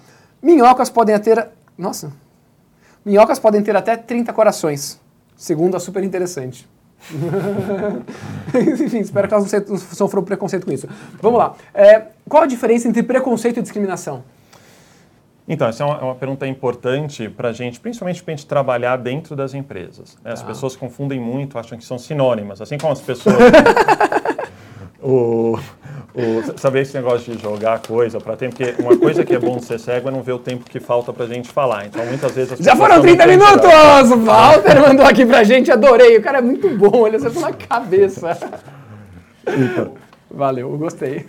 minhocas 0.43 0.89
podem 0.89 1.19
ter... 1.19 1.47
Nossa. 1.77 2.11
Minhocas 3.05 3.39
podem 3.39 3.63
ter 3.63 3.77
até 3.77 3.99
30 3.99 4.33
corações, 4.33 4.99
segundo 5.37 5.77
a 5.77 5.81
super 5.81 6.03
interessante. 6.03 6.67
Enfim, 8.85 8.99
espero 8.99 9.29
que 9.29 9.35
elas 9.35 9.53
não 9.69 9.77
sofram 9.79 10.23
preconceito 10.23 10.67
com 10.67 10.73
isso. 10.73 10.89
Vamos 11.21 11.39
lá. 11.39 11.55
É, 11.73 12.07
qual 12.29 12.43
a 12.43 12.47
diferença 12.47 12.89
entre 12.89 13.03
preconceito 13.03 13.59
e 13.59 13.63
discriminação? 13.63 14.23
Então, 15.49 15.67
essa 15.67 15.83
é 15.83 15.87
uma, 15.87 15.99
é 15.99 16.03
uma 16.03 16.15
pergunta 16.15 16.47
importante 16.47 17.29
para 17.31 17.49
a 17.49 17.53
gente, 17.53 17.81
principalmente 17.81 18.23
para 18.23 18.35
a 18.35 18.37
gente 18.37 18.47
trabalhar 18.47 18.97
dentro 18.99 19.35
das 19.35 19.55
empresas. 19.55 20.19
Né? 20.23 20.33
As 20.33 20.43
tá. 20.43 20.47
pessoas 20.47 20.77
confundem 20.77 21.19
muito, 21.19 21.59
acham 21.59 21.79
que 21.79 21.85
são 21.85 21.99
sinônimas. 21.99 22.61
Assim 22.61 22.77
como 22.77 22.93
as 22.93 23.01
pessoas... 23.01 23.37
o, 25.03 25.59
o, 26.15 26.59
saber 26.59 26.83
esse 26.83 26.95
negócio 26.95 27.35
de 27.35 27.43
jogar 27.43 27.81
coisa 27.81 28.19
para 28.19 28.37
tempo, 28.37 28.57
porque 28.57 28.83
uma 28.83 28.97
coisa 28.97 29.25
que 29.25 29.35
é 29.35 29.39
bom 29.39 29.59
ser 29.61 29.79
cego 29.79 30.09
é 30.09 30.13
não 30.13 30.23
ver 30.23 30.33
o 30.33 30.39
tempo 30.39 30.65
que 30.65 30.81
falta 30.81 31.13
para 31.13 31.25
a 31.25 31.29
gente 31.29 31.49
falar. 31.49 31.87
Então, 31.87 32.05
muitas 32.07 32.33
vezes... 32.33 32.59
Já 32.59 32.75
foram 32.75 33.01
30 33.01 33.27
minutos! 33.27 34.11
O 34.11 34.17
Walter 34.25 34.81
mandou 34.81 35.07
aqui 35.07 35.25
para 35.25 35.39
a 35.39 35.45
gente, 35.45 35.71
adorei. 35.71 36.17
O 36.17 36.23
cara 36.23 36.39
é 36.39 36.43
muito 36.43 36.69
bom, 36.71 37.07
ele 37.07 37.17
acertou 37.17 37.43
na 37.43 37.53
cabeça. 37.53 38.37
Então. 39.47 39.93
Valeu, 40.31 40.77
gostei. 40.77 41.25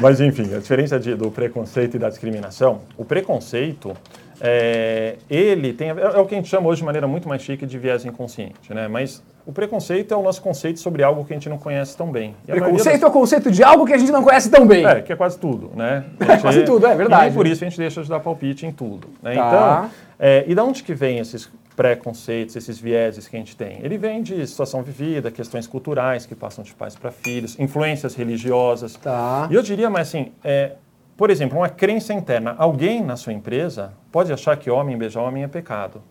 Mas, 0.00 0.20
enfim, 0.20 0.54
a 0.54 0.58
diferença 0.58 1.00
de, 1.00 1.14
do 1.14 1.30
preconceito 1.30 1.96
e 1.96 1.98
da 1.98 2.08
discriminação, 2.08 2.82
o 2.98 3.04
preconceito, 3.04 3.96
é, 4.40 5.16
ele 5.28 5.72
tem, 5.72 5.90
é, 5.90 5.92
é, 5.92 6.18
o 6.18 6.26
que 6.26 6.34
a 6.34 6.38
gente 6.38 6.48
chama 6.48 6.68
hoje 6.68 6.80
de 6.80 6.84
maneira 6.84 7.06
muito 7.06 7.28
mais 7.28 7.42
chique 7.42 7.66
de 7.66 7.78
viés 7.78 8.04
inconsciente, 8.04 8.72
né? 8.72 8.88
Mas 8.88 9.22
o 9.46 9.52
preconceito 9.52 10.12
é 10.12 10.16
o 10.16 10.22
nosso 10.22 10.42
conceito 10.42 10.80
sobre 10.80 11.02
algo 11.02 11.24
que 11.24 11.32
a 11.32 11.36
gente 11.36 11.48
não 11.48 11.58
conhece 11.58 11.96
tão 11.96 12.10
bem. 12.10 12.34
Preconceito 12.46 13.00
das... 13.00 13.02
é 13.02 13.06
o 13.06 13.10
conceito 13.10 13.50
de 13.50 13.62
algo 13.62 13.86
que 13.86 13.92
a 13.92 13.98
gente 13.98 14.12
não 14.12 14.22
conhece 14.22 14.50
tão 14.50 14.66
bem. 14.66 14.84
É, 14.84 15.02
que 15.02 15.12
é 15.12 15.16
quase 15.16 15.38
tudo, 15.38 15.70
né? 15.74 16.04
É 16.26 16.36
quase 16.38 16.64
tudo, 16.64 16.86
é 16.86 16.94
verdade. 16.94 17.30
E 17.30 17.34
por 17.34 17.46
isso 17.46 17.64
a 17.64 17.68
gente 17.68 17.78
deixa 17.78 18.02
de 18.02 18.08
dar 18.08 18.20
palpite 18.20 18.66
em 18.66 18.72
tudo. 18.72 19.08
Né? 19.22 19.34
Tá. 19.34 19.48
Então, 19.48 19.90
é, 20.18 20.44
e 20.46 20.54
da 20.54 20.64
onde 20.64 20.82
que 20.82 20.94
vem 20.94 21.18
esses 21.18 21.48
preconceitos, 21.76 22.56
esses 22.56 22.78
vieses 22.78 23.28
que 23.28 23.36
a 23.36 23.38
gente 23.38 23.54
tem? 23.54 23.78
Ele 23.82 23.98
vem 23.98 24.22
de 24.22 24.46
situação 24.46 24.82
vivida, 24.82 25.30
questões 25.30 25.66
culturais 25.66 26.24
que 26.24 26.34
passam 26.34 26.64
de 26.64 26.74
pais 26.74 26.96
para 26.96 27.12
filhos, 27.12 27.58
influências 27.60 28.14
religiosas. 28.14 28.96
Tá. 28.96 29.46
E 29.50 29.54
eu 29.54 29.62
diria, 29.62 29.90
mas 29.90 30.08
assim, 30.08 30.32
é, 30.42 30.72
por 31.16 31.30
exemplo, 31.30 31.58
uma 31.58 31.68
crença 31.68 32.12
interna. 32.12 32.54
Alguém 32.58 33.02
na 33.02 33.16
sua 33.16 33.32
empresa 33.32 33.92
pode 34.12 34.32
achar 34.32 34.56
que 34.56 34.70
homem 34.70 34.98
beijar 34.98 35.22
homem 35.22 35.44
é 35.44 35.48
pecado. 35.48 36.02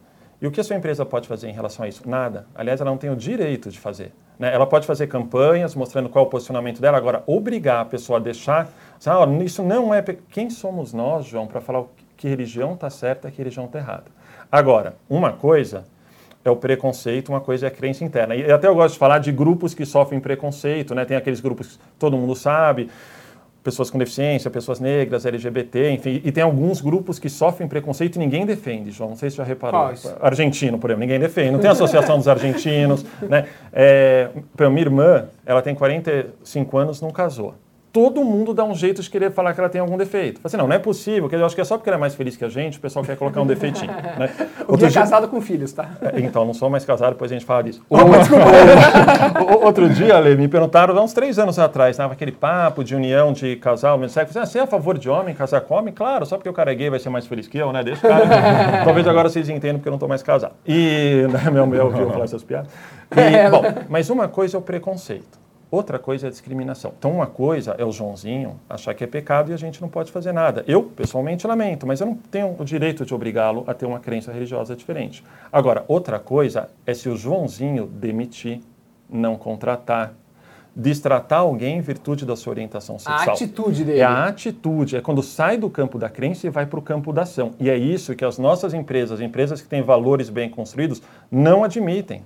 E 0.41 0.47
o 0.47 0.51
que 0.51 0.59
a 0.59 0.63
sua 0.63 0.75
empresa 0.75 1.05
pode 1.05 1.27
fazer 1.27 1.47
em 1.47 1.53
relação 1.53 1.85
a 1.85 1.87
isso? 1.87 2.07
Nada. 2.09 2.47
Aliás, 2.53 2.81
ela 2.81 2.89
não 2.89 2.97
tem 2.97 3.09
o 3.09 3.15
direito 3.15 3.69
de 3.69 3.79
fazer. 3.79 4.11
Né? 4.37 4.53
Ela 4.53 4.65
pode 4.65 4.85
fazer 4.85 5.07
campanhas 5.07 5.75
mostrando 5.75 6.09
qual 6.09 6.25
é 6.25 6.27
o 6.27 6.29
posicionamento 6.29 6.81
dela. 6.81 6.97
Agora, 6.97 7.23
obrigar 7.25 7.81
a 7.81 7.85
pessoa 7.85 8.19
a 8.19 8.21
deixar. 8.21 8.69
Ah, 9.05 9.25
isso 9.43 9.63
não 9.63 9.93
é. 9.93 10.01
Pe... 10.01 10.19
Quem 10.29 10.49
somos 10.49 10.91
nós, 10.91 11.25
João, 11.25 11.47
para 11.47 11.61
falar 11.61 11.85
que 12.17 12.27
religião 12.27 12.73
está 12.73 12.89
certa 12.89 13.29
e 13.29 13.31
que 13.31 13.37
religião 13.37 13.65
está 13.65 13.79
errada? 13.79 14.05
Agora, 14.51 14.95
uma 15.09 15.31
coisa 15.31 15.85
é 16.43 16.49
o 16.49 16.55
preconceito, 16.55 17.29
uma 17.29 17.41
coisa 17.41 17.65
é 17.65 17.69
a 17.69 17.71
crença 17.71 18.03
interna. 18.03 18.35
E 18.35 18.51
até 18.51 18.67
eu 18.67 18.75
gosto 18.75 18.93
de 18.93 18.99
falar 18.99 19.19
de 19.19 19.31
grupos 19.31 19.73
que 19.73 19.85
sofrem 19.85 20.19
preconceito, 20.19 20.93
né? 20.93 21.05
Tem 21.05 21.17
aqueles 21.17 21.39
grupos 21.39 21.77
que 21.77 21.83
todo 21.97 22.17
mundo 22.17 22.35
sabe, 22.35 22.89
pessoas 23.65 23.89
com 23.89 23.97
deficiência, 23.97 24.51
pessoas 24.51 24.79
negras, 24.79 25.25
LGBT, 25.25 25.89
enfim, 25.89 26.21
e 26.23 26.31
tem 26.31 26.43
alguns 26.43 26.81
grupos 26.81 27.17
que 27.17 27.27
sofrem 27.27 27.67
preconceito 27.67 28.15
e 28.15 28.19
ninguém 28.19 28.45
defende, 28.45 28.91
João, 28.91 29.09
não 29.09 29.17
sei 29.17 29.31
se 29.31 29.37
já 29.37 29.43
reparou. 29.43 29.87
Quais? 29.87 30.15
Argentino, 30.21 30.77
por 30.77 30.91
exemplo, 30.91 31.01
ninguém 31.01 31.19
defende, 31.19 31.49
não 31.49 31.59
tem 31.59 31.71
associação 31.71 32.17
dos 32.17 32.27
argentinos, 32.27 33.03
né? 33.27 33.47
É, 33.73 34.29
minha 34.69 34.81
irmã, 34.81 35.25
ela 35.43 35.63
tem 35.63 35.73
45 35.73 36.77
anos, 36.77 37.01
não 37.01 37.09
casou. 37.09 37.55
Todo 37.95 38.25
mundo 38.25 38.53
dá 38.53 38.65
um 38.65 38.75
jeito 38.75 39.01
de 39.01 39.09
querer 39.09 39.31
falar 39.31 39.53
que 39.53 39.59
ela 39.61 39.69
tem 39.69 39.79
algum 39.79 39.95
defeito. 39.95 40.41
Fala 40.41 40.47
assim, 40.47 40.57
não, 40.57 40.67
não 40.67 40.75
é 40.75 40.79
possível, 40.79 41.29
eu 41.31 41.45
acho 41.45 41.55
que 41.55 41.61
é 41.61 41.63
só 41.63 41.77
porque 41.77 41.89
ela 41.89 41.95
é 41.95 41.99
mais 41.99 42.13
feliz 42.13 42.35
que 42.35 42.43
a 42.43 42.49
gente, 42.49 42.77
o 42.77 42.81
pessoal 42.81 43.05
quer 43.05 43.15
colocar 43.15 43.41
um 43.41 43.47
defeitinho. 43.47 43.85
Né? 44.15 44.29
o 44.67 44.77
dia 44.77 44.87
é 44.87 44.91
casado 44.91 45.27
com 45.27 45.41
filhos, 45.41 45.73
tá? 45.73 45.89
É, 46.01 46.19
então, 46.21 46.45
não 46.45 46.53
sou 46.53 46.69
mais 46.69 46.85
casado, 46.85 47.13
depois 47.13 47.31
a 47.31 47.35
gente 47.35 47.45
fala 47.45 47.63
disso. 47.63 47.81
O, 49.45 49.65
outro 49.65 49.89
dia, 49.89 50.15
Ale, 50.15 50.35
me 50.35 50.47
perguntaram, 50.47 50.97
há 50.97 51.01
uns 51.01 51.13
três 51.13 51.39
anos 51.39 51.57
atrás, 51.57 51.91
estava 51.91 52.13
aquele 52.13 52.31
papo 52.31 52.83
de 52.83 52.95
união 52.95 53.31
de 53.31 53.55
casal, 53.57 53.97
me 53.97 54.07
disseram, 54.07 54.27
você 54.27 54.59
é 54.59 54.61
a 54.61 54.67
favor 54.67 54.97
de 54.97 55.09
homem 55.09 55.33
casar 55.33 55.61
com 55.61 55.75
homem? 55.75 55.93
Claro, 55.93 56.25
só 56.25 56.37
porque 56.37 56.49
o 56.49 56.53
cara 56.53 56.71
é 56.71 56.75
gay 56.75 56.89
vai 56.89 56.99
ser 56.99 57.09
mais 57.09 57.25
feliz 57.25 57.47
que 57.47 57.57
eu, 57.57 57.71
né? 57.71 57.83
Deixa 57.83 58.05
o 58.05 58.09
cara. 58.09 58.83
Talvez 58.83 59.07
agora 59.07 59.29
vocês 59.29 59.49
entendam 59.49 59.77
porque 59.77 59.87
eu 59.87 59.91
não 59.91 59.97
estou 59.97 60.09
mais 60.09 60.23
casado. 60.23 60.53
E, 60.65 61.27
né, 61.31 61.49
meu, 61.51 61.65
meu, 61.65 61.85
ouviu 61.85 62.09
falar 62.09 62.25
essas 62.25 62.43
piadas. 62.43 62.71
E, 63.11 63.49
bom, 63.49 63.63
mas 63.89 64.09
uma 64.09 64.27
coisa 64.27 64.57
é 64.57 64.59
o 64.59 64.61
preconceito. 64.61 65.44
Outra 65.69 65.97
coisa 65.99 66.27
é 66.27 66.29
a 66.29 66.31
discriminação. 66.31 66.93
Então, 66.97 67.11
uma 67.11 67.27
coisa 67.27 67.75
é 67.77 67.83
o 67.83 67.91
Joãozinho 67.91 68.59
achar 68.69 68.93
que 68.93 69.03
é 69.03 69.07
pecado 69.07 69.51
e 69.51 69.53
a 69.53 69.57
gente 69.57 69.81
não 69.81 69.89
pode 69.89 70.11
fazer 70.11 70.31
nada. 70.31 70.63
Eu, 70.67 70.83
pessoalmente, 70.83 71.45
lamento, 71.47 71.87
mas 71.87 71.99
eu 71.99 72.07
não 72.07 72.15
tenho 72.15 72.55
o 72.57 72.63
direito 72.63 73.05
de 73.05 73.13
obrigá-lo 73.13 73.63
a 73.67 73.73
ter 73.73 73.85
uma 73.85 73.99
crença 73.99 74.31
religiosa 74.31 74.75
diferente. 74.75 75.23
Agora, 75.51 75.83
outra 75.87 76.19
coisa 76.19 76.69
é 76.85 76.93
se 76.93 77.09
o 77.09 77.17
Joãozinho 77.17 77.87
demitir, 77.87 78.61
não 79.09 79.35
contratar, 79.35 80.13
destratar 80.75 81.39
alguém 81.39 81.77
em 81.77 81.81
virtude 81.81 82.25
da 82.25 82.35
sua 82.35 82.51
orientação 82.51 82.99
sexual. 82.99 83.29
A 83.29 83.31
atitude 83.31 83.85
dele. 83.85 83.99
É 83.99 84.03
a 84.03 84.25
atitude, 84.25 84.97
é 84.97 85.01
quando 85.01 85.23
sai 85.23 85.57
do 85.57 85.69
campo 85.69 85.97
da 85.97 86.09
crença 86.09 86.45
e 86.47 86.49
vai 86.49 86.65
para 86.65 86.77
o 86.77 86.81
campo 86.81 87.13
da 87.13 87.21
ação. 87.21 87.51
E 87.59 87.69
é 87.69 87.77
isso 87.77 88.13
que 88.13 88.25
as 88.25 88.37
nossas 88.37 88.73
empresas, 88.73 89.21
empresas 89.21 89.61
que 89.61 89.67
têm 89.67 89.81
valores 89.81 90.29
bem 90.29 90.49
construídos, 90.49 91.01
não 91.31 91.63
admitem. 91.63 92.23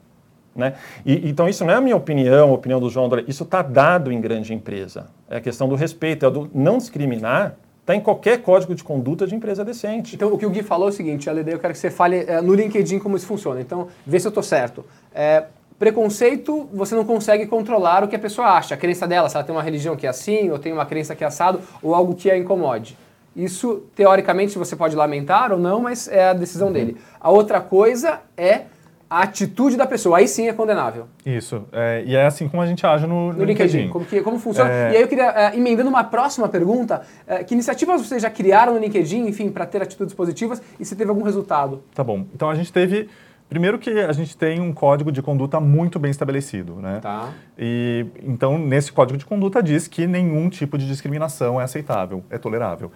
Né? 0.59 0.73
E, 1.05 1.29
então, 1.29 1.47
isso 1.49 1.65
não 1.65 1.73
é 1.73 1.75
a 1.75 1.81
minha 1.81 1.95
opinião, 1.95 2.49
a 2.49 2.53
opinião 2.53 2.79
do 2.79 2.89
João 2.89 3.05
André, 3.05 3.23
isso 3.27 3.43
está 3.43 3.61
dado 3.61 4.11
em 4.11 4.21
grande 4.21 4.53
empresa. 4.53 5.07
É 5.29 5.37
a 5.37 5.41
questão 5.41 5.67
do 5.67 5.75
respeito, 5.75 6.25
é 6.25 6.29
do 6.29 6.49
não 6.53 6.77
discriminar, 6.77 7.55
está 7.79 7.95
em 7.95 8.01
qualquer 8.01 8.43
código 8.43 8.75
de 8.75 8.83
conduta 8.83 9.25
de 9.25 9.33
empresa 9.33 9.65
decente. 9.65 10.15
Então, 10.15 10.31
o 10.31 10.37
que 10.37 10.45
o 10.45 10.49
Gui 10.49 10.61
falou 10.61 10.87
é 10.87 10.91
o 10.91 10.93
seguinte, 10.93 11.27
LD, 11.27 11.53
eu 11.53 11.59
quero 11.59 11.73
que 11.73 11.79
você 11.79 11.89
fale 11.89 12.17
é, 12.27 12.39
no 12.39 12.53
LinkedIn 12.53 12.99
como 12.99 13.15
isso 13.15 13.25
funciona. 13.25 13.59
Então, 13.59 13.87
vê 14.05 14.19
se 14.19 14.27
eu 14.27 14.29
estou 14.29 14.43
certo. 14.43 14.85
É, 15.15 15.45
preconceito, 15.79 16.69
você 16.71 16.93
não 16.93 17.05
consegue 17.05 17.47
controlar 17.47 18.03
o 18.03 18.07
que 18.07 18.15
a 18.15 18.19
pessoa 18.19 18.49
acha, 18.49 18.75
a 18.75 18.77
crença 18.77 19.07
dela, 19.07 19.29
se 19.29 19.35
ela 19.35 19.43
tem 19.43 19.55
uma 19.55 19.63
religião 19.63 19.95
que 19.95 20.05
é 20.05 20.09
assim, 20.09 20.51
ou 20.51 20.59
tem 20.59 20.73
uma 20.73 20.85
crença 20.85 21.15
que 21.15 21.23
é 21.23 21.27
assado, 21.27 21.61
ou 21.81 21.95
algo 21.95 22.13
que 22.13 22.29
a 22.29 22.37
incomode. 22.37 22.97
Isso, 23.35 23.83
teoricamente, 23.95 24.57
você 24.57 24.75
pode 24.75 24.95
lamentar 24.95 25.51
ou 25.51 25.57
não, 25.57 25.79
mas 25.79 26.07
é 26.07 26.29
a 26.29 26.33
decisão 26.33 26.67
uhum. 26.67 26.73
dele. 26.73 26.97
A 27.19 27.31
outra 27.31 27.61
coisa 27.61 28.19
é 28.35 28.63
a 29.09 29.23
atitude 29.23 29.75
da 29.75 29.87
pessoa. 29.87 30.19
Aí 30.19 30.27
sim 30.27 30.47
é 30.47 30.53
condenável. 30.53 31.07
Isso. 31.25 31.63
É, 31.71 32.03
e 32.05 32.15
é 32.15 32.25
assim 32.25 32.47
como 32.47 32.61
a 32.61 32.65
gente 32.65 32.85
age 32.85 33.07
no, 33.07 33.33
no, 33.33 33.39
no 33.39 33.43
LinkedIn. 33.43 33.77
LinkedIn. 33.77 33.91
Como, 33.91 34.05
que, 34.05 34.21
como 34.21 34.37
funciona. 34.37 34.69
É... 34.69 34.91
E 34.91 34.95
aí 34.97 35.01
eu 35.01 35.07
queria, 35.07 35.29
é, 35.31 35.57
emendando 35.57 35.89
uma 35.89 36.03
próxima 36.03 36.47
pergunta, 36.47 37.01
é, 37.25 37.43
que 37.43 37.53
iniciativas 37.53 38.05
vocês 38.05 38.21
já 38.21 38.29
criaram 38.29 38.73
no 38.73 38.79
LinkedIn, 38.79 39.27
enfim, 39.27 39.49
para 39.49 39.65
ter 39.65 39.81
atitudes 39.81 40.13
positivas 40.13 40.61
e 40.79 40.85
se 40.85 40.95
teve 40.95 41.09
algum 41.09 41.23
resultado? 41.23 41.83
Tá 41.95 42.03
bom. 42.03 42.25
Então 42.33 42.49
a 42.49 42.55
gente 42.55 42.71
teve... 42.71 43.09
Primeiro 43.49 43.79
que 43.79 43.89
a 43.89 44.11
gente 44.11 44.37
tem 44.37 44.61
um 44.61 44.71
código 44.71 45.11
de 45.11 45.23
conduta 45.23 45.59
muito 45.59 45.97
bem 45.97 46.11
estabelecido, 46.11 46.75
né? 46.75 46.99
Tá. 47.01 47.29
E 47.57 48.05
então 48.21 48.59
nesse 48.59 48.91
código 48.91 49.17
de 49.17 49.25
conduta 49.25 49.63
diz 49.63 49.87
que 49.87 50.05
nenhum 50.05 50.49
tipo 50.49 50.77
de 50.77 50.85
discriminação 50.85 51.59
é 51.59 51.63
aceitável, 51.63 52.23
é 52.29 52.37
tolerável. 52.37 52.91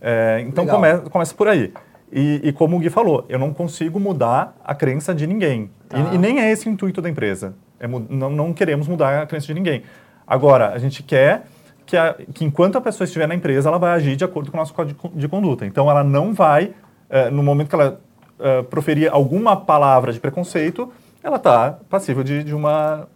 É, 0.00 0.44
então 0.44 0.66
come, 0.66 0.98
começa 1.08 1.32
por 1.32 1.46
aí. 1.46 1.72
E, 2.12 2.40
e, 2.44 2.52
como 2.52 2.76
o 2.76 2.78
Gui 2.78 2.90
falou, 2.90 3.24
eu 3.26 3.38
não 3.38 3.54
consigo 3.54 3.98
mudar 3.98 4.54
a 4.62 4.74
crença 4.74 5.14
de 5.14 5.26
ninguém. 5.26 5.70
Tá. 5.88 5.98
E, 5.98 6.14
e, 6.14 6.18
nem 6.18 6.40
é 6.40 6.52
esse 6.52 6.68
o 6.68 6.70
intuito 6.70 7.00
da 7.00 7.08
empresa. 7.08 7.54
É, 7.80 7.88
não, 7.88 8.28
não, 8.28 8.52
queremos 8.52 8.86
mudar 8.86 9.22
a 9.22 9.26
crença 9.26 9.46
de 9.46 9.54
ninguém. 9.54 9.82
Agora, 10.26 10.72
a 10.72 10.78
gente 10.78 11.02
quer 11.02 11.46
que, 11.86 11.96
a, 11.96 12.14
que, 12.34 12.44
enquanto 12.44 12.76
a 12.76 12.82
pessoa 12.82 13.06
estiver 13.06 13.26
na 13.26 13.34
empresa, 13.34 13.70
ela 13.70 13.78
vai 13.78 13.92
agir 13.92 14.14
de 14.14 14.24
acordo 14.24 14.50
com 14.50 14.58
o 14.58 14.60
nosso 14.60 14.74
código 14.74 15.10
de 15.14 15.26
conduta. 15.26 15.64
Então, 15.64 15.90
ela 15.90 16.04
não 16.04 16.34
vai, 16.34 16.74
é, 17.08 17.30
no 17.30 17.42
momento 17.42 17.68
que 17.70 17.74
ela 17.74 17.98
é, 18.38 18.62
proferir 18.62 19.10
alguma 19.10 19.56
palavra 19.56 20.12
de 20.12 20.20
preconceito, 20.20 20.92
ela 21.22 21.36
está 21.36 21.78
passível 21.88 22.22
de, 22.22 22.44
de 22.44 22.54
uma 22.54 23.08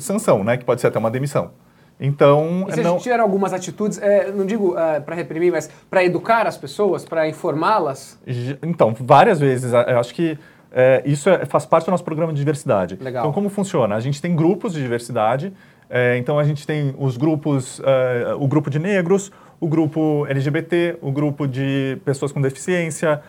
sanção, 0.00 0.42
né? 0.42 0.56
que 0.56 0.64
pode 0.64 0.80
ser 0.80 0.86
até 0.86 0.98
uma 0.98 1.10
demissão. 1.10 1.50
Então, 2.00 2.64
e 2.68 2.72
vocês 2.72 2.86
não... 2.86 2.98
tiveram 2.98 3.24
algumas 3.24 3.52
atitudes, 3.52 3.98
é, 4.00 4.30
não 4.30 4.46
digo 4.46 4.78
é, 4.78 5.00
para 5.00 5.16
reprimir, 5.16 5.50
mas 5.50 5.68
para 5.90 6.04
educar 6.04 6.46
as 6.46 6.56
pessoas, 6.56 7.04
para 7.04 7.28
informá-las? 7.28 8.18
Então, 8.62 8.94
várias 8.98 9.40
vezes. 9.40 9.72
Eu 9.72 9.98
acho 9.98 10.14
que 10.14 10.38
é, 10.70 11.02
isso 11.04 11.28
é, 11.28 11.44
faz 11.46 11.64
parte 11.66 11.86
do 11.86 11.90
nosso 11.90 12.04
programa 12.04 12.32
de 12.32 12.38
diversidade. 12.38 12.96
Legal. 13.00 13.24
Então, 13.24 13.32
como 13.32 13.48
funciona? 13.48 13.94
A 13.94 14.00
gente 14.00 14.20
tem 14.20 14.34
grupos 14.34 14.74
de 14.74 14.82
diversidade. 14.82 15.52
É, 15.90 16.16
então, 16.18 16.38
a 16.38 16.44
gente 16.44 16.66
tem 16.66 16.94
os 16.98 17.16
grupos, 17.16 17.80
é, 17.84 18.34
o 18.34 18.46
grupo 18.46 18.70
de 18.70 18.78
negros, 18.78 19.32
o 19.58 19.66
grupo 19.66 20.26
LGBT, 20.28 20.98
o 21.00 21.10
grupo 21.10 21.48
de 21.48 21.98
pessoas 22.04 22.30
com 22.30 22.40
deficiência, 22.40 23.20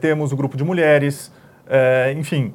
temos 0.00 0.32
o 0.32 0.36
grupo 0.36 0.56
de 0.56 0.64
mulheres, 0.64 1.30
enfim. 2.16 2.52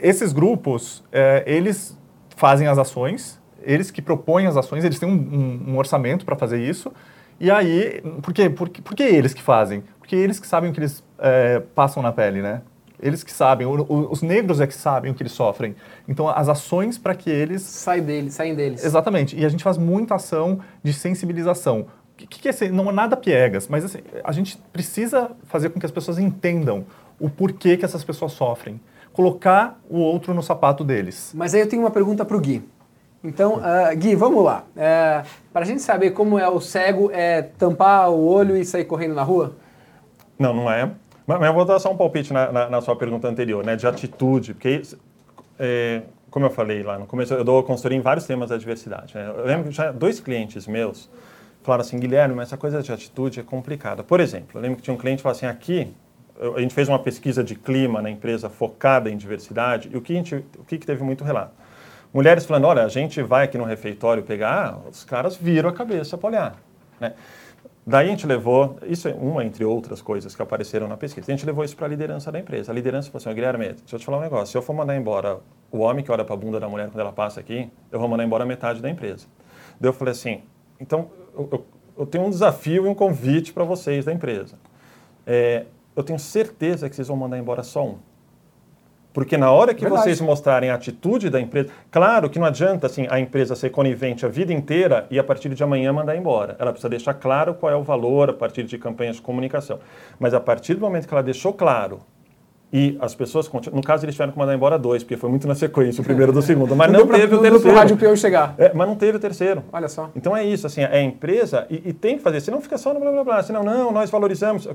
Esses 0.00 0.32
grupos, 0.32 1.02
eles 1.44 1.98
fazem 2.36 2.68
as 2.68 2.78
ações 2.78 3.42
eles 3.64 3.90
que 3.90 4.02
propõem 4.02 4.46
as 4.46 4.56
ações, 4.56 4.84
eles 4.84 4.98
têm 4.98 5.08
um, 5.08 5.12
um, 5.12 5.72
um 5.72 5.78
orçamento 5.78 6.24
para 6.24 6.36
fazer 6.36 6.60
isso. 6.60 6.92
E 7.40 7.50
aí, 7.50 8.00
por 8.22 8.32
quê? 8.32 8.48
Por, 8.48 8.68
por 8.68 8.94
que 8.94 9.02
eles 9.02 9.34
que 9.34 9.42
fazem? 9.42 9.82
Porque 9.98 10.14
eles 10.14 10.38
que 10.38 10.46
sabem 10.46 10.70
o 10.70 10.72
que 10.72 10.80
eles 10.80 11.02
é, 11.18 11.60
passam 11.74 12.02
na 12.02 12.12
pele, 12.12 12.40
né? 12.40 12.62
Eles 13.00 13.24
que 13.24 13.32
sabem, 13.32 13.66
o, 13.66 13.82
o, 13.82 14.12
os 14.12 14.22
negros 14.22 14.60
é 14.60 14.66
que 14.66 14.74
sabem 14.74 15.10
o 15.10 15.14
que 15.14 15.22
eles 15.22 15.32
sofrem. 15.32 15.74
Então, 16.08 16.28
as 16.28 16.48
ações 16.48 16.96
para 16.96 17.14
que 17.14 17.28
eles... 17.28 17.62
Sai 17.62 18.00
deles, 18.00 18.34
saem 18.34 18.54
deles. 18.54 18.84
Exatamente. 18.84 19.36
E 19.36 19.44
a 19.44 19.48
gente 19.48 19.64
faz 19.64 19.76
muita 19.76 20.14
ação 20.14 20.60
de 20.82 20.92
sensibilização. 20.92 21.80
O 21.80 22.16
que, 22.16 22.26
que 22.26 22.48
é 22.48 22.52
ser? 22.52 22.72
Não 22.72 22.88
é 22.88 22.92
nada 22.92 23.16
piegas, 23.16 23.66
mas 23.66 23.84
assim, 23.84 23.98
a 24.22 24.30
gente 24.30 24.56
precisa 24.72 25.32
fazer 25.44 25.70
com 25.70 25.80
que 25.80 25.86
as 25.86 25.92
pessoas 25.92 26.18
entendam 26.18 26.86
o 27.18 27.28
porquê 27.28 27.76
que 27.76 27.84
essas 27.84 28.04
pessoas 28.04 28.32
sofrem. 28.32 28.80
Colocar 29.12 29.80
o 29.90 29.98
outro 29.98 30.32
no 30.32 30.42
sapato 30.42 30.84
deles. 30.84 31.32
Mas 31.34 31.54
aí 31.54 31.60
eu 31.60 31.68
tenho 31.68 31.82
uma 31.82 31.90
pergunta 31.90 32.24
para 32.24 32.36
o 32.36 32.40
Gui. 32.40 32.62
Então, 33.24 33.54
uh, 33.54 33.96
Gui, 33.96 34.14
vamos 34.14 34.44
lá. 34.44 34.64
É, 34.76 35.22
Para 35.50 35.62
a 35.62 35.64
gente 35.64 35.80
saber 35.80 36.10
como 36.10 36.38
é 36.38 36.46
o 36.46 36.60
cego, 36.60 37.10
é 37.10 37.40
tampar 37.40 38.10
o 38.10 38.22
olho 38.26 38.54
e 38.54 38.64
sair 38.66 38.84
correndo 38.84 39.14
na 39.14 39.22
rua? 39.22 39.56
Não, 40.38 40.52
não 40.52 40.70
é. 40.70 40.90
Mas, 41.26 41.40
eu 41.40 41.54
vou 41.54 41.64
dar 41.64 41.78
só 41.78 41.90
um 41.90 41.96
palpite 41.96 42.34
na, 42.34 42.52
na, 42.52 42.68
na 42.68 42.80
sua 42.82 42.94
pergunta 42.94 43.26
anterior, 43.26 43.64
né, 43.64 43.76
de 43.76 43.86
atitude, 43.86 44.52
porque, 44.52 44.82
é, 45.58 46.02
como 46.30 46.44
eu 46.44 46.50
falei 46.50 46.82
lá 46.82 46.98
no 46.98 47.06
começo, 47.06 47.32
eu 47.32 47.42
dou 47.42 47.62
consultoria 47.62 47.96
em 47.96 48.02
vários 48.02 48.26
temas 48.26 48.50
da 48.50 48.58
diversidade. 48.58 49.14
Né? 49.14 49.32
Eu 49.34 49.46
lembro 49.46 49.68
que 49.70 49.74
já 49.74 49.90
dois 49.90 50.20
clientes 50.20 50.66
meus 50.66 51.08
falaram 51.62 51.80
assim, 51.80 51.98
Guilherme, 51.98 52.34
mas 52.34 52.48
essa 52.48 52.58
coisa 52.58 52.82
de 52.82 52.92
atitude 52.92 53.40
é 53.40 53.42
complicada. 53.42 54.02
Por 54.02 54.20
exemplo, 54.20 54.58
eu 54.58 54.60
lembro 54.60 54.76
que 54.76 54.82
tinha 54.82 54.92
um 54.92 54.98
cliente 54.98 55.18
que 55.18 55.22
falou 55.22 55.34
assim, 55.34 55.46
aqui, 55.46 55.94
a 56.54 56.60
gente 56.60 56.74
fez 56.74 56.90
uma 56.90 56.98
pesquisa 56.98 57.42
de 57.42 57.54
clima 57.54 58.02
na 58.02 58.10
empresa 58.10 58.50
focada 58.50 59.08
em 59.08 59.16
diversidade, 59.16 59.88
e 59.90 59.96
o 59.96 60.02
que, 60.02 60.12
gente, 60.12 60.34
o 60.58 60.64
que, 60.64 60.76
que 60.76 60.84
teve 60.84 61.02
muito 61.02 61.24
relato? 61.24 61.63
Mulheres 62.14 62.46
falando, 62.46 62.66
olha, 62.68 62.84
a 62.84 62.88
gente 62.88 63.20
vai 63.20 63.44
aqui 63.44 63.58
no 63.58 63.64
refeitório 63.64 64.22
pegar, 64.22 64.78
os 64.88 65.02
caras 65.02 65.34
viram 65.34 65.68
a 65.68 65.72
cabeça 65.72 66.16
para 66.16 66.28
olhar. 66.28 66.56
Né? 67.00 67.12
Daí 67.84 68.06
a 68.06 68.10
gente 68.10 68.24
levou, 68.24 68.78
isso 68.86 69.08
é 69.08 69.12
uma 69.12 69.44
entre 69.44 69.64
outras 69.64 70.00
coisas 70.00 70.32
que 70.32 70.40
apareceram 70.40 70.86
na 70.86 70.96
pesquisa, 70.96 71.32
a 71.32 71.34
gente 71.34 71.44
levou 71.44 71.64
isso 71.64 71.76
para 71.76 71.86
a 71.86 71.88
liderança 71.88 72.30
da 72.30 72.38
empresa. 72.38 72.70
A 72.70 72.74
liderança 72.74 73.10
falou 73.10 73.20
assim, 73.20 73.34
Guilherme, 73.34 73.64
deixa 73.64 73.96
eu 73.96 73.98
te 73.98 74.06
falar 74.06 74.18
um 74.18 74.20
negócio, 74.20 74.46
se 74.46 74.56
eu 74.56 74.62
for 74.62 74.72
mandar 74.72 74.94
embora 74.94 75.40
o 75.72 75.78
homem 75.78 76.04
que 76.04 76.12
olha 76.12 76.24
para 76.24 76.34
a 76.34 76.38
bunda 76.38 76.60
da 76.60 76.68
mulher 76.68 76.88
quando 76.88 77.00
ela 77.00 77.12
passa 77.12 77.40
aqui, 77.40 77.68
eu 77.90 77.98
vou 77.98 78.08
mandar 78.08 78.22
embora 78.22 78.46
metade 78.46 78.80
da 78.80 78.88
empresa. 78.88 79.26
Daí 79.80 79.88
eu 79.88 79.92
falei 79.92 80.12
assim, 80.12 80.40
então 80.78 81.10
eu, 81.36 81.48
eu, 81.50 81.66
eu 81.98 82.06
tenho 82.06 82.24
um 82.24 82.30
desafio 82.30 82.86
e 82.86 82.88
um 82.88 82.94
convite 82.94 83.52
para 83.52 83.64
vocês 83.64 84.04
da 84.04 84.12
empresa. 84.12 84.56
É, 85.26 85.66
eu 85.96 86.04
tenho 86.04 86.20
certeza 86.20 86.88
que 86.88 86.94
vocês 86.94 87.08
vão 87.08 87.16
mandar 87.16 87.38
embora 87.38 87.64
só 87.64 87.84
um. 87.84 87.98
Porque 89.14 89.38
na 89.38 89.52
hora 89.52 89.72
que 89.72 89.82
Verdade. 89.82 90.02
vocês 90.02 90.20
mostrarem 90.20 90.70
a 90.70 90.74
atitude 90.74 91.30
da 91.30 91.40
empresa, 91.40 91.70
claro 91.88 92.28
que 92.28 92.36
não 92.36 92.46
adianta 92.46 92.88
assim 92.88 93.06
a 93.08 93.20
empresa 93.20 93.54
ser 93.54 93.70
conivente 93.70 94.26
a 94.26 94.28
vida 94.28 94.52
inteira 94.52 95.06
e 95.08 95.20
a 95.20 95.24
partir 95.24 95.48
de 95.54 95.62
amanhã 95.62 95.92
mandar 95.92 96.16
embora. 96.16 96.56
Ela 96.58 96.72
precisa 96.72 96.88
deixar 96.88 97.14
claro 97.14 97.54
qual 97.54 97.72
é 97.72 97.76
o 97.76 97.82
valor 97.84 98.30
a 98.30 98.32
partir 98.32 98.64
de 98.64 98.76
campanhas 98.76 99.16
de 99.16 99.22
comunicação. 99.22 99.78
Mas 100.18 100.34
a 100.34 100.40
partir 100.40 100.74
do 100.74 100.80
momento 100.80 101.06
que 101.06 101.14
ela 101.14 101.22
deixou 101.22 101.52
claro 101.52 102.00
e 102.76 102.98
as 103.00 103.14
pessoas, 103.14 103.48
no 103.72 103.80
caso 103.80 104.04
eles 104.04 104.16
tiveram 104.16 104.32
que 104.32 104.38
mandar 104.38 104.52
embora 104.52 104.76
dois, 104.76 105.04
porque 105.04 105.16
foi 105.16 105.30
muito 105.30 105.46
na 105.46 105.54
sequência, 105.54 106.02
o 106.02 106.04
primeiro 106.04 106.32
do 106.32 106.42
segundo, 106.42 106.74
mas 106.74 106.90
não, 106.90 107.00
não 107.00 107.06
teve 107.06 107.28
pra, 107.28 107.36
o 107.36 107.40
terceiro. 107.40 107.68
Não 107.68 107.74
rádio 107.74 107.96
peão 107.96 108.16
chegar. 108.16 108.52
É, 108.58 108.72
mas 108.74 108.88
não 108.88 108.96
teve 108.96 109.16
o 109.16 109.20
terceiro. 109.20 109.62
Olha 109.72 109.86
só. 109.86 110.10
Então 110.16 110.36
é 110.36 110.42
isso, 110.44 110.66
assim, 110.66 110.80
é 110.80 110.86
a 110.86 111.00
empresa, 111.00 111.68
e, 111.70 111.90
e 111.90 111.92
tem 111.92 112.16
que 112.16 112.24
fazer, 112.24 112.40
senão 112.40 112.60
fica 112.60 112.76
só 112.76 112.92
no 112.92 112.98
blá 112.98 113.12
blá 113.12 113.22
blá, 113.22 113.42
senão 113.44 113.62
não, 113.62 113.92
nós 113.92 114.10
valorizamos. 114.10 114.66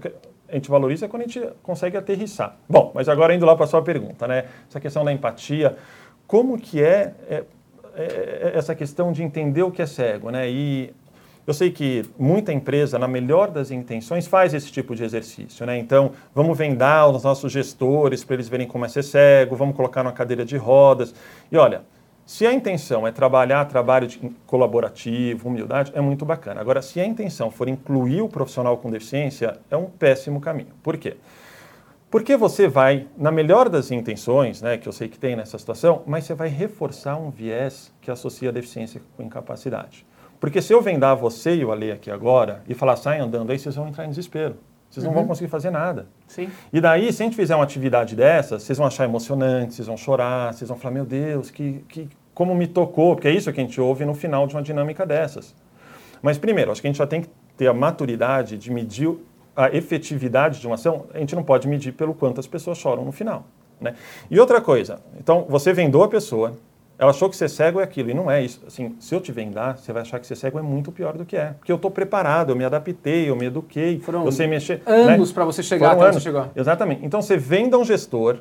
A 0.48 0.56
gente 0.56 0.70
valoriza 0.70 1.10
quando 1.10 1.24
a 1.24 1.26
gente 1.26 1.46
consegue 1.62 1.98
aterrissar. 1.98 2.56
Bom, 2.70 2.94
mas 2.96 3.10
agora 3.10 3.36
indo 3.36 3.46
lá 3.46 3.54
para 3.54 3.66
a 3.66 3.68
sua 3.68 3.82
pergunta, 3.82 4.26
né? 4.26 4.46
Essa 4.70 4.80
questão 4.80 5.04
da 5.04 5.12
empatia, 5.12 5.76
como 6.26 6.58
que 6.58 6.82
é, 6.82 7.14
é, 7.30 7.44
é, 7.96 8.04
é 8.04 8.52
essa 8.56 8.74
questão 8.74 9.12
de 9.12 9.24
entender 9.24 9.64
o 9.64 9.72
que 9.72 9.82
é 9.82 9.86
cego, 9.86 10.30
né? 10.30 10.50
E 10.50 10.94
eu 11.50 11.54
sei 11.54 11.72
que 11.72 12.06
muita 12.16 12.54
empresa, 12.54 13.00
na 13.00 13.08
melhor 13.08 13.50
das 13.50 13.72
intenções, 13.72 14.28
faz 14.28 14.54
esse 14.54 14.72
tipo 14.72 14.96
de 14.96 15.04
exercício. 15.04 15.66
Né? 15.66 15.80
Então, 15.80 16.12
vamos 16.34 16.56
vendar 16.56 17.08
os 17.08 17.24
nossos 17.24 17.52
gestores 17.52 18.24
para 18.24 18.36
eles 18.36 18.48
verem 18.48 18.68
como 18.68 18.86
é 18.86 18.88
ser 18.88 19.04
cego, 19.04 19.56
vamos 19.56 19.76
colocar 19.76 20.04
numa 20.04 20.14
cadeira 20.14 20.46
de 20.46 20.56
rodas. 20.58 21.12
E 21.52 21.58
olha, 21.58 21.82
Se 22.30 22.46
a 22.46 22.54
intenção 22.54 23.08
é 23.08 23.12
trabalhar 23.12 23.66
trabalho 23.66 24.08
colaborativo, 24.46 25.50
humildade, 25.50 25.92
é 25.96 26.00
muito 26.00 26.24
bacana. 26.24 26.62
Agora, 26.62 26.80
se 26.80 27.00
a 27.00 27.04
intenção 27.04 27.50
for 27.50 27.68
incluir 27.68 28.22
o 28.22 28.30
profissional 28.30 28.78
com 28.78 28.92
deficiência, 28.92 29.60
é 29.68 29.76
um 29.76 29.86
péssimo 29.86 30.40
caminho. 30.40 30.70
Por 30.84 30.96
quê? 30.96 31.18
Porque 32.12 32.38
você 32.38 32.68
vai, 32.68 33.08
na 33.18 33.32
melhor 33.32 33.68
das 33.68 33.90
intenções, 33.90 34.62
né, 34.62 34.78
que 34.78 34.88
eu 34.88 34.94
sei 34.94 35.08
que 35.08 35.18
tem 35.18 35.36
nessa 35.36 35.58
situação, 35.58 36.04
mas 36.06 36.26
você 36.26 36.36
vai 36.36 36.50
reforçar 36.50 37.18
um 37.18 37.32
viés 37.32 37.92
que 38.00 38.12
associa 38.12 38.50
a 38.50 38.52
deficiência 38.52 39.02
com 39.18 39.24
incapacidade. 39.24 40.06
Porque 40.40 40.62
se 40.62 40.74
eu 40.74 40.82
vendar 40.82 41.16
você 41.16 41.56
e 41.56 41.66
o 41.66 41.72
Ale 41.72 41.92
aqui 41.92 42.10
agora 42.10 42.64
e 42.68 42.74
falar, 42.74 42.96
sai 42.96 43.20
andando 43.20 43.52
aí, 43.52 43.60
vocês 43.60 43.76
vão 43.76 43.88
entrar 43.88 44.06
em 44.06 44.10
desespero. 44.10 44.56
Vocês 44.90 45.06
não 45.06 45.14
vão 45.14 45.28
conseguir 45.28 45.50
fazer 45.50 45.70
nada. 45.70 46.08
Sim. 46.28 46.50
E 46.74 46.82
daí, 46.82 47.14
se 47.14 47.22
a 47.22 47.26
gente 47.26 47.36
fizer 47.36 47.56
uma 47.56 47.64
atividade 47.64 48.16
dessa, 48.16 48.58
vocês 48.58 48.78
vão 48.78 48.88
achar 48.88 49.04
emocionante, 49.04 49.76
vocês 49.76 49.88
vão 49.88 49.96
chorar, 49.96 50.54
vocês 50.54 50.68
vão 50.68 50.78
falar, 50.78 50.96
meu 50.96 51.06
Deus, 51.06 51.52
que, 51.52 51.84
que, 51.88 52.10
como 52.34 52.56
me 52.56 52.66
tocou, 52.66 53.16
porque 53.16 53.28
é 53.28 53.32
isso 53.32 53.52
que 53.54 53.60
a 53.60 53.64
gente 53.64 53.80
ouve 53.80 54.04
no 54.04 54.16
final 54.16 54.48
de 54.48 54.56
uma 54.56 54.64
dinâmica 54.64 55.06
dessas. 55.06 55.54
Mas 56.24 56.40
primeiro, 56.40 56.72
acho 56.72 56.82
que 56.82 56.88
a 56.88 56.90
gente 56.90 56.98
já 56.98 57.06
tem 57.06 57.22
que 57.22 57.30
ter 57.56 57.68
a 57.68 57.74
maturidade 57.74 58.58
de 58.58 58.72
medir 58.72 59.16
a 59.56 59.70
efetividade 59.76 60.60
de 60.60 60.66
uma 60.66 60.76
ação, 60.76 61.06
a 61.14 61.20
gente 61.20 61.36
não 61.36 61.44
pode 61.44 61.68
medir 61.68 61.92
pelo 61.92 62.14
quanto 62.14 62.40
as 62.40 62.48
pessoas 62.48 62.78
choram 62.78 63.04
no 63.04 63.12
final. 63.12 63.46
Né? 63.80 63.94
E 64.32 64.40
outra 64.40 64.60
coisa, 64.60 65.02
então 65.20 65.46
você 65.48 65.72
vendou 65.74 66.04
a 66.04 66.08
pessoa, 66.08 66.58
ela 67.00 67.12
achou 67.12 67.30
que 67.30 67.38
ser 67.38 67.50
cego 67.50 67.80
é 67.80 67.84
aquilo, 67.84 68.12
e 68.12 68.14
não 68.14 68.30
é 68.30 68.44
isso. 68.44 68.62
Assim, 68.68 68.94
se 69.00 69.16
eu 69.16 69.22
te 69.22 69.32
vendar, 69.32 69.78
você 69.78 69.94
vai 69.94 70.02
achar 70.02 70.20
que 70.20 70.28
ser 70.28 70.36
cego 70.36 70.60
é 70.60 70.62
muito 70.62 70.92
pior 70.92 71.18
do 71.18 71.24
que 71.24 71.38
é. 71.38 71.54
Porque 71.54 71.72
eu 71.72 71.78
estou 71.78 71.90
preparado, 71.90 72.50
eu 72.50 72.58
me 72.58 72.66
adaptei, 72.66 73.30
eu 73.30 73.38
me 73.38 73.46
eduquei, 73.46 74.02
Foram 74.02 74.26
eu 74.26 74.32
sei 74.34 74.48
mexer. 74.48 74.84
anos 74.86 75.30
né? 75.30 75.34
pra 75.34 75.46
você 75.46 75.64
chegar 75.64 75.92
Foram 75.92 76.02
até 76.02 76.10
anos. 76.10 76.22
você 76.22 76.30
chegou. 76.30 76.48
Exatamente. 76.54 77.06
Então 77.06 77.22
você 77.22 77.38
venda 77.38 77.78
um 77.78 77.86
gestor. 77.86 78.40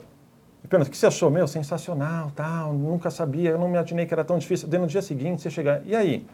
Apenas, 0.65 0.89
o 0.89 0.91
que 0.91 0.97
você 0.97 1.07
achou? 1.07 1.31
Meu, 1.31 1.47
sensacional, 1.47 2.33
tal, 2.35 2.73
nunca 2.73 3.13
sabia, 3.13 3.51
eu 3.51 3.59
não 3.59 3.69
me 3.69 3.77
imaginei 3.77 4.07
que 4.07 4.13
era 4.13 4.25
tão 4.25 4.37
difícil. 4.37 4.67
Daí 4.67 4.81
no 4.81 4.89
dia 4.89 5.03
seguinte 5.03 5.41
você 5.41 5.51
chegar, 5.51 5.81
e 5.87 5.95
aí? 5.95 6.27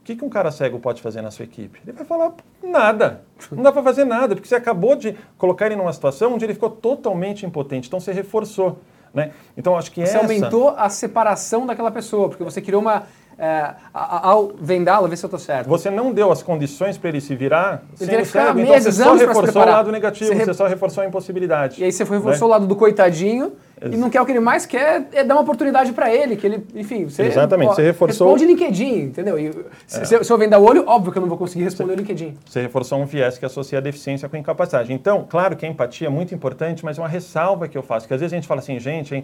O 0.00 0.04
que, 0.08 0.16
que 0.16 0.24
um 0.24 0.30
cara 0.30 0.50
cego 0.50 0.78
pode 0.78 1.02
fazer 1.02 1.20
na 1.20 1.30
sua 1.30 1.44
equipe? 1.44 1.80
Ele 1.86 1.92
vai 1.94 2.06
falar 2.06 2.32
nada. 2.62 3.20
Não 3.52 3.62
dá 3.62 3.70
para 3.70 3.82
fazer 3.82 4.06
nada, 4.06 4.34
porque 4.34 4.48
você 4.48 4.54
acabou 4.54 4.96
de 4.96 5.14
colocar 5.36 5.66
ele 5.66 5.76
numa 5.76 5.92
situação 5.92 6.32
onde 6.32 6.46
ele 6.46 6.54
ficou 6.54 6.70
totalmente 6.70 7.44
impotente. 7.44 7.88
Então 7.88 8.00
você 8.00 8.10
reforçou. 8.10 8.78
Né? 9.14 9.30
Então 9.56 9.76
acho 9.76 9.90
que 9.90 10.00
Você 10.00 10.16
essa... 10.16 10.18
aumentou 10.18 10.74
a 10.76 10.88
separação 10.88 11.66
daquela 11.66 11.90
pessoa, 11.90 12.28
porque 12.28 12.44
você 12.44 12.60
criou 12.60 12.80
uma. 12.82 13.04
é, 13.38 13.70
ao 13.94 14.52
vendá-la, 14.60 15.06
ver 15.08 15.16
se 15.16 15.24
eu 15.24 15.30
tô 15.30 15.38
certo. 15.38 15.68
Você 15.68 15.90
não 15.90 16.12
deu 16.12 16.30
as 16.32 16.42
condições 16.42 16.98
para 16.98 17.08
ele 17.10 17.20
se 17.20 17.34
virar 17.36 17.82
ficar 17.96 18.24
cego, 18.24 18.60
então 18.60 18.80
você 18.80 18.92
só 18.92 19.14
reforçou 19.14 19.62
o 19.62 19.66
lado 19.66 19.92
negativo, 19.92 20.28
Você 20.30 20.34
re- 20.34 20.44
você 20.44 20.54
só 20.54 20.66
reforçou 20.66 21.04
a 21.04 21.06
impossibilidade. 21.06 21.80
E 21.80 21.84
aí 21.84 21.92
você 21.92 22.02
reforçou 22.04 22.48
né? 22.48 22.54
o 22.54 22.58
lado 22.58 22.66
do 22.66 22.74
coitadinho 22.76 23.52
e 23.82 23.86
Ex- 23.88 23.98
não 23.98 24.10
quer 24.10 24.20
o 24.20 24.26
que 24.26 24.32
ele 24.32 24.40
mais 24.40 24.66
quer 24.66 25.08
é 25.12 25.22
dar 25.24 25.34
uma 25.34 25.42
oportunidade 25.42 25.92
pra 25.92 26.12
ele, 26.14 26.36
que 26.36 26.46
ele, 26.46 26.66
enfim, 26.74 27.04
você 27.08 27.22
Exatamente, 27.24 27.70
ó, 27.70 27.74
você 27.74 27.82
reforçou- 27.82 28.28
Responde 28.32 28.46
LinkedIn, 28.52 29.00
entendeu? 29.04 29.38
E, 29.38 29.52
se, 29.86 30.04
se 30.06 30.14
eu- 30.14 30.24
se 30.24 30.32
eu 30.32 30.38
vender 30.38 30.56
o 30.56 30.62
olho, 30.62 30.84
óbvio 30.86 31.12
que 31.12 31.18
eu 31.18 31.22
não 31.22 31.28
vou 31.28 31.38
conseguir 31.38 31.64
responder 31.64 31.92
o 31.92 31.96
LinkedIn. 31.96 32.34
Você 32.46 32.62
reforçou 32.62 32.98
um 33.00 33.04
viés 33.06 33.38
que 33.38 33.44
associa 33.44 33.78
a 33.78 33.80
deficiência 33.80 34.28
com 34.28 34.36
a 34.36 34.38
incapacidade. 34.38 34.92
Então, 34.92 35.26
claro 35.28 35.56
que 35.56 35.64
a 35.64 35.68
empatia 35.68 36.06
é 36.06 36.10
muito 36.10 36.34
importante, 36.34 36.84
mas 36.84 36.98
é 36.98 37.00
uma 37.02 37.08
ressalva 37.08 37.68
que 37.68 37.76
eu 37.76 37.82
faço, 37.82 38.06
que 38.08 38.14
às 38.14 38.20
vezes 38.20 38.32
a 38.32 38.36
gente 38.36 38.46
fala 38.48 38.60
assim, 38.60 38.78
gente, 38.78 39.14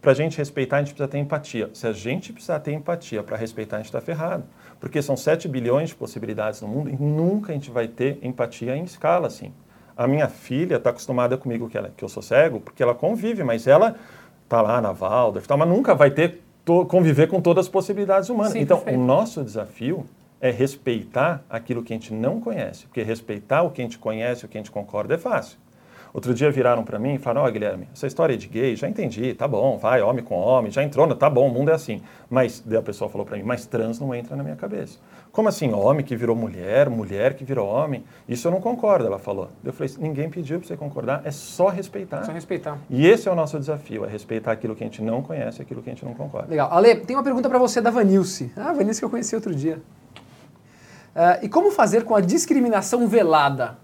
para 0.00 0.12
a 0.12 0.14
gente 0.14 0.38
respeitar, 0.38 0.76
a 0.76 0.80
gente 0.80 0.94
precisa 0.94 1.08
ter 1.08 1.18
empatia. 1.18 1.70
Se 1.72 1.86
a 1.86 1.92
gente 1.92 2.32
precisar 2.32 2.60
ter 2.60 2.72
empatia 2.72 3.22
para 3.22 3.36
respeitar, 3.36 3.76
a 3.76 3.78
gente 3.80 3.86
está 3.86 4.00
ferrado. 4.00 4.44
Porque 4.78 5.02
são 5.02 5.16
7 5.16 5.46
bilhões 5.46 5.90
de 5.90 5.94
possibilidades 5.94 6.62
no 6.62 6.68
mundo 6.68 6.88
e 6.88 6.96
nunca 6.96 7.52
a 7.52 7.54
gente 7.54 7.70
vai 7.70 7.86
ter 7.86 8.18
empatia 8.22 8.74
em 8.74 8.82
escala 8.84 9.26
assim. 9.26 9.52
A 10.00 10.06
minha 10.06 10.28
filha 10.28 10.76
está 10.76 10.88
acostumada 10.88 11.36
comigo 11.36 11.68
que, 11.68 11.76
ela, 11.76 11.92
que 11.94 12.02
eu 12.02 12.08
sou 12.08 12.22
cego, 12.22 12.58
porque 12.58 12.82
ela 12.82 12.94
convive, 12.94 13.44
mas 13.44 13.66
ela 13.66 13.96
está 14.44 14.62
lá 14.62 14.80
na 14.80 14.92
Waldorf, 14.92 15.46
tal, 15.46 15.58
mas 15.58 15.68
nunca 15.68 15.94
vai 15.94 16.10
ter 16.10 16.40
to- 16.64 16.86
conviver 16.86 17.26
com 17.28 17.38
todas 17.38 17.66
as 17.66 17.68
possibilidades 17.70 18.30
humanas. 18.30 18.54
Sim, 18.54 18.60
então, 18.60 18.78
perfeito. 18.78 18.98
o 18.98 19.04
nosso 19.04 19.44
desafio 19.44 20.06
é 20.40 20.50
respeitar 20.50 21.44
aquilo 21.50 21.82
que 21.82 21.92
a 21.92 21.96
gente 21.96 22.14
não 22.14 22.40
conhece, 22.40 22.86
porque 22.86 23.02
respeitar 23.02 23.62
o 23.62 23.70
que 23.70 23.82
a 23.82 23.84
gente 23.84 23.98
conhece, 23.98 24.46
o 24.46 24.48
que 24.48 24.56
a 24.56 24.60
gente 24.62 24.70
concorda 24.70 25.16
é 25.16 25.18
fácil. 25.18 25.58
Outro 26.14 26.32
dia 26.32 26.50
viraram 26.50 26.82
para 26.82 26.98
mim 26.98 27.16
e 27.16 27.18
falaram: 27.18 27.46
Ó, 27.46 27.50
Guilherme, 27.50 27.86
essa 27.92 28.06
história 28.06 28.38
de 28.38 28.48
gay, 28.48 28.74
já 28.76 28.88
entendi, 28.88 29.34
tá 29.34 29.46
bom, 29.46 29.76
vai, 29.76 30.00
homem 30.00 30.24
com 30.24 30.34
homem, 30.34 30.72
já 30.72 30.82
entrou, 30.82 31.14
tá 31.14 31.28
bom, 31.28 31.46
o 31.46 31.52
mundo 31.52 31.70
é 31.70 31.74
assim. 31.74 32.00
Mas, 32.30 32.62
daí 32.64 32.78
a 32.78 32.82
pessoa 32.82 33.10
falou 33.10 33.26
para 33.26 33.36
mim: 33.36 33.42
Mas 33.44 33.66
trans 33.66 34.00
não 34.00 34.14
entra 34.14 34.34
na 34.34 34.42
minha 34.42 34.56
cabeça. 34.56 34.98
Como 35.32 35.48
assim, 35.48 35.72
homem 35.72 36.04
que 36.04 36.16
virou 36.16 36.34
mulher, 36.34 36.90
mulher 36.90 37.34
que 37.34 37.44
virou 37.44 37.68
homem? 37.68 38.04
Isso 38.28 38.48
eu 38.48 38.52
não 38.52 38.60
concordo, 38.60 39.06
ela 39.06 39.18
falou. 39.18 39.48
Eu 39.64 39.72
falei: 39.72 39.92
Ninguém 39.98 40.28
pediu 40.28 40.58
para 40.58 40.66
você 40.66 40.76
concordar, 40.76 41.22
é 41.24 41.30
só 41.30 41.68
respeitar. 41.68 42.24
Só 42.24 42.32
respeitar. 42.32 42.78
E 42.90 43.06
esse 43.06 43.28
é 43.28 43.32
o 43.32 43.34
nosso 43.34 43.58
desafio: 43.58 44.04
é 44.04 44.08
respeitar 44.08 44.50
aquilo 44.50 44.74
que 44.74 44.82
a 44.82 44.86
gente 44.86 45.00
não 45.02 45.22
conhece, 45.22 45.62
aquilo 45.62 45.82
que 45.82 45.90
a 45.90 45.92
gente 45.92 46.04
não 46.04 46.14
concorda. 46.14 46.48
Legal. 46.48 46.72
Ale, 46.72 46.96
tem 46.96 47.14
uma 47.14 47.22
pergunta 47.22 47.48
pra 47.48 47.58
você 47.58 47.80
da 47.80 47.90
Vanilce. 47.90 48.52
Ah, 48.56 48.70
a 48.70 48.72
Vanilce 48.72 49.00
que 49.00 49.04
eu 49.04 49.10
conheci 49.10 49.34
outro 49.36 49.54
dia. 49.54 49.80
Ah, 51.14 51.38
e 51.42 51.48
como 51.48 51.70
fazer 51.70 52.04
com 52.04 52.14
a 52.14 52.20
discriminação 52.20 53.06
velada? 53.06 53.78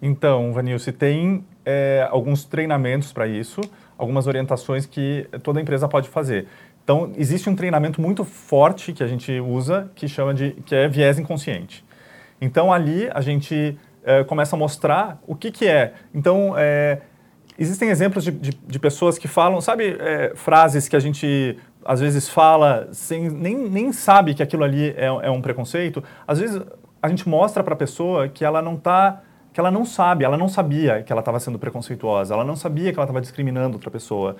Então, 0.00 0.52
Vanilce, 0.52 0.92
tem 0.92 1.42
é, 1.64 2.06
alguns 2.10 2.44
treinamentos 2.44 3.12
para 3.12 3.26
isso, 3.26 3.60
algumas 3.96 4.26
orientações 4.26 4.84
que 4.84 5.26
toda 5.42 5.60
empresa 5.60 5.88
pode 5.88 6.08
fazer. 6.08 6.46
Então, 6.86 7.10
existe 7.16 7.50
um 7.50 7.56
treinamento 7.56 8.00
muito 8.00 8.24
forte 8.24 8.92
que 8.92 9.02
a 9.02 9.08
gente 9.08 9.40
usa, 9.40 9.90
que 9.96 10.06
chama 10.06 10.32
de 10.32 10.52
que 10.64 10.72
é 10.72 10.86
viés 10.86 11.18
inconsciente. 11.18 11.84
Então, 12.40 12.72
ali 12.72 13.10
a 13.12 13.20
gente 13.20 13.76
é, 14.04 14.22
começa 14.22 14.54
a 14.54 14.58
mostrar 14.58 15.20
o 15.26 15.34
que, 15.34 15.50
que 15.50 15.66
é. 15.66 15.94
Então, 16.14 16.54
é, 16.56 17.00
existem 17.58 17.88
exemplos 17.88 18.22
de, 18.22 18.30
de, 18.30 18.50
de 18.52 18.78
pessoas 18.78 19.18
que 19.18 19.26
falam, 19.26 19.60
sabe, 19.60 19.96
é, 19.98 20.32
frases 20.36 20.86
que 20.86 20.94
a 20.94 21.00
gente 21.00 21.58
às 21.84 21.98
vezes 21.98 22.28
fala 22.28 22.88
sem 22.92 23.30
nem, 23.30 23.56
nem 23.68 23.92
sabe 23.92 24.32
que 24.32 24.42
aquilo 24.42 24.62
ali 24.62 24.90
é, 24.90 25.06
é 25.06 25.30
um 25.30 25.42
preconceito. 25.42 26.04
Às 26.24 26.38
vezes 26.38 26.62
a 27.02 27.08
gente 27.08 27.28
mostra 27.28 27.64
para 27.64 27.74
a 27.74 27.76
pessoa 27.76 28.28
que 28.28 28.44
ela 28.44 28.62
não 28.62 28.74
está 28.74 29.22
que 29.52 29.58
ela 29.58 29.70
não 29.70 29.86
sabe, 29.86 30.22
ela 30.22 30.36
não 30.36 30.48
sabia 30.48 31.02
que 31.02 31.10
ela 31.10 31.20
estava 31.20 31.40
sendo 31.40 31.58
preconceituosa, 31.58 32.34
ela 32.34 32.44
não 32.44 32.54
sabia 32.54 32.92
que 32.92 32.98
ela 32.98 33.06
estava 33.06 33.22
discriminando 33.22 33.74
outra 33.74 33.90
pessoa. 33.90 34.36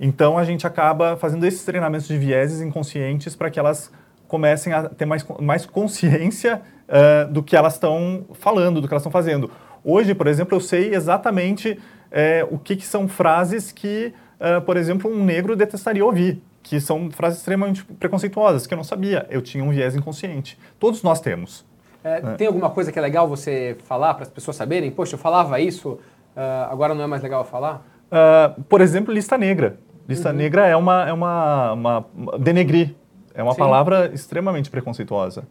Então 0.00 0.38
a 0.38 0.44
gente 0.44 0.66
acaba 0.66 1.16
fazendo 1.16 1.44
esses 1.44 1.64
treinamentos 1.64 2.06
de 2.06 2.16
vieses 2.16 2.60
inconscientes 2.60 3.34
para 3.34 3.50
que 3.50 3.58
elas 3.58 3.90
comecem 4.28 4.72
a 4.72 4.88
ter 4.88 5.06
mais, 5.06 5.26
mais 5.40 5.66
consciência 5.66 6.60
uh, 6.88 7.32
do 7.32 7.42
que 7.42 7.56
elas 7.56 7.74
estão 7.74 8.26
falando, 8.34 8.80
do 8.80 8.86
que 8.86 8.94
elas 8.94 9.02
estão 9.02 9.10
fazendo. 9.10 9.50
Hoje, 9.82 10.14
por 10.14 10.26
exemplo, 10.26 10.56
eu 10.56 10.60
sei 10.60 10.94
exatamente 10.94 11.78
é, 12.10 12.46
o 12.50 12.58
que, 12.58 12.76
que, 12.76 12.86
são 12.86 13.08
frases 13.08 13.72
que, 13.72 14.12
uh, 14.40 14.60
por 14.62 14.76
exemplo, 14.76 15.10
um 15.10 15.24
negro 15.24 15.56
detestaria 15.56 16.04
ouvir, 16.04 16.42
que 16.62 16.80
são 16.80 17.10
frases 17.10 17.38
extremamente 17.38 17.84
preconceituosas, 17.84 18.66
que 18.66 18.74
eu 18.74 18.76
não 18.76 18.84
sabia. 18.84 19.26
Eu 19.30 19.40
tinha 19.40 19.64
um 19.64 19.70
viés 19.70 19.96
inconsciente. 19.96 20.58
Todos 20.78 21.02
nós 21.02 21.20
temos. 21.20 21.64
É, 22.04 22.18
é. 22.18 22.20
Tem 22.36 22.46
alguma 22.46 22.70
coisa 22.70 22.92
que 22.92 22.98
é 22.98 23.02
legal 23.02 23.26
você 23.26 23.76
falar 23.84 24.14
para 24.14 24.24
as 24.24 24.30
pessoas 24.30 24.56
saberem? 24.56 24.90
Poxa, 24.90 25.14
eu 25.14 25.18
falava 25.18 25.58
isso, 25.60 25.92
uh, 25.92 26.70
agora 26.70 26.94
não 26.94 27.02
é 27.02 27.06
mais 27.06 27.22
legal 27.22 27.44
falar? 27.44 27.86
Uh, 28.08 28.62
por 28.64 28.80
exemplo, 28.80 29.12
lista 29.12 29.36
negra. 29.36 29.78
Lista 30.08 30.30
uhum. 30.30 30.36
negra 30.36 30.66
é 30.66 30.74
uma, 30.74 31.08
é 31.08 31.12
uma, 31.12 31.72
uma, 31.72 32.06
denegrir. 32.38 32.94
É 33.34 33.42
uma 33.42 33.52
Sim. 33.52 33.58
palavra 33.58 34.10
extremamente 34.14 34.70
preconceituosa. 34.70 35.44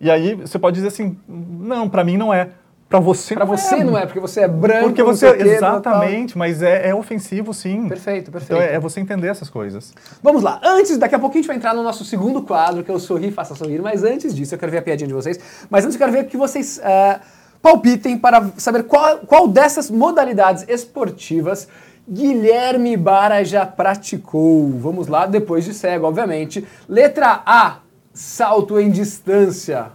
E 0.00 0.10
aí 0.10 0.34
você 0.34 0.58
pode 0.58 0.76
dizer 0.76 0.88
assim, 0.88 1.16
não, 1.28 1.88
para 1.88 2.04
mim 2.04 2.16
não 2.16 2.32
é. 2.32 2.50
Para 2.88 3.00
você 3.00 3.34
pra 3.34 3.44
não 3.44 3.56
você 3.56 3.76
é. 3.76 3.84
não 3.84 3.98
é, 3.98 4.06
porque 4.06 4.20
você 4.20 4.42
é 4.42 4.48
branco. 4.48 4.84
Porque 4.84 5.02
você, 5.02 5.28
exatamente, 5.28 6.38
mas 6.38 6.62
é, 6.62 6.90
é, 6.90 6.94
ofensivo 6.94 7.52
sim. 7.52 7.88
Perfeito, 7.88 8.30
perfeito. 8.30 8.52
Então 8.52 8.62
é, 8.62 8.74
é, 8.74 8.78
você 8.78 9.00
entender 9.00 9.28
essas 9.28 9.50
coisas. 9.50 9.92
Vamos 10.22 10.42
lá, 10.42 10.60
antes, 10.62 10.96
daqui 10.96 11.14
a 11.14 11.18
pouquinho 11.18 11.40
a 11.40 11.42
gente 11.42 11.48
vai 11.48 11.56
entrar 11.56 11.74
no 11.74 11.82
nosso 11.82 12.04
segundo 12.04 12.42
quadro, 12.42 12.84
que 12.84 12.90
é 12.90 12.94
o 12.94 13.00
Sorrir, 13.00 13.32
Faça 13.32 13.54
Sorrir, 13.54 13.82
mas 13.82 14.04
antes 14.04 14.34
disso 14.34 14.54
eu 14.54 14.58
quero 14.58 14.70
ver 14.70 14.78
a 14.78 14.82
piadinha 14.82 15.08
de 15.08 15.14
vocês, 15.14 15.40
mas 15.68 15.84
antes 15.84 15.96
eu 15.96 15.98
quero 15.98 16.12
ver 16.12 16.26
que 16.26 16.36
vocês 16.36 16.78
uh, 16.78 17.20
palpitem 17.60 18.16
para 18.18 18.50
saber 18.58 18.84
qual, 18.84 19.18
qual 19.20 19.48
dessas 19.48 19.90
modalidades 19.90 20.64
esportivas 20.68 21.66
Guilherme 22.08 22.96
Bara 22.96 23.44
já 23.44 23.64
praticou. 23.64 24.70
Vamos 24.78 25.06
lá, 25.08 25.26
depois 25.26 25.64
de 25.64 25.72
cego, 25.72 26.06
obviamente. 26.06 26.66
Letra 26.88 27.42
A, 27.46 27.78
salto 28.12 28.78
em 28.78 28.90
distância. 28.90 29.86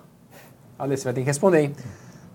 Olha, 0.78 0.98
você 0.98 1.04
vai 1.04 1.14
ter 1.14 1.22
que 1.22 1.28
responder, 1.28 1.62
hein? 1.62 1.76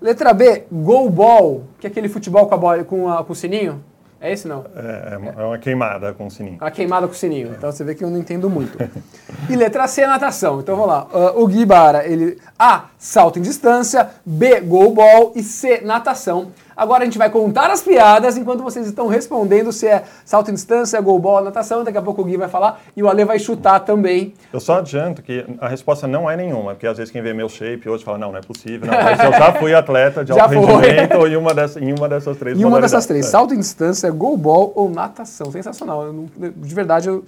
Letra 0.01 0.33
B, 0.33 0.65
goal 0.71 1.09
ball, 1.11 1.65
que 1.81 1.87
é 1.87 1.91
aquele 1.91 2.09
futebol 2.09 2.47
com, 2.47 2.55
a 2.55 2.59
bola, 2.59 2.85
com, 2.85 3.11
a, 3.11 3.25
com 3.25 3.33
o 3.33 3.37
sininho. 3.37 3.83
É 4.21 4.33
esse 4.33 4.49
não? 4.49 4.65
É, 4.75 5.19
é 5.39 5.45
uma 5.45 5.59
queimada 5.59 6.15
com 6.15 6.27
o 6.27 6.31
sininho. 6.31 6.57
Uma 6.61 6.71
queimada 6.71 7.07
com 7.07 7.13
o 7.13 7.17
sininho. 7.17 7.53
Então 7.57 7.71
você 7.71 7.85
vê 7.85 7.95
que 7.95 8.03
eu 8.03 8.09
não 8.09 8.19
entendo 8.19 8.49
muito. 8.49 8.79
e 9.51 9.57
letra 9.57 9.87
C, 9.87 10.07
natação. 10.07 10.61
Então 10.61 10.77
vamos 10.77 10.91
lá. 10.91 11.07
Uh, 11.13 11.43
o 11.43 11.47
Gui 11.47 11.67
Bara, 11.67 12.07
ele... 12.07 12.39
A, 12.59 12.87
salto 12.97 13.39
em 13.39 13.43
distância. 13.43 14.09
B, 14.25 14.61
goal 14.61 14.95
ball. 14.95 15.33
E 15.35 15.43
C, 15.43 15.81
natação. 15.83 16.53
Agora 16.77 17.03
a 17.03 17.05
gente 17.05 17.19
vai 17.19 17.31
contar 17.31 17.71
as 17.71 17.83
piadas 17.83 18.37
enquanto 18.37 18.63
vocês 18.63 18.87
estão 18.87 19.07
respondendo 19.07 19.73
se 19.73 19.87
é 19.87 20.03
salto 20.25 20.51
em 20.51 20.55
distância, 20.55 21.01
goal 21.01 21.19
ball, 21.19 21.43
natação. 21.45 21.85
Daqui 21.85 21.99
a 21.99 22.03
pouco 22.03 22.23
o 22.23 22.25
Gui 22.25 22.37
vai 22.37 22.49
falar 22.49 22.81
e 22.97 23.03
o 23.03 23.09
Ale 23.09 23.25
vai 23.25 23.39
chutar 23.39 23.81
também. 23.81 24.35
Eu 24.53 24.61
só 24.61 24.79
adianto 24.79 25.23
que 25.23 25.45
a 25.61 25.69
resposta 25.69 26.07
não 26.07 26.29
é 26.31 26.37
nenhuma, 26.37 26.73
porque 26.75 26.87
às 26.87 26.97
vezes 26.97 27.13
quem 27.13 27.23
vê 27.23 27.33
meu 27.33 27.49
shape 27.49 27.89
hoje 27.89 28.05
fala, 28.05 28.19
não, 28.19 28.33
não 28.33 28.39
é 28.39 28.43
possível. 28.43 28.87
Não, 28.91 29.03
mas 29.03 29.19
eu 29.21 29.33
já 29.33 29.53
fui 29.55 29.75
atleta 29.75 30.25
de 30.25 30.33
alto 30.39 30.49
rendimento 30.55 31.27
em 31.27 31.37
uma, 31.37 31.55
dessas, 31.55 31.83
em 31.83 31.93
uma 31.93 32.09
dessas 32.09 32.37
três 32.37 32.59
E 32.59 32.65
uma 32.65 32.81
dessas 32.81 33.07
três, 33.07 33.27
É. 33.27 33.29
salto 33.29 33.55
em 33.55 33.59
distância, 33.59 34.11
goal 34.11 34.37
ball 34.37 34.73
ou 34.75 34.91
natação. 34.91 35.51
Sensacional. 35.53 36.13
Não- 36.13 36.27
de 36.57 36.75
verdade, 36.75 37.09
eu... 37.09 37.25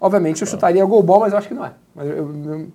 Obviamente 0.00 0.42
eu 0.42 0.46
chutaria 0.46 0.84
gol 0.84 1.02
ball, 1.02 1.20
mas 1.20 1.32
eu 1.32 1.38
acho 1.38 1.48
que 1.48 1.54
não 1.54 1.64
é. 1.64 1.70
Mas 1.94 2.06
eu- 2.10 2.16
eu- 2.16 2.66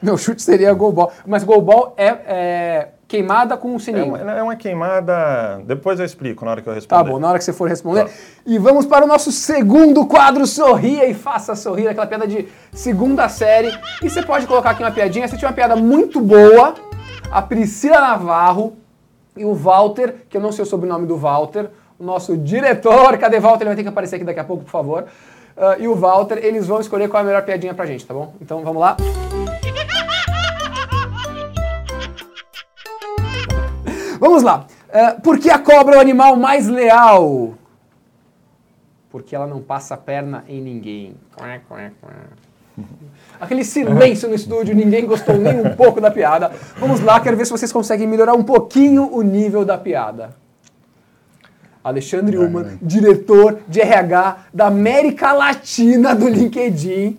meu 0.00 0.16
chute 0.16 0.40
seria 0.40 0.72
gol 0.72 0.90
ball. 0.92 1.12
Mas 1.26 1.44
gol 1.44 1.60
ball 1.60 1.92
é, 1.98 2.06
é 2.06 2.88
queimada 3.08 3.56
com 3.56 3.72
um 3.72 3.76
É 3.76 3.78
sininho. 3.78 4.14
uma, 4.14 4.18
é 4.32 4.42
uma 4.42 4.54
queimada. 4.54 5.62
Depois 5.64 5.98
eu 5.98 6.04
explico 6.04 6.44
na 6.44 6.50
hora 6.52 6.60
que 6.62 6.68
eu 6.68 6.74
responder. 6.74 7.02
Tá 7.02 7.10
bom, 7.10 7.18
na 7.18 7.28
hora 7.28 7.38
que 7.38 7.44
você 7.44 7.52
for 7.54 7.68
responder. 7.68 8.04
Tá. 8.04 8.10
E 8.46 8.58
vamos 8.58 8.84
para 8.84 9.04
o 9.04 9.08
nosso 9.08 9.32
segundo 9.32 10.06
quadro, 10.06 10.46
Sorria 10.46 11.06
e 11.08 11.14
Faça 11.14 11.56
Sorrir, 11.56 11.88
aquela 11.88 12.06
piada 12.06 12.28
de 12.28 12.46
segunda 12.72 13.28
série. 13.28 13.72
E 14.02 14.10
você 14.10 14.22
pode 14.22 14.46
colocar 14.46 14.70
aqui 14.70 14.82
uma 14.82 14.90
piadinha. 14.92 15.26
Você 15.26 15.36
tinha 15.38 15.48
uma 15.48 15.54
piada 15.54 15.74
muito 15.74 16.20
boa, 16.20 16.74
a 17.30 17.40
Priscila 17.40 17.98
Navarro 18.00 18.76
e 19.36 19.44
o 19.44 19.54
Walter, 19.54 20.14
que 20.28 20.36
eu 20.36 20.40
não 20.40 20.52
sei 20.52 20.62
o 20.64 20.66
sobrenome 20.66 21.06
do 21.06 21.16
Walter, 21.16 21.70
o 21.98 22.04
nosso 22.04 22.36
diretor. 22.36 23.16
Cadê 23.16 23.40
Walter? 23.40 23.62
Ele 23.62 23.70
vai 23.70 23.76
ter 23.76 23.82
que 23.84 23.88
aparecer 23.88 24.16
aqui 24.16 24.24
daqui 24.24 24.40
a 24.40 24.44
pouco, 24.44 24.64
por 24.64 24.70
favor. 24.70 25.06
Ah, 25.56 25.76
e 25.78 25.88
o 25.88 25.94
Walter, 25.94 26.38
eles 26.42 26.66
vão 26.66 26.78
escolher 26.80 27.08
qual 27.08 27.20
é 27.20 27.24
a 27.24 27.26
melhor 27.26 27.42
piadinha 27.42 27.72
pra 27.74 27.86
gente, 27.86 28.06
tá 28.06 28.12
bom? 28.14 28.34
Então 28.40 28.62
vamos 28.62 28.80
lá. 28.80 28.96
Vamos 34.18 34.42
lá. 34.42 34.66
Ah, 34.92 35.16
por 35.22 35.38
que 35.38 35.50
a 35.50 35.58
cobra 35.58 35.96
é 35.96 35.98
o 35.98 36.00
animal 36.00 36.36
mais 36.36 36.66
leal? 36.66 37.54
Porque 39.10 39.34
ela 39.34 39.46
não 39.46 39.60
passa 39.60 39.94
a 39.94 39.96
perna 39.96 40.44
em 40.48 40.60
ninguém. 40.60 41.16
Aquele 43.40 43.64
silêncio 43.64 44.28
no 44.28 44.34
estúdio, 44.34 44.74
ninguém 44.74 45.06
gostou 45.06 45.36
nem 45.36 45.60
um 45.60 45.74
pouco 45.74 46.00
da 46.00 46.10
piada. 46.10 46.52
Vamos 46.78 47.00
lá, 47.00 47.20
quero 47.20 47.36
ver 47.36 47.44
se 47.44 47.52
vocês 47.52 47.72
conseguem 47.72 48.06
melhorar 48.06 48.34
um 48.34 48.42
pouquinho 48.42 49.08
o 49.12 49.22
nível 49.22 49.64
da 49.64 49.78
piada. 49.78 50.36
Alexandre 51.82 52.36
Ullman, 52.36 52.78
diretor 52.82 53.60
de 53.66 53.80
RH 53.80 54.46
da 54.52 54.66
América 54.66 55.32
Latina 55.32 56.14
do 56.14 56.28
LinkedIn. 56.28 57.18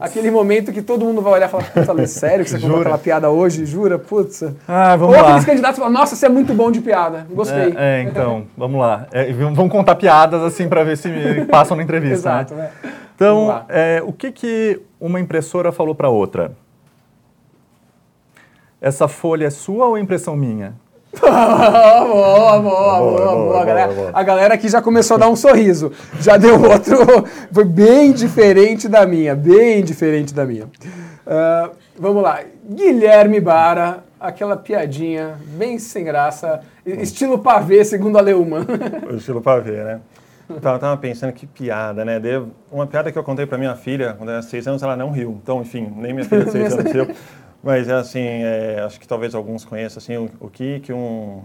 Aquele 0.00 0.30
momento 0.30 0.72
que 0.72 0.82
todo 0.82 1.04
mundo 1.04 1.22
vai 1.22 1.34
olhar 1.34 1.46
e 1.46 1.50
falar, 1.50 1.64
putz, 1.70 1.88
Ale, 1.88 2.06
sério 2.06 2.44
que 2.44 2.50
você 2.50 2.58
contou 2.58 2.80
aquela 2.80 2.98
piada 2.98 3.30
hoje? 3.30 3.64
Jura? 3.64 3.98
Putz. 3.98 4.42
Ah, 4.66 4.96
vamos 4.96 5.14
Ou 5.14 5.22
lá. 5.22 5.28
aqueles 5.28 5.44
candidatos 5.44 5.78
falam, 5.78 5.92
nossa, 5.92 6.16
você 6.16 6.26
é 6.26 6.28
muito 6.28 6.52
bom 6.54 6.70
de 6.70 6.80
piada. 6.80 7.26
Gostei. 7.30 7.74
É, 7.76 8.00
é, 8.00 8.02
então, 8.02 8.46
vamos 8.56 8.80
lá. 8.80 9.06
É, 9.12 9.32
vamos 9.32 9.70
contar 9.70 9.94
piadas 9.94 10.42
assim 10.42 10.68
para 10.68 10.82
ver 10.84 10.96
se 10.96 11.08
passam 11.50 11.76
na 11.76 11.82
entrevista. 11.82 12.28
Exato, 12.30 12.54
né? 12.54 12.62
né? 12.62 12.70
Vamos 12.82 13.04
Então, 13.14 13.64
é, 13.68 14.02
o 14.04 14.12
que, 14.12 14.32
que 14.32 14.80
uma 15.00 15.20
impressora 15.20 15.72
falou 15.72 15.94
para 15.94 16.08
outra? 16.08 16.52
Essa 18.80 19.08
folha 19.08 19.46
é 19.46 19.50
sua 19.50 19.86
ou 19.86 19.96
é 19.96 20.00
impressão 20.00 20.36
minha? 20.36 20.74
boa, 21.20 22.60
boa, 22.60 22.60
boa, 22.60 23.34
boa, 23.34 23.60
A, 23.60 23.64
galera, 23.64 23.92
boa. 23.92 24.10
a 24.12 24.22
galera 24.22 24.54
aqui 24.54 24.68
já 24.68 24.82
começou 24.82 25.16
a 25.16 25.18
dar 25.20 25.28
um 25.28 25.36
sorriso. 25.36 25.92
Já 26.20 26.36
deu 26.36 26.60
outro. 26.62 26.96
Foi 27.52 27.64
bem 27.64 28.12
diferente 28.12 28.88
da 28.88 29.06
minha. 29.06 29.34
Bem 29.34 29.82
diferente 29.82 30.34
da 30.34 30.44
minha. 30.44 30.68
Ah, 31.26 31.70
vamos 31.98 32.22
lá. 32.22 32.40
Guilherme 32.68 33.40
Bara, 33.40 34.04
aquela 34.20 34.56
piadinha 34.56 35.36
bem 35.56 35.78
sem 35.78 36.04
graça. 36.04 36.60
e- 36.84 37.02
Estilo 37.02 37.38
pavê, 37.38 37.84
segundo 37.84 38.18
a 38.18 38.20
Leumann. 38.20 38.66
Estilo 39.16 39.40
pavê, 39.40 39.82
né? 39.82 40.00
Tava, 40.62 40.78
tava 40.78 40.96
pensando 40.96 41.32
que 41.32 41.44
piada, 41.44 42.04
né? 42.04 42.20
Daí, 42.20 42.40
uma 42.70 42.86
piada 42.86 43.10
que 43.10 43.18
eu 43.18 43.24
contei 43.24 43.44
pra 43.46 43.58
minha 43.58 43.74
filha, 43.74 44.14
quando 44.16 44.30
ela 44.30 44.38
tinha 44.40 44.48
seis 44.50 44.66
anos, 44.68 44.80
ela 44.80 44.96
não 44.96 45.10
riu. 45.10 45.40
Então, 45.42 45.60
enfim, 45.60 45.92
nem 45.96 46.12
minha 46.12 46.24
filha 46.24 46.44
de 46.44 46.52
seis 46.52 46.72
anos 46.72 46.92
riu. 46.92 47.08
Mas, 47.66 47.88
é 47.88 47.94
assim, 47.94 48.20
é, 48.20 48.80
acho 48.86 49.00
que 49.00 49.08
talvez 49.08 49.34
alguns 49.34 49.64
conheçam, 49.64 49.98
assim, 49.98 50.16
o, 50.16 50.30
o 50.38 50.48
que 50.48 50.78
que 50.78 50.92
um 50.92 51.42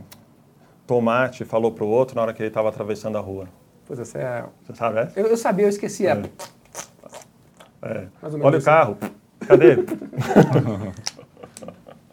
tomate 0.86 1.44
falou 1.44 1.72
pro 1.72 1.88
outro 1.88 2.16
na 2.16 2.22
hora 2.22 2.32
que 2.32 2.44
ele 2.44 2.50
estava 2.50 2.70
atravessando 2.70 3.18
a 3.18 3.20
rua. 3.20 3.48
Pois 3.88 4.00
é, 4.00 4.06
você 4.06 4.20
é- 4.20 4.44
Você 4.64 4.76
sabe 4.76 5.00
essa? 5.00 5.20
eu, 5.20 5.26
eu 5.26 5.36
sabia, 5.36 5.66
eu 5.66 5.70
esqueci. 5.70 6.06
É. 6.06 6.12
É. 7.82 8.08
Menos 8.22 8.40
Olha 8.40 8.60
o 8.60 8.64
carro. 8.64 8.98
Cadê 9.48 9.72
ele? 9.72 9.86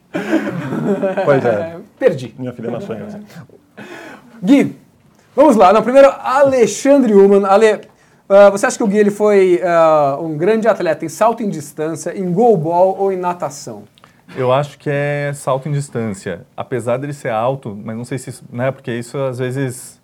pois 1.26 1.44
é. 1.44 1.48
É, 1.48 1.76
perdi. 1.98 2.34
Minha 2.38 2.54
filha 2.54 2.70
não 2.70 2.80
sonha 2.80 3.04
assim. 3.04 3.22
Gui, 4.42 4.74
vamos 5.36 5.54
lá. 5.54 5.70
Não, 5.70 5.82
primeiro, 5.82 6.08
Alexandre 6.08 7.12
Ullman. 7.12 7.44
Ale, 7.44 7.82
ah, 8.26 8.48
você 8.48 8.64
acha 8.64 8.78
que 8.78 8.84
o 8.84 8.86
Gui 8.86 8.96
ele 8.96 9.10
foi 9.10 9.60
ah, 9.62 10.16
um 10.18 10.38
grande 10.38 10.66
atleta 10.66 11.04
em 11.04 11.10
salto 11.10 11.42
em 11.42 11.50
distância, 11.50 12.18
em 12.18 12.32
goalball 12.32 12.96
ou 12.98 13.12
em 13.12 13.18
natação? 13.18 13.84
Eu 14.36 14.52
acho 14.52 14.78
que 14.78 14.90
é 14.92 15.32
salto 15.34 15.68
em 15.68 15.72
distância. 15.72 16.46
Apesar 16.56 16.96
dele 16.98 17.12
ser 17.12 17.30
alto, 17.30 17.74
mas 17.82 17.96
não 17.96 18.04
sei 18.04 18.18
se 18.18 18.30
isso, 18.30 18.44
né? 18.50 18.70
Porque 18.70 18.92
isso 18.92 19.16
às 19.18 19.38
vezes. 19.38 20.00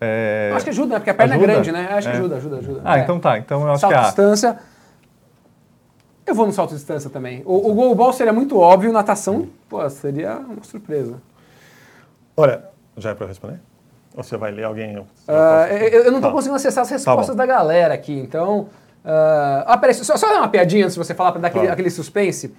é- 0.00 0.48
Eu 0.50 0.56
acho 0.56 0.64
que 0.64 0.70
ajuda, 0.70 0.94
né? 0.94 0.98
Porque 1.00 1.10
a 1.10 1.14
perna 1.14 1.34
Ajuda? 1.34 1.50
é 1.50 1.54
grande, 1.54 1.72
né? 1.72 1.88
Acho 1.92 2.08
que 2.08 2.14
É. 2.14 2.18
ajuda, 2.18 2.36
ajuda, 2.36 2.56
ajuda. 2.58 2.80
Ah, 2.84 2.98
É. 2.98 3.02
então 3.02 3.18
tá. 3.18 3.38
Então 3.38 3.62
eu 3.62 3.70
acho 3.72 3.80
Salto 3.80 3.92
que 3.94 3.98
em 3.98 4.02
é 4.02 4.06
distância. 4.06 4.58
Eu 6.26 6.34
vou 6.34 6.46
no 6.46 6.52
salto 6.52 6.72
em 6.72 6.76
distância 6.76 7.10
também. 7.10 7.42
O, 7.44 7.70
o 7.70 7.74
goalball 7.74 8.12
seria 8.12 8.32
muito 8.32 8.58
óbvio, 8.58 8.92
natação, 8.92 9.48
pô, 9.68 9.88
seria 9.90 10.36
uma 10.38 10.62
surpresa. 10.62 11.20
Olha, 12.36 12.64
já 12.96 13.10
é 13.10 13.14
para 13.14 13.24
eu 13.24 13.28
responder? 13.28 13.60
Ou 14.16 14.22
você 14.22 14.36
vai 14.36 14.50
ler 14.50 14.64
alguém? 14.64 14.94
Eu, 14.94 15.06
Ah, 15.28 15.66
eu, 15.70 16.04
eu 16.04 16.10
não 16.10 16.18
estou 16.18 16.30
Tá. 16.30 16.32
conseguindo 16.32 16.56
acessar 16.56 16.82
as 16.82 16.90
respostas 16.90 17.34
bom. 17.34 17.36
da 17.36 17.44
galera 17.46 17.92
aqui, 17.94 18.12
então. 18.18 18.68
ah, 19.04 19.64
ah, 19.66 19.76
peraí, 19.76 19.92
só, 19.94 20.16
só 20.16 20.26
dar 20.28 20.38
uma 20.38 20.48
piadinha 20.48 20.84
antes 20.84 20.94
de 20.94 21.04
você 21.04 21.12
falar 21.14 21.32
para 21.32 21.42
dar 21.42 21.48
aquele, 21.48 21.66
Tá. 21.66 21.72
aquele 21.74 21.90
suspense. 21.90 22.54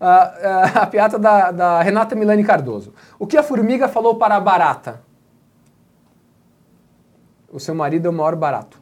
Ah, 0.00 0.34
ah, 0.42 0.82
a 0.82 0.86
piada 0.86 1.18
da, 1.18 1.50
da 1.50 1.82
Renata 1.82 2.14
Milani 2.14 2.44
Cardoso. 2.44 2.92
O 3.18 3.26
que 3.26 3.36
a 3.36 3.42
formiga 3.42 3.88
falou 3.88 4.16
para 4.16 4.36
a 4.36 4.40
barata? 4.40 5.00
O 7.52 7.58
seu 7.58 7.74
marido 7.74 8.06
é 8.06 8.10
o 8.10 8.12
maior 8.12 8.36
barato. 8.36 8.80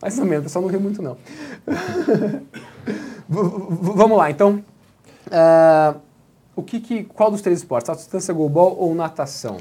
Mais 0.00 0.18
ou 0.18 0.24
menos, 0.24 0.40
o 0.40 0.42
pessoal 0.44 0.62
não 0.62 0.70
riu 0.70 0.80
muito, 0.80 1.02
não. 1.02 1.16
Vamos 3.28 4.18
lá, 4.18 4.30
então. 4.30 4.62
Ah, 5.30 5.96
o 6.54 6.62
que, 6.62 6.80
que, 6.80 7.04
qual 7.04 7.30
dos 7.30 7.42
três 7.42 7.58
esportes? 7.58 7.86
Salto 7.86 7.98
distância, 7.98 8.32
goalball 8.32 8.76
ou 8.78 8.94
natação? 8.94 9.58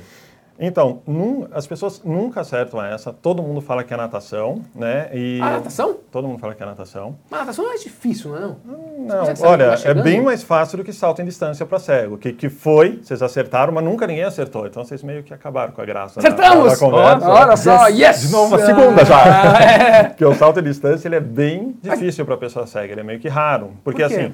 Então, 0.57 1.01
num- 1.05 1.47
as 1.51 1.67
pessoas 1.67 2.01
nunca 2.03 2.41
acertam 2.41 2.81
essa. 2.83 3.11
Todo 3.11 3.43
mundo 3.43 3.59
fala 3.59 3.83
que 3.83 3.93
é 3.93 3.97
natação, 3.97 4.61
né? 4.73 5.09
E 5.13 5.39
Ah, 5.41 5.51
natação? 5.51 5.97
Todo 6.11 6.27
mundo 6.27 6.39
fala 6.39 6.55
que 6.55 6.63
é 6.63 6.65
natação. 6.65 7.15
Mas 7.29 7.41
natação 7.41 7.65
é 7.65 7.67
mais 7.69 7.83
difícil, 7.83 8.31
não 8.31 8.37
é? 8.37 8.41
Não? 8.41 8.85
Não, 9.05 9.33
olha, 9.41 9.75
é 9.83 9.93
bem 9.93 10.21
mais 10.21 10.43
fácil 10.43 10.77
do 10.77 10.83
que 10.83 10.93
salto 10.93 11.21
em 11.21 11.25
distância 11.25 11.65
para 11.65 11.77
cego. 11.77 12.17
Que, 12.17 12.31
que 12.31 12.49
foi, 12.49 12.99
vocês 13.03 13.21
acertaram, 13.21 13.73
mas 13.73 13.83
nunca 13.83 14.07
ninguém 14.07 14.23
acertou. 14.23 14.65
Então 14.65 14.83
vocês 14.83 15.03
meio 15.03 15.23
que 15.23 15.33
acabaram 15.33 15.73
com 15.73 15.81
a 15.81 15.85
graça. 15.85 16.19
Acertamos! 16.19 16.71
Da, 16.71 16.77
conversa. 16.77 17.29
Olha 17.29 17.57
só, 17.57 17.87
yes! 17.87 18.21
De 18.21 18.31
novo, 18.31 18.55
a 18.55 18.65
segunda 18.65 19.03
já. 19.05 19.17
Ah, 19.57 19.61
é. 19.63 20.03
Porque 20.15 20.25
o 20.25 20.33
salto 20.33 20.59
em 20.59 20.63
distância 20.63 21.07
ele 21.07 21.15
é 21.17 21.19
bem 21.19 21.75
difícil 21.81 22.25
para 22.25 22.35
a 22.35 22.37
pessoa 22.37 22.65
cega. 22.65 22.93
Ele 22.93 23.01
é 23.01 23.03
meio 23.03 23.19
que 23.19 23.27
raro. 23.27 23.71
Porque 23.83 24.01
Por 24.03 24.11
assim, 24.11 24.31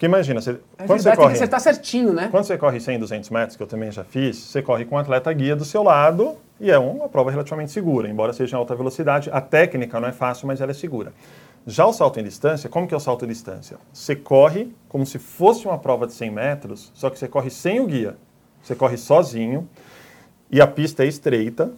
porque 0.00 0.06
imagina, 0.06 0.40
você, 0.40 0.58
É 0.78 0.86
quando 0.86 1.02
você 1.02 1.14
corre... 1.14 1.34
acertar 1.34 1.60
certinho, 1.60 2.14
né? 2.14 2.28
Quando 2.30 2.44
você 2.44 2.56
corre 2.56 2.80
100, 2.80 3.00
200 3.00 3.28
metros, 3.28 3.54
que 3.54 3.62
eu 3.62 3.66
também 3.66 3.92
já 3.92 4.02
fiz, 4.02 4.34
você 4.34 4.62
corre 4.62 4.86
com 4.86 4.94
um 4.94 4.98
atleta 4.98 5.30
guia 5.30 5.54
do 5.54 5.62
seu 5.62 5.82
lado 5.82 6.38
e 6.58 6.70
é 6.70 6.78
uma 6.78 7.06
prova 7.06 7.30
relativamente 7.30 7.70
segura, 7.70 8.08
embora 8.08 8.32
seja 8.32 8.56
em 8.56 8.58
alta 8.58 8.74
velocidade. 8.74 9.28
A 9.30 9.42
técnica 9.42 10.00
não 10.00 10.08
é 10.08 10.12
fácil, 10.12 10.46
mas 10.46 10.58
ela 10.62 10.70
é 10.70 10.74
segura. 10.74 11.12
Já 11.66 11.84
o 11.84 11.92
salto 11.92 12.18
em 12.18 12.22
distância, 12.22 12.66
como 12.70 12.88
que 12.88 12.94
é 12.94 12.96
o 12.96 13.00
salto 13.00 13.26
em 13.26 13.28
distância? 13.28 13.76
Você 13.92 14.16
corre 14.16 14.74
como 14.88 15.04
se 15.04 15.18
fosse 15.18 15.66
uma 15.66 15.76
prova 15.76 16.06
de 16.06 16.14
100 16.14 16.30
metros, 16.30 16.90
só 16.94 17.10
que 17.10 17.18
você 17.18 17.28
corre 17.28 17.50
sem 17.50 17.78
o 17.78 17.86
guia. 17.86 18.16
Você 18.62 18.74
corre 18.74 18.96
sozinho 18.96 19.68
e 20.50 20.62
a 20.62 20.66
pista 20.66 21.04
é 21.04 21.08
estreita. 21.08 21.74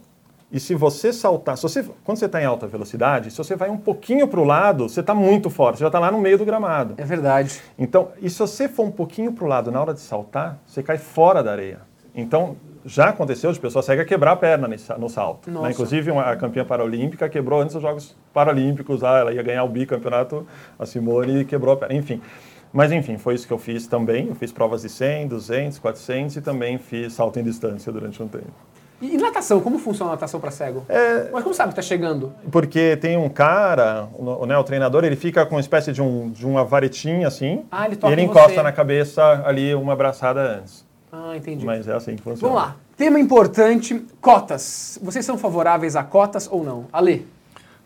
E 0.53 0.59
se 0.59 0.75
você 0.75 1.11
saltar, 1.11 1.57
se 1.57 1.63
você, 1.63 1.83
quando 2.03 2.19
você 2.19 2.27
está 2.27 2.39
em 2.39 2.45
alta 2.45 2.67
velocidade, 2.67 3.31
se 3.31 3.37
você 3.39 3.55
vai 3.55 3.71
um 3.71 3.77
pouquinho 3.77 4.27
para 4.27 4.39
o 4.39 4.43
lado, 4.43 4.87
você 4.87 4.99
está 4.99 5.15
muito 5.15 5.49
forte, 5.49 5.77
você 5.79 5.83
já 5.83 5.87
está 5.87 5.97
lá 5.97 6.11
no 6.11 6.19
meio 6.19 6.37
do 6.37 6.45
gramado. 6.45 6.93
É 6.97 7.03
verdade. 7.03 7.59
Então, 7.77 8.09
e 8.21 8.29
se 8.29 8.37
você 8.37 8.69
for 8.69 8.85
um 8.85 8.91
pouquinho 8.91 9.33
para 9.33 9.43
o 9.43 9.47
lado 9.47 9.71
na 9.71 9.81
hora 9.81 9.95
de 9.95 9.99
saltar, 9.99 10.59
você 10.67 10.83
cai 10.83 10.99
fora 10.99 11.41
da 11.41 11.51
areia. 11.51 11.79
Então, 12.15 12.55
já 12.85 13.09
aconteceu 13.09 13.51
de 13.51 13.59
pessoa 13.59 13.81
cega 13.81 14.05
quebrar 14.05 14.33
a 14.33 14.35
perna 14.35 14.67
nesse- 14.67 14.93
no 14.99 15.09
salto. 15.09 15.49
né? 15.63 15.71
Inclusive, 15.71 16.11
uma, 16.11 16.21
a 16.29 16.35
campeã 16.35 16.63
paralímpica 16.63 17.27
quebrou 17.27 17.59
antes 17.59 17.73
dos 17.73 17.81
Jogos 17.81 18.15
Paralímpicos, 18.31 19.01
lá, 19.01 19.17
ela 19.19 19.33
ia 19.33 19.41
ganhar 19.41 19.63
o 19.63 19.69
bicampeonato, 19.69 20.45
a 20.77 20.85
Simone 20.85 21.39
e 21.41 21.45
quebrou 21.45 21.73
a 21.73 21.77
perna. 21.77 21.95
Enfim. 21.95 22.21
Mas, 22.71 22.91
enfim, 22.91 23.17
foi 23.17 23.33
isso 23.33 23.47
que 23.47 23.53
eu 23.53 23.57
fiz 23.57 23.87
também. 23.87 24.27
Eu 24.27 24.35
fiz 24.35 24.51
provas 24.51 24.83
de 24.83 24.89
100, 24.89 25.27
200, 25.29 25.79
400 25.79 26.35
e 26.35 26.41
também 26.41 26.77
fiz 26.77 27.13
salto 27.13 27.39
em 27.39 27.43
distância 27.43 27.91
durante 27.91 28.21
um 28.21 28.27
tempo. 28.27 28.51
E, 29.03 29.15
e 29.15 29.17
natação, 29.17 29.59
como 29.59 29.77
funciona 29.77 30.11
a 30.11 30.13
natação 30.15 30.39
para 30.39 30.49
cego? 30.51 30.85
É, 30.87 31.29
Mas 31.31 31.43
como 31.43 31.53
sabe 31.53 31.69
que 31.71 31.75
tá 31.75 31.81
chegando? 31.81 32.31
porque 32.51 32.95
tem 32.97 33.17
um 33.17 33.27
cara, 33.29 34.07
o, 34.17 34.45
né, 34.45 34.57
o 34.57 34.63
treinador, 34.63 35.03
ele 35.03 35.15
fica 35.15 35.45
com 35.45 35.55
uma 35.55 35.61
espécie 35.61 35.91
de, 35.91 36.01
um, 36.01 36.29
de 36.31 36.45
uma 36.45 36.63
varetinha 36.63 37.27
assim, 37.27 37.65
Ah, 37.71 37.85
ele 37.85 37.97
e 38.01 38.07
ele 38.11 38.21
em 38.21 38.25
encosta 38.25 38.49
você. 38.53 38.61
na 38.61 38.71
cabeça 38.71 39.43
ali 39.45 39.75
uma 39.75 39.93
abraçada 39.93 40.39
antes. 40.59 40.85
Ah, 41.11 41.35
entendi. 41.35 41.65
Mas 41.65 41.87
é 41.87 41.93
assim 41.93 42.15
que 42.15 42.21
funciona. 42.23 42.53
Vamos 42.53 42.67
lá. 42.69 42.75
Tema 42.97 43.19
importante, 43.19 44.05
cotas. 44.21 44.97
Vocês 45.03 45.25
são 45.25 45.37
favoráveis 45.37 45.95
a 45.95 46.03
cotas 46.03 46.47
ou 46.49 46.63
não? 46.63 46.85
Ale, 46.93 47.27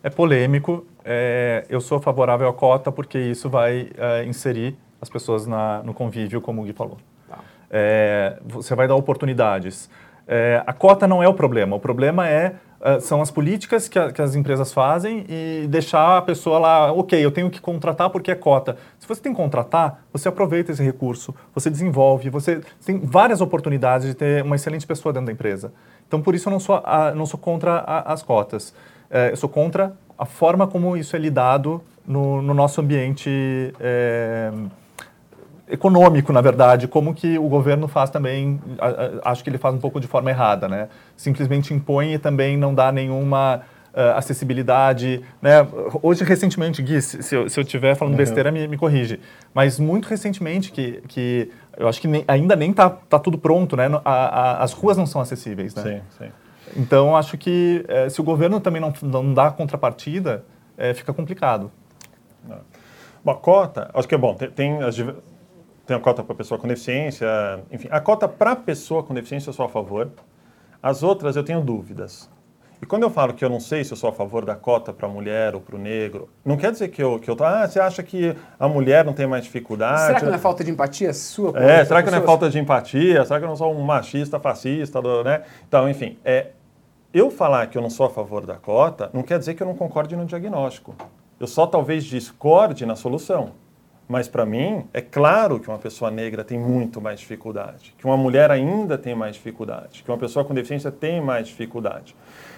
É 0.03 0.09
polêmico. 0.09 0.85
é, 1.03 1.65
eu 1.69 1.81
sou 1.81 1.99
favorável 1.99 2.47
à 2.47 2.53
cota 2.53 2.91
porque 2.91 3.17
isso 3.17 3.49
vai 3.49 3.89
é, 3.97 4.23
inserir 4.25 4.77
as 5.01 5.09
pessoas 5.09 5.47
na- 5.47 5.81
no 5.83 5.93
convívio, 5.93 6.39
como 6.41 6.61
o 6.61 6.65
Gui 6.65 6.73
falou. 6.73 6.97
Tá. 7.29 7.39
É, 7.71 8.37
você 8.45 8.75
vai 8.75 8.87
dar 8.87 8.95
oportunidades. 8.95 9.89
É, 10.27 10.61
a 10.67 10.73
cota 10.73 11.07
não 11.07 11.23
é 11.23 11.27
o 11.27 11.33
problema. 11.33 11.75
O 11.75 11.79
problema 11.79 12.27
é 12.27 12.55
uh, 12.81 12.99
são 12.99 13.21
as 13.21 13.31
políticas 13.31 13.87
que, 13.87 13.97
a, 13.97 14.11
que, 14.11 14.21
as 14.21 14.35
empresas 14.35 14.73
fazem 14.73 15.25
e 15.29 15.67
deixar 15.67 16.17
a 16.17 16.21
pessoa 16.21 16.59
lá, 16.59 16.91
ok, 16.91 17.23
eu 17.23 17.31
tenho 17.31 17.49
que 17.49 17.61
contratar 17.61 18.09
porque 18.09 18.29
é 18.29 18.35
cota. 18.35 18.77
Se 18.99 19.07
você 19.07 19.21
tem 19.21 19.31
que 19.31 19.37
contratar, 19.37 20.03
você 20.11 20.27
aproveita 20.27 20.71
esse 20.71 20.83
recurso, 20.83 21.33
você 21.55 21.69
desenvolve, 21.69 22.29
você 22.29 22.61
tem 22.85 22.99
várias 22.99 23.39
oportunidades 23.39 24.07
de 24.07 24.13
ter 24.13 24.43
uma 24.43 24.55
excelente 24.55 24.85
pessoa 24.85 25.13
dentro 25.13 25.27
da 25.27 25.31
empresa. 25.31 25.71
Então, 26.07 26.21
por 26.21 26.35
isso 26.35 26.49
eu 26.49 26.51
não 26.51 26.59
sou, 26.59 26.81
a, 26.83 27.11
não 27.15 27.25
sou 27.25 27.39
contra 27.39 27.77
a, 27.77 28.13
as 28.13 28.21
cotas. 28.21 28.73
É, 29.09 29.31
eu 29.31 29.37
sou 29.37 29.49
contra 29.49 29.93
a 30.17 30.25
forma 30.25 30.67
como 30.67 30.97
isso 30.97 31.15
é 31.15 31.19
lidado 31.19 31.81
no, 32.05 32.41
no 32.41 32.53
nosso 32.53 32.81
ambiente 32.81 33.73
é, 33.79 34.51
econômico, 35.69 36.31
na 36.31 36.41
verdade, 36.41 36.87
como 36.87 37.13
que 37.13 37.37
o 37.37 37.47
governo 37.47 37.87
faz 37.87 38.09
também, 38.09 38.59
acho 39.23 39.43
que 39.43 39.49
ele 39.49 39.57
faz 39.57 39.75
um 39.75 39.79
pouco 39.79 39.99
de 39.99 40.07
forma 40.07 40.29
errada, 40.29 40.67
né? 40.67 40.87
Simplesmente 41.15 41.73
impõe 41.73 42.13
e 42.13 42.17
também 42.17 42.57
não 42.57 42.73
dá 42.73 42.91
nenhuma 42.91 43.61
uh, 43.93 44.17
acessibilidade, 44.17 45.21
né? 45.41 45.67
Hoje, 46.01 46.23
recentemente, 46.23 46.81
Gui, 46.81 47.01
se, 47.01 47.35
eu, 47.35 47.49
se 47.49 47.59
eu 47.59 47.63
estiver 47.63 47.95
falando 47.95 48.13
uhum. 48.13 48.17
besteira, 48.17 48.51
me, 48.51 48.67
me, 48.67 48.77
corrige, 48.77 49.19
mas 49.53 49.79
muito 49.79 50.07
recentemente 50.07 50.71
que, 50.71 51.01
que 51.07 51.51
eu 51.77 51.87
acho 51.87 51.99
que 51.99 52.07
nem, 52.07 52.23
ainda 52.27 52.55
nem 52.55 52.71
está 52.71 52.89
tá 52.89 53.19
tudo 53.19 53.37
pronto, 53.37 53.75
né? 53.75 53.87
A, 54.05 54.11
a, 54.11 54.63
as 54.63 54.71
ruas 54.71 54.95
não 54.95 55.05
são 55.05 55.19
acessíveis, 55.19 55.75
né? 55.75 55.83
Sim, 55.83 56.25
sim. 56.25 56.31
Então, 56.75 57.15
acho 57.15 57.37
que 57.37 57.83
eh, 57.87 58.09
se 58.09 58.19
o 58.19 58.23
governo 58.23 58.59
também 58.59 58.81
não, 58.81 58.93
não 59.01 59.33
dá 59.33 59.49
contrapartida, 59.49 60.43
eh, 60.77 60.93
fica 60.93 61.13
complicado. 61.13 61.71
Não. 62.47 62.57
Bom, 63.23 63.31
a 63.31 63.35
cota, 63.35 63.89
acho 63.93 64.07
que 64.07 64.13
é 64.13 64.17
bom, 64.17 64.35
tem, 64.35 64.49
tem 64.51 64.83
as 64.83 64.95
tem 65.87 65.95
a 65.95 65.99
cota 66.01 66.21
para 66.21 66.35
pessoa 66.35 66.59
com 66.59 66.67
deficiência, 66.67 67.25
enfim, 67.71 67.87
a 67.89 68.01
cota 68.01 68.27
para 68.27 68.57
pessoa 68.57 69.01
com 69.01 69.13
deficiência 69.13 69.49
eu 69.49 69.53
sou 69.53 69.65
a 69.65 69.69
favor. 69.69 70.11
As 70.83 71.01
outras 71.01 71.37
eu 71.37 71.43
tenho 71.43 71.61
dúvidas. 71.61 72.29
E 72.81 72.85
quando 72.85 73.03
eu 73.03 73.09
falo 73.09 73.33
que 73.33 73.43
eu 73.43 73.49
não 73.49 73.59
sei 73.59 73.83
se 73.83 73.91
eu 73.91 73.97
sou 73.97 74.09
a 74.09 74.13
favor 74.13 74.45
da 74.45 74.53
cota 74.53 74.93
para 74.93 75.07
a 75.07 75.09
mulher 75.09 75.55
ou 75.55 75.61
para 75.61 75.75
o 75.75 75.79
negro, 75.79 76.29
não 76.45 76.57
quer 76.57 76.71
dizer 76.71 76.89
que 76.89 77.01
eu, 77.01 77.17
que 77.17 77.27
eu 77.27 77.35
tô, 77.35 77.43
ah, 77.43 77.67
você 77.67 77.79
acha 77.79 78.03
que 78.03 78.35
a 78.59 78.67
mulher 78.67 79.03
não 79.03 79.13
tem 79.13 79.25
mais 79.25 79.45
dificuldade? 79.45 80.01
Será 80.01 80.19
que 80.19 80.25
não 80.25 80.33
é 80.33 80.37
falta 80.37 80.63
de 80.63 80.71
empatia 80.71 81.13
sua? 81.13 81.57
É, 81.57 81.83
será 81.85 82.03
que 82.03 82.11
não 82.11 82.17
é 82.19 82.21
falta 82.21 82.49
de 82.49 82.59
empatia? 82.59 83.25
Será 83.25 83.39
que 83.39 83.45
eu 83.45 83.49
não 83.49 83.55
sou 83.55 83.73
um 83.73 83.81
machista, 83.81 84.39
fascista, 84.39 85.01
né? 85.23 85.43
Então, 85.67 85.89
enfim, 85.89 86.19
é, 86.23 86.47
eu 87.13 87.31
falar 87.31 87.65
que 87.67 87.77
eu 87.77 87.81
não 87.81 87.89
sou 87.89 88.05
a 88.05 88.09
favor 88.09 88.45
da 88.45 88.55
cota 88.55 89.09
não 89.13 89.23
quer 89.23 89.39
dizer 89.39 89.55
que 89.55 89.63
eu 89.63 89.67
não 89.67 89.75
concorde 89.75 90.15
no 90.15 90.25
diagnóstico. 90.25 90.93
Eu 91.39 91.47
só 91.47 91.65
talvez 91.65 92.03
discorde 92.03 92.85
na 92.85 92.95
solução. 92.95 93.53
Mas 94.07 94.27
para 94.27 94.45
mim, 94.45 94.85
é 94.93 95.01
claro 95.01 95.59
que 95.59 95.67
uma 95.67 95.77
pessoa 95.77 96.09
negra 96.09 96.43
tem 96.43 96.57
muito 96.57 97.01
mais 97.01 97.19
dificuldade, 97.19 97.93
que 97.97 98.05
uma 98.05 98.15
mulher 98.15 98.49
ainda 98.49 98.97
tem 98.97 99.13
mais 99.13 99.35
dificuldade, 99.35 100.01
que 100.01 100.09
uma 100.09 100.17
pessoa 100.17 100.45
com 100.45 100.53
deficiência 100.53 100.89
tem 100.89 101.19
mais 101.19 101.47
dificuldade. 101.47 102.15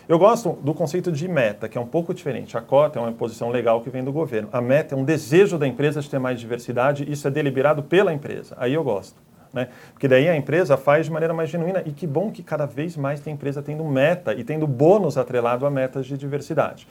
Eu 0.07 0.19
gosto 0.19 0.53
do 0.63 0.73
conceito 0.73 1.11
de 1.11 1.27
meta, 1.27 1.67
que 1.67 1.77
é 1.77 1.81
um 1.81 1.87
pouco 1.87 2.13
diferente. 2.13 2.57
A 2.57 2.61
cota 2.61 2.97
é 2.97 3.01
uma 3.01 3.11
imposição 3.11 3.49
legal 3.49 3.81
que 3.81 3.89
vem 3.89 4.03
do 4.03 4.11
governo. 4.11 4.49
A 4.51 4.59
meta 4.59 4.95
é 4.95 4.97
um 4.97 5.03
desejo 5.03 5.57
da 5.57 5.67
empresa 5.67 6.01
de 6.01 6.09
ter 6.09 6.19
mais 6.19 6.39
diversidade, 6.39 7.09
isso 7.11 7.27
é 7.27 7.31
deliberado 7.31 7.83
pela 7.83 8.13
empresa. 8.13 8.55
Aí 8.59 8.73
eu 8.73 8.83
gosto. 8.83 9.15
Né? 9.53 9.69
Porque 9.93 10.07
daí 10.07 10.27
a 10.27 10.35
empresa 10.35 10.77
faz 10.77 11.05
de 11.07 11.11
maneira 11.11 11.33
mais 11.33 11.49
genuína. 11.49 11.83
E 11.85 11.91
que 11.91 12.07
bom 12.07 12.31
que 12.31 12.43
cada 12.43 12.65
vez 12.65 12.95
mais 12.97 13.19
tem 13.19 13.33
empresa 13.33 13.61
tendo 13.61 13.83
meta 13.83 14.33
e 14.33 14.43
tendo 14.43 14.65
bônus 14.67 15.17
atrelado 15.17 15.65
a 15.65 15.69
metas 15.69 16.05
de 16.05 16.17
diversidade. 16.17 16.87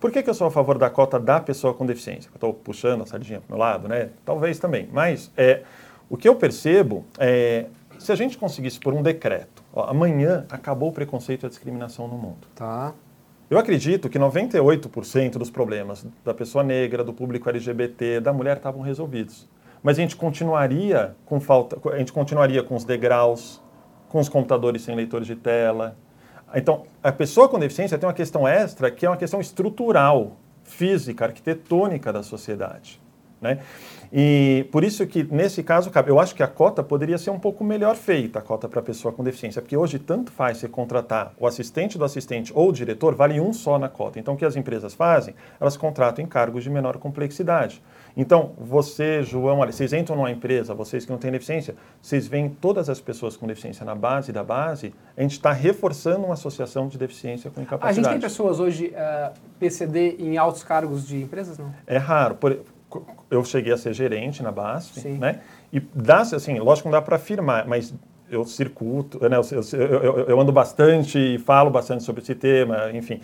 Por 0.00 0.10
que, 0.10 0.22
que 0.22 0.30
eu 0.30 0.34
sou 0.34 0.46
a 0.46 0.50
favor 0.50 0.78
da 0.78 0.88
cota 0.88 1.20
da 1.20 1.38
pessoa 1.38 1.74
com 1.74 1.84
deficiência? 1.84 2.30
Estou 2.34 2.54
puxando 2.54 3.02
a 3.02 3.06
sardinha 3.06 3.40
para 3.40 3.54
o 3.54 3.58
meu 3.58 3.58
lado, 3.58 3.86
né? 3.86 4.08
Talvez 4.24 4.58
também. 4.58 4.88
Mas 4.90 5.30
é, 5.36 5.62
o 6.08 6.16
que 6.16 6.26
eu 6.26 6.34
percebo 6.34 7.04
é, 7.18 7.66
se 7.98 8.10
a 8.10 8.14
gente 8.14 8.38
conseguisse 8.38 8.80
por 8.80 8.94
um 8.94 9.02
decreto, 9.02 9.62
ó, 9.74 9.90
amanhã 9.90 10.46
acabou 10.50 10.88
o 10.88 10.92
preconceito 10.92 11.42
e 11.42 11.46
a 11.46 11.48
discriminação 11.50 12.08
no 12.08 12.16
mundo. 12.16 12.48
Tá. 12.54 12.94
Eu 13.50 13.58
acredito 13.58 14.08
que 14.08 14.18
98% 14.18 15.32
dos 15.32 15.50
problemas 15.50 16.06
da 16.24 16.32
pessoa 16.32 16.64
negra, 16.64 17.04
do 17.04 17.12
público 17.12 17.50
LGBT, 17.50 18.20
da 18.20 18.32
mulher 18.32 18.56
estavam 18.56 18.80
resolvidos. 18.80 19.46
Mas 19.82 19.98
a 19.98 20.00
gente 20.00 20.16
continuaria 20.16 21.14
com 21.26 21.38
falta, 21.38 21.76
a 21.92 21.98
gente 21.98 22.12
continuaria 22.12 22.62
com 22.62 22.74
os 22.74 22.84
degraus, 22.84 23.60
com 24.08 24.18
os 24.18 24.30
computadores 24.30 24.80
sem 24.80 24.94
leitores 24.96 25.26
de 25.26 25.36
tela, 25.36 25.94
então, 26.58 26.84
a 27.02 27.12
pessoa 27.12 27.48
com 27.48 27.58
deficiência 27.58 27.98
tem 27.98 28.06
uma 28.08 28.14
questão 28.14 28.46
extra 28.46 28.90
que 28.90 29.06
é 29.06 29.10
uma 29.10 29.16
questão 29.16 29.40
estrutural, 29.40 30.36
física, 30.64 31.24
arquitetônica 31.26 32.12
da 32.12 32.22
sociedade. 32.22 33.00
Né? 33.40 33.58
E 34.12 34.66
por 34.70 34.84
isso 34.84 35.06
que, 35.06 35.22
nesse 35.22 35.62
caso, 35.62 35.90
eu 36.06 36.18
acho 36.18 36.34
que 36.34 36.42
a 36.42 36.46
cota 36.46 36.82
poderia 36.82 37.16
ser 37.16 37.30
um 37.30 37.38
pouco 37.38 37.64
melhor 37.64 37.96
feita, 37.96 38.38
a 38.38 38.42
cota 38.42 38.68
para 38.68 38.82
pessoa 38.82 39.12
com 39.12 39.24
deficiência, 39.24 39.62
porque 39.62 39.76
hoje 39.76 39.98
tanto 39.98 40.30
faz 40.30 40.58
você 40.58 40.68
contratar 40.68 41.32
o 41.38 41.46
assistente 41.46 41.96
do 41.96 42.04
assistente 42.04 42.52
ou 42.54 42.68
o 42.68 42.72
diretor, 42.72 43.14
vale 43.14 43.40
um 43.40 43.52
só 43.52 43.78
na 43.78 43.88
cota. 43.88 44.18
Então, 44.18 44.34
o 44.34 44.36
que 44.36 44.44
as 44.44 44.56
empresas 44.56 44.92
fazem? 44.94 45.34
Elas 45.58 45.76
contratam 45.76 46.24
em 46.24 46.28
cargos 46.28 46.64
de 46.64 46.70
menor 46.70 46.98
complexidade. 46.98 47.82
Então, 48.16 48.52
você, 48.58 49.22
João, 49.22 49.58
olha, 49.58 49.72
vocês 49.72 49.92
entram 49.92 50.16
numa 50.16 50.30
empresa, 50.30 50.74
vocês 50.74 51.04
que 51.04 51.10
não 51.10 51.18
têm 51.18 51.30
deficiência, 51.30 51.74
vocês 52.00 52.26
veem 52.26 52.48
todas 52.48 52.88
as 52.88 53.00
pessoas 53.00 53.36
com 53.36 53.46
deficiência 53.46 53.84
na 53.84 53.94
base 53.94 54.32
da 54.32 54.42
base, 54.42 54.92
a 55.16 55.22
gente 55.22 55.32
está 55.32 55.52
reforçando 55.52 56.24
uma 56.24 56.34
associação 56.34 56.88
de 56.88 56.98
deficiência 56.98 57.50
com 57.50 57.60
incapacidade. 57.60 58.00
A 58.00 58.02
gente 58.02 58.20
tem 58.20 58.20
pessoas 58.20 58.60
hoje, 58.60 58.88
uh, 58.88 58.92
eh, 58.94 59.32
PCD, 59.58 60.16
em 60.18 60.36
altos 60.36 60.62
cargos 60.62 61.06
de 61.06 61.22
empresas, 61.22 61.58
não? 61.58 61.72
É 61.86 61.96
raro. 61.96 62.34
Por, 62.34 62.60
eu 63.30 63.44
cheguei 63.44 63.72
a 63.72 63.76
ser 63.76 63.92
gerente 63.92 64.42
na 64.42 64.50
BASF, 64.50 65.00
Sim. 65.00 65.18
né? 65.18 65.40
E 65.72 65.80
dá 65.94 66.20
assim, 66.20 66.58
lógico 66.58 66.88
que 66.88 66.92
não 66.92 66.98
dá 66.98 67.02
para 67.02 67.16
afirmar, 67.16 67.66
mas 67.66 67.94
eu 68.28 68.44
circuito, 68.44 69.20
né? 69.28 69.36
Eu, 69.36 69.42
eu, 69.52 69.78
eu, 69.78 70.18
eu 70.26 70.40
ando 70.40 70.52
bastante 70.52 71.18
e 71.18 71.38
falo 71.38 71.70
bastante 71.70 72.02
sobre 72.02 72.22
esse 72.22 72.34
tema, 72.34 72.90
enfim 72.92 73.20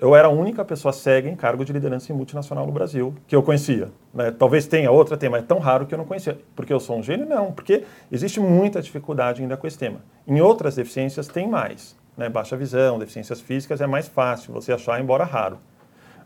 eu 0.00 0.14
era 0.14 0.28
a 0.28 0.30
única 0.30 0.64
pessoa 0.64 0.92
cega 0.92 1.28
em 1.28 1.34
cargo 1.34 1.64
de 1.64 1.72
liderança 1.72 2.12
em 2.12 2.16
multinacional 2.16 2.64
no 2.66 2.72
Brasil 2.72 3.14
que 3.26 3.34
eu 3.34 3.42
conhecia. 3.42 3.90
Né? 4.14 4.30
Talvez 4.30 4.66
tenha 4.66 4.90
outra, 4.90 5.16
tem, 5.16 5.28
mas 5.28 5.42
é 5.42 5.46
tão 5.46 5.58
raro 5.58 5.86
que 5.86 5.94
eu 5.94 5.98
não 5.98 6.04
conhecia. 6.04 6.38
Porque 6.54 6.72
eu 6.72 6.78
sou 6.78 6.98
um 6.98 7.02
gênio? 7.02 7.26
Não, 7.26 7.50
porque 7.50 7.82
existe 8.10 8.38
muita 8.38 8.80
dificuldade 8.80 9.42
ainda 9.42 9.56
com 9.56 9.66
esse 9.66 9.76
tema. 9.76 10.00
Em 10.26 10.40
outras 10.40 10.76
deficiências 10.76 11.26
tem 11.26 11.48
mais. 11.48 11.96
Né? 12.16 12.28
Baixa 12.28 12.56
visão, 12.56 12.98
deficiências 12.98 13.40
físicas 13.40 13.80
é 13.80 13.86
mais 13.86 14.06
fácil 14.06 14.52
você 14.52 14.72
achar, 14.72 15.00
embora 15.00 15.24
raro. 15.24 15.58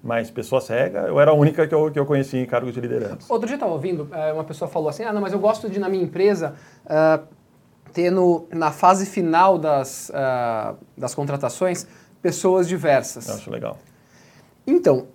Mas 0.03 0.31
pessoa 0.31 0.61
cega, 0.61 1.01
eu 1.01 1.19
era 1.19 1.31
a 1.31 1.35
única 1.35 1.67
que 1.67 1.75
eu, 1.75 1.91
que 1.91 1.99
eu 1.99 2.07
conhecia 2.07 2.41
em 2.41 2.47
cargo 2.47 2.71
de 2.71 2.81
liderança. 2.81 3.27
Outro 3.29 3.47
dia 3.47 3.55
eu 3.55 3.59
estava 3.59 3.73
ouvindo, 3.73 4.09
é, 4.13 4.33
uma 4.33 4.45
pessoa 4.45 4.69
falou 4.69 4.89
assim, 4.89 5.05
ah, 5.05 5.13
não, 5.13 5.21
mas 5.21 5.33
eu 5.33 5.39
gosto 5.39 5.69
de, 5.69 5.79
na 5.79 5.91
minha 5.91 6.03
empresa, 6.03 6.55
uh, 6.87 7.23
ter 7.93 8.11
no, 8.11 8.47
na 8.51 8.71
fase 8.71 9.05
final 9.05 9.59
das, 9.59 10.11
uh, 10.11 10.77
das 10.97 11.15
contratações, 11.15 11.87
pessoas 12.23 12.69
diversas. 12.69 13.29
Eu 13.29 13.35
acho 13.35 13.51
legal. 13.51 13.79
Então, 14.67 15.07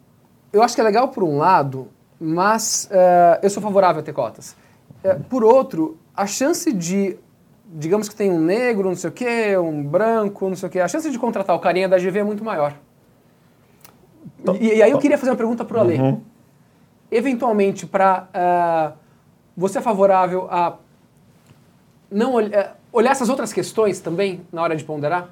eu 0.51 0.63
acho 0.63 0.75
que 0.75 0.81
é 0.81 0.83
legal 0.83 1.09
por 1.09 1.23
um 1.23 1.37
lado, 1.37 1.87
mas 2.19 2.89
uh, 2.91 3.39
eu 3.41 3.49
sou 3.49 3.61
favorável 3.61 4.01
a 4.01 4.03
ter 4.03 4.13
cotas. 4.13 4.55
Uh, 5.03 5.23
por 5.25 5.43
outro, 5.43 5.97
a 6.15 6.25
chance 6.25 6.71
de, 6.71 7.17
digamos 7.65 8.09
que 8.09 8.15
tem 8.15 8.31
um 8.31 8.39
negro, 8.39 8.89
não 8.89 8.95
sei 8.95 9.09
o 9.09 9.13
quê, 9.13 9.57
um 9.57 9.83
branco, 9.83 10.47
não 10.47 10.55
sei 10.55 10.69
o 10.69 10.71
quê, 10.71 10.79
a 10.79 10.87
chance 10.87 11.09
de 11.09 11.19
contratar 11.19 11.55
o 11.55 11.59
carinha 11.59 11.87
da 11.87 11.97
GV 11.97 12.19
é 12.19 12.23
muito 12.23 12.43
maior. 12.43 12.73
E, 14.59 14.75
e, 14.75 14.83
aí 14.83 14.91
eu 14.91 14.99
queria 14.99 15.17
fazer 15.17 15.31
uma 15.31 15.37
pergunta 15.37 15.65
para 15.65 15.77
o 15.77 15.81
Ale. 15.81 15.97
Uhum. 15.97 16.21
Eventualmente, 17.11 17.85
para 17.85 18.23
uh, 18.23 18.27
eh, 18.33 18.93
você 19.55 19.77
é 19.77 19.81
favorável 19.81 20.47
a 20.49 20.77
não 22.11 22.33
olhar, 22.33 22.77
olhar 22.91 23.11
essas 23.11 23.29
outras 23.29 23.53
questões 23.53 23.99
também 23.99 24.41
na 24.51 24.61
hora 24.61 24.75
de 24.75 24.83
ponderar? 24.83 25.29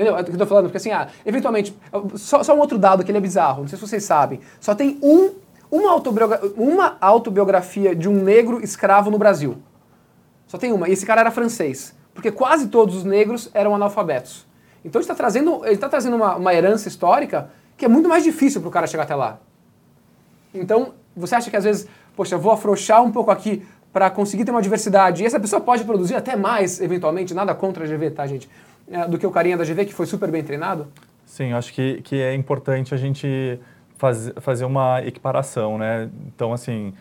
Entendeu? 0.00 0.16
É 0.16 0.22
o 0.22 0.24
que 0.24 0.30
eu 0.30 0.38
tô 0.38 0.46
falando, 0.46 0.64
porque 0.64 0.78
assim, 0.78 0.92
ah, 0.92 1.08
eventualmente, 1.26 1.76
só, 2.14 2.42
só, 2.42 2.54
um 2.54 2.58
outro 2.58 2.78
dado 2.78 3.04
que 3.04 3.10
ele 3.10 3.18
é 3.18 3.20
bizarro, 3.20 3.60
não 3.60 3.68
sei 3.68 3.78
se 3.78 3.86
vocês 3.86 4.02
sabem, 4.02 4.40
só 4.58 4.74
tem 4.74 4.98
um, 5.02 5.32
uma, 5.70 5.90
autobiografia, 5.90 6.52
uma 6.56 6.96
autobiografia 7.02 7.94
de 7.94 8.08
um 8.08 8.14
negro 8.14 8.64
escravo 8.64 9.10
no 9.10 9.18
Brasil. 9.18 9.58
Só 10.46 10.56
tem 10.56 10.72
uma. 10.72 10.88
E 10.88 10.92
esse 10.92 11.04
cara 11.04 11.20
era 11.20 11.30
francês. 11.30 11.94
Porque 12.14 12.32
quase 12.32 12.68
todos 12.68 12.96
os 12.96 13.04
negros 13.04 13.50
eram 13.52 13.74
analfabetos. 13.74 14.46
Então 14.82 14.98
ele 15.00 15.04
está 15.04 15.14
trazendo, 15.14 15.66
ele 15.66 15.76
tá 15.76 15.88
trazendo 15.88 16.16
uma, 16.16 16.36
uma 16.36 16.54
herança 16.54 16.88
histórica 16.88 17.50
que 17.76 17.84
é 17.84 17.88
muito 17.88 18.08
mais 18.08 18.24
difícil 18.24 18.62
para 18.62 18.68
o 18.68 18.70
cara 18.70 18.86
chegar 18.86 19.02
até 19.02 19.14
lá. 19.14 19.38
Então, 20.54 20.94
você 21.14 21.34
acha 21.34 21.50
que 21.50 21.56
às 21.58 21.64
vezes, 21.64 21.86
poxa, 22.16 22.38
vou 22.38 22.52
afrouxar 22.52 23.02
um 23.02 23.12
pouco 23.12 23.30
aqui 23.30 23.62
para 23.92 24.08
conseguir 24.08 24.44
ter 24.44 24.50
uma 24.50 24.62
diversidade, 24.62 25.22
e 25.22 25.26
essa 25.26 25.40
pessoa 25.40 25.60
pode 25.60 25.84
produzir 25.84 26.14
até 26.14 26.36
mais, 26.36 26.80
eventualmente, 26.80 27.34
nada 27.34 27.54
contra 27.54 27.84
a 27.84 27.86
GV, 27.86 28.10
tá, 28.12 28.26
gente? 28.26 28.48
É, 28.90 29.06
do 29.06 29.18
que 29.18 29.26
o 29.26 29.30
carinha 29.30 29.56
da 29.56 29.64
GV, 29.64 29.84
que 29.84 29.94
foi 29.94 30.06
super 30.06 30.30
bem 30.30 30.42
treinado? 30.42 30.88
Sim, 31.24 31.52
acho 31.52 31.72
que, 31.72 32.02
que 32.02 32.20
é 32.20 32.34
importante 32.34 32.92
a 32.92 32.96
gente 32.96 33.60
faz, 33.96 34.32
fazer 34.40 34.64
uma 34.64 35.00
equiparação, 35.06 35.78
né? 35.78 36.10
Então, 36.26 36.52
assim, 36.52 36.92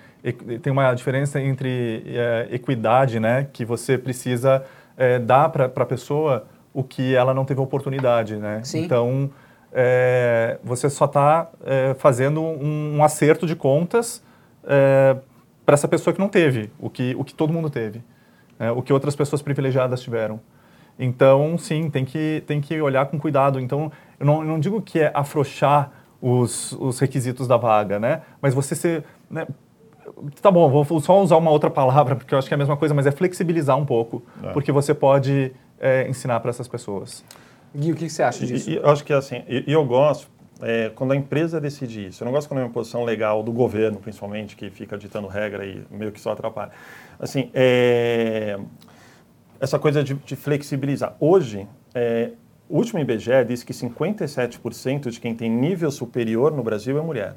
tem 0.61 0.71
uma 0.71 0.93
diferença 0.93 1.41
entre 1.41 2.03
é, 2.05 2.47
equidade, 2.51 3.19
né? 3.19 3.47
Que 3.51 3.65
você 3.65 3.97
precisa 3.97 4.63
é, 4.95 5.17
dar 5.17 5.49
para 5.49 5.65
a 5.65 5.85
pessoa 5.85 6.45
o 6.73 6.83
que 6.83 7.15
ela 7.15 7.33
não 7.33 7.43
teve 7.43 7.59
oportunidade, 7.59 8.35
né? 8.35 8.61
Sim. 8.63 8.83
Então, 8.83 9.31
é, 9.71 10.59
você 10.63 10.89
só 10.89 11.05
está 11.05 11.49
é, 11.65 11.95
fazendo 11.95 12.41
um, 12.41 12.97
um, 12.97 13.03
acerto 13.03 13.47
de 13.47 13.55
contas 13.55 14.23
é, 14.63 15.15
para 15.65 15.73
essa 15.73 15.87
pessoa 15.87 16.13
que 16.13 16.19
não 16.19 16.29
teve, 16.29 16.71
o 16.79 16.89
que, 16.89 17.15
o 17.17 17.23
que 17.23 17.33
todo 17.33 17.53
mundo 17.53 17.69
teve, 17.69 18.03
né? 18.59 18.71
o 18.71 18.81
que 18.81 18.91
outras 18.91 19.15
pessoas 19.15 19.41
privilegiadas 19.41 20.01
tiveram. 20.01 20.39
Então, 20.99 21.57
sim, 21.57 21.89
tem 21.89 22.03
que, 22.03 22.43
tem 22.45 22.59
que 22.59 22.79
olhar 22.81 23.05
com 23.05 23.17
cuidado. 23.17 23.59
Então, 23.59 23.89
eu 24.19 24.25
não, 24.25 24.41
eu 24.41 24.45
não 24.45 24.59
digo 24.59 24.81
que 24.81 24.99
é 24.99 25.11
afrouxar 25.13 25.91
os, 26.21 26.73
os 26.73 26.99
requisitos 26.99 27.47
da 27.47 27.55
vaga, 27.55 27.97
né? 27.97 28.21
Mas 28.41 28.53
você 28.53 28.75
ser... 28.75 29.05
Né? 29.31 29.47
Tá 30.41 30.51
bom, 30.51 30.83
vou 30.83 30.99
só 30.99 31.21
usar 31.21 31.37
uma 31.37 31.51
outra 31.51 31.69
palavra, 31.69 32.15
porque 32.15 32.33
eu 32.33 32.37
acho 32.37 32.47
que 32.47 32.53
é 32.53 32.55
a 32.55 32.57
mesma 32.57 32.75
coisa, 32.75 32.93
mas 32.93 33.07
é 33.07 33.11
flexibilizar 33.11 33.77
um 33.77 33.85
pouco, 33.85 34.21
é. 34.43 34.51
porque 34.51 34.71
você 34.71 34.93
pode 34.93 35.53
é, 35.79 36.09
ensinar 36.09 36.39
para 36.41 36.49
essas 36.49 36.67
pessoas. 36.67 37.23
Gui, 37.73 37.91
o 37.91 37.95
que 37.95 38.09
você 38.09 38.23
acha 38.23 38.45
disso? 38.45 38.69
E, 38.69 38.75
eu 38.75 38.89
acho 38.89 39.03
que 39.03 39.13
assim, 39.13 39.43
e 39.47 39.71
eu 39.71 39.85
gosto 39.85 40.27
é, 40.61 40.91
quando 40.93 41.11
a 41.11 41.15
empresa 41.15 41.59
decide 41.61 42.07
isso. 42.07 42.23
Eu 42.23 42.25
não 42.25 42.31
gosto 42.31 42.47
quando 42.47 42.59
é 42.59 42.63
uma 42.63 42.71
posição 42.71 43.03
legal 43.03 43.41
do 43.41 43.51
governo, 43.51 43.99
principalmente, 43.99 44.55
que 44.55 44.69
fica 44.69 44.97
ditando 44.97 45.27
regra 45.27 45.65
e 45.65 45.83
meio 45.89 46.11
que 46.11 46.19
só 46.19 46.31
atrapalha. 46.31 46.71
Assim, 47.19 47.49
é, 47.53 48.59
essa 49.59 49.77
coisa 49.77 50.03
de, 50.03 50.13
de 50.13 50.35
flexibilizar. 50.35 51.15
Hoje, 51.19 51.67
é, 51.93 52.31
o 52.69 52.77
último 52.77 52.99
IBGE 52.99 53.43
diz 53.47 53.63
que 53.63 53.73
57% 53.73 55.09
de 55.09 55.19
quem 55.19 55.35
tem 55.35 55.49
nível 55.49 55.91
superior 55.91 56.51
no 56.51 56.63
Brasil 56.63 56.97
é 56.97 57.01
mulher. 57.01 57.35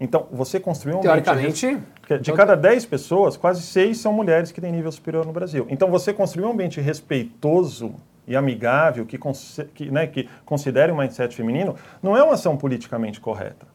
Então, 0.00 0.26
você 0.32 0.58
construiu 0.58 0.98
um 0.98 1.00
Teoricamente, 1.00 1.66
ambiente... 1.66 1.86
De 2.08 2.14
então 2.14 2.34
cada 2.34 2.56
10 2.56 2.86
pessoas, 2.86 3.36
quase 3.36 3.62
6 3.62 3.96
são 3.96 4.12
mulheres 4.12 4.50
que 4.50 4.60
têm 4.60 4.72
nível 4.72 4.90
superior 4.90 5.24
no 5.24 5.32
Brasil. 5.32 5.66
Então, 5.70 5.90
você 5.90 6.12
construiu 6.12 6.48
um 6.48 6.52
ambiente 6.52 6.80
respeitoso 6.80 7.94
e 8.26 8.34
amigável, 8.34 9.06
que, 9.06 9.18
que, 9.74 9.90
né, 9.90 10.06
que 10.06 10.28
considere 10.44 10.90
o 10.90 10.96
mindset 10.96 11.34
feminino, 11.34 11.76
não 12.02 12.16
é 12.16 12.22
uma 12.22 12.34
ação 12.34 12.56
politicamente 12.56 13.20
correta. 13.20 13.66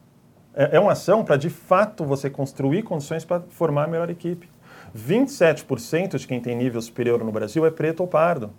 É, 0.54 0.76
é 0.76 0.80
uma 0.80 0.92
ação 0.92 1.24
para, 1.24 1.36
de 1.36 1.48
fato, 1.48 2.04
você 2.04 2.28
construir 2.28 2.82
condições 2.82 3.24
para 3.24 3.40
formar 3.48 3.84
a 3.84 3.86
melhor 3.86 4.10
equipe. 4.10 4.48
27% 4.96 6.18
de 6.18 6.26
quem 6.26 6.40
tem 6.40 6.56
nível 6.56 6.80
superior 6.80 7.22
no 7.24 7.32
Brasil 7.32 7.64
é 7.66 7.70
preto 7.70 8.00
ou 8.00 8.06
pardo. 8.06 8.50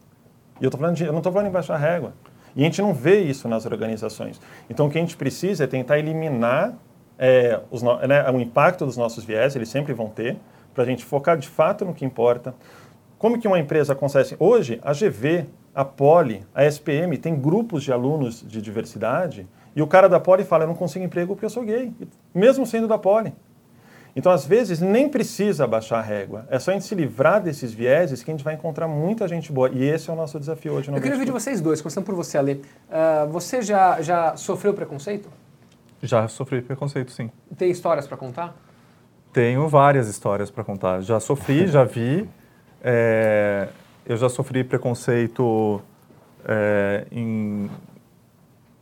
E 0.59 0.65
eu, 0.65 0.71
tô 0.71 0.77
falando 0.77 0.95
de, 0.95 1.03
eu 1.03 1.11
não 1.11 1.19
estou 1.19 1.31
falando 1.31 1.47
em 1.47 1.51
baixa 1.51 1.75
régua. 1.75 2.13
E 2.55 2.61
a 2.61 2.65
gente 2.65 2.81
não 2.81 2.93
vê 2.93 3.21
isso 3.21 3.47
nas 3.47 3.65
organizações. 3.65 4.39
Então, 4.69 4.87
o 4.87 4.89
que 4.89 4.97
a 4.97 5.01
gente 5.01 5.15
precisa 5.15 5.63
é 5.63 5.67
tentar 5.67 5.97
eliminar 5.97 6.73
é, 7.17 7.59
os, 7.69 7.81
né, 7.81 8.29
o 8.31 8.39
impacto 8.39 8.85
dos 8.85 8.97
nossos 8.97 9.23
viés, 9.23 9.55
eles 9.55 9.69
sempre 9.69 9.93
vão 9.93 10.09
ter, 10.09 10.37
para 10.73 10.83
a 10.83 10.87
gente 10.87 11.05
focar 11.05 11.37
de 11.37 11.47
fato 11.47 11.85
no 11.85 11.93
que 11.93 12.03
importa. 12.03 12.53
Como 13.17 13.39
que 13.39 13.47
uma 13.47 13.59
empresa 13.59 13.93
consegue? 13.93 14.35
Hoje, 14.39 14.79
a 14.81 14.93
GV, 14.93 15.45
a 15.73 15.85
Poli, 15.85 16.43
a 16.53 16.65
SPM 16.65 17.17
tem 17.17 17.35
grupos 17.35 17.83
de 17.83 17.91
alunos 17.91 18.43
de 18.47 18.61
diversidade 18.61 19.47
e 19.75 19.81
o 19.81 19.87
cara 19.87 20.09
da 20.09 20.19
Poli 20.19 20.43
fala, 20.43 20.63
eu 20.63 20.67
não 20.67 20.75
consigo 20.75 21.05
emprego 21.05 21.33
porque 21.33 21.45
eu 21.45 21.49
sou 21.49 21.63
gay, 21.63 21.93
mesmo 22.33 22.65
sendo 22.65 22.87
da 22.87 22.97
Poli. 22.97 23.33
Então, 24.15 24.31
às 24.31 24.45
vezes, 24.45 24.79
nem 24.81 25.07
precisa 25.07 25.65
baixar 25.65 25.99
a 25.99 26.01
régua. 26.01 26.45
É 26.49 26.59
só 26.59 26.71
a 26.71 26.73
gente 26.73 26.85
se 26.85 26.93
livrar 26.93 27.41
desses 27.41 27.73
vieses 27.73 28.21
que 28.23 28.29
a 28.29 28.33
gente 28.33 28.43
vai 28.43 28.55
encontrar 28.55 28.87
muita 28.87 29.27
gente 29.27 29.51
boa. 29.51 29.69
E 29.69 29.83
esse 29.83 30.09
é 30.09 30.13
o 30.13 30.15
nosso 30.15 30.39
desafio 30.39 30.73
hoje. 30.73 30.91
No 30.91 30.97
eu 30.97 31.01
queria 31.01 31.15
ouvir 31.15 31.25
de 31.25 31.31
vocês 31.31 31.61
dois, 31.61 31.81
começando 31.81 32.05
por 32.05 32.15
você, 32.15 32.37
Ale. 32.37 32.61
Uh, 32.89 33.29
você 33.31 33.61
já, 33.61 34.01
já 34.01 34.35
sofreu 34.35 34.73
preconceito? 34.73 35.29
Já 36.03 36.27
sofri 36.27 36.61
preconceito, 36.61 37.11
sim. 37.11 37.31
Tem 37.57 37.69
histórias 37.71 38.07
para 38.07 38.17
contar? 38.17 38.55
Tenho 39.31 39.67
várias 39.67 40.09
histórias 40.09 40.51
para 40.51 40.63
contar. 40.63 41.01
Já 41.01 41.19
sofri, 41.19 41.67
já 41.71 41.85
vi. 41.85 42.27
É, 42.83 43.69
eu 44.05 44.17
já 44.17 44.27
sofri 44.27 44.63
preconceito 44.63 45.81
é, 46.45 47.05
em, 47.11 47.69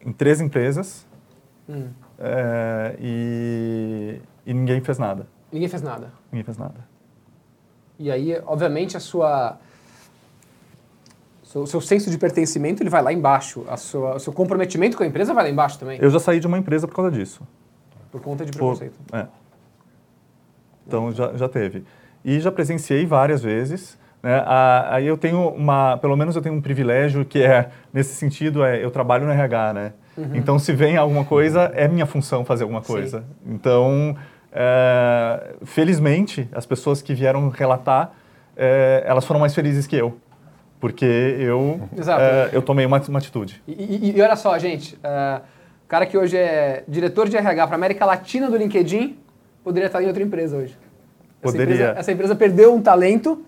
em 0.03 0.11
três 0.11 0.41
empresas. 0.41 1.05
Hum. 1.67 1.89
É, 2.17 2.95
e 2.99 4.19
e 4.45 4.53
ninguém 4.53 4.81
fez 4.81 4.97
nada. 4.97 5.27
Ninguém 5.51 5.67
fez 5.67 5.81
nada. 5.81 6.11
Ninguém 6.31 6.43
fez 6.43 6.57
nada. 6.57 6.87
E 7.97 8.09
aí, 8.11 8.41
obviamente, 8.45 8.95
a 8.95 8.99
sua 8.99 9.57
o 11.55 11.65
seu 11.65 11.81
senso 11.81 12.11
de 12.11 12.17
pertencimento 12.17 12.83
ele 12.83 12.89
vai 12.89 13.01
lá 13.01 13.11
embaixo. 13.11 13.65
A 13.67 13.75
sua, 13.75 14.15
o 14.15 14.19
seu 14.19 14.31
comprometimento 14.31 14.95
com 14.95 15.03
a 15.03 15.07
empresa 15.07 15.33
vai 15.33 15.45
lá 15.45 15.49
embaixo 15.49 15.79
também. 15.79 15.97
Eu 15.99 16.09
já 16.09 16.19
saí 16.19 16.39
de 16.39 16.45
uma 16.45 16.57
empresa 16.57 16.87
por 16.87 16.95
causa 16.95 17.11
disso. 17.11 17.41
Por 18.11 18.21
conta 18.21 18.45
de 18.45 18.51
preconceito. 18.51 18.93
Por, 19.07 19.17
é. 19.17 19.27
Então 20.85 21.11
já, 21.11 21.35
já 21.35 21.49
teve. 21.49 21.83
E 22.23 22.39
já 22.39 22.51
presenciei 22.51 23.05
várias 23.05 23.41
vezes. 23.41 23.97
Né? 24.21 24.43
Aí 24.89 25.07
eu 25.07 25.17
tenho 25.17 25.49
uma, 25.49 25.97
pelo 25.97 26.15
menos 26.15 26.35
eu 26.35 26.41
tenho 26.41 26.55
um 26.55 26.61
privilégio 26.61 27.23
que 27.23 27.41
é 27.41 27.69
nesse 27.93 28.13
sentido 28.15 28.63
é 28.63 28.83
eu 28.83 28.91
trabalho 28.91 29.25
no 29.25 29.31
RH, 29.31 29.73
né? 29.73 29.93
Uhum. 30.17 30.31
Então 30.33 30.59
se 30.59 30.73
vem 30.73 30.97
alguma 30.97 31.23
coisa 31.23 31.71
é 31.73 31.87
minha 31.87 32.05
função 32.05 32.43
fazer 32.43 32.63
alguma 32.63 32.81
coisa. 32.81 33.19
Sim. 33.19 33.53
Então 33.53 34.15
é, 34.51 35.55
felizmente, 35.63 36.49
as 36.51 36.65
pessoas 36.65 37.01
que 37.01 37.13
vieram 37.13 37.49
relatar, 37.49 38.13
é, 38.57 39.03
elas 39.05 39.25
foram 39.25 39.39
mais 39.39 39.53
felizes 39.53 39.87
que 39.87 39.95
eu. 39.95 40.17
Porque 40.79 41.05
eu, 41.05 41.89
é, 41.97 42.49
eu 42.53 42.61
tomei 42.61 42.85
uma, 42.85 42.99
uma 42.99 43.19
atitude. 43.19 43.61
E, 43.67 43.73
e, 43.73 44.17
e, 44.17 44.21
olha 44.21 44.35
só, 44.37 44.57
gente, 44.57 44.95
uh, 44.95 45.41
o 45.83 45.87
cara 45.89 46.05
que 46.05 46.17
hoje 46.17 46.37
é 46.37 46.83
diretor 46.87 47.27
de 47.27 47.35
RH 47.35 47.67
para 47.67 47.75
América 47.75 48.05
Latina 48.05 48.49
do 48.49 48.55
LinkedIn, 48.55 49.17
poderia 49.61 49.87
estar 49.87 50.01
em 50.01 50.07
outra 50.07 50.23
empresa 50.23 50.55
hoje. 50.55 50.77
Essa 51.41 51.51
poderia. 51.51 51.73
Empresa, 51.73 51.99
essa 51.99 52.11
empresa 52.13 52.35
perdeu 52.35 52.73
um 52.73 52.81
talento 52.81 53.45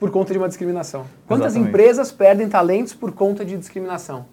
por 0.00 0.10
conta 0.10 0.32
de 0.32 0.38
uma 0.38 0.48
discriminação. 0.48 1.04
Quantas 1.26 1.52
Exatamente. 1.52 1.68
empresas 1.68 2.10
perdem 2.10 2.48
talentos 2.48 2.94
por 2.94 3.12
conta 3.12 3.44
de 3.44 3.56
discriminação? 3.58 4.24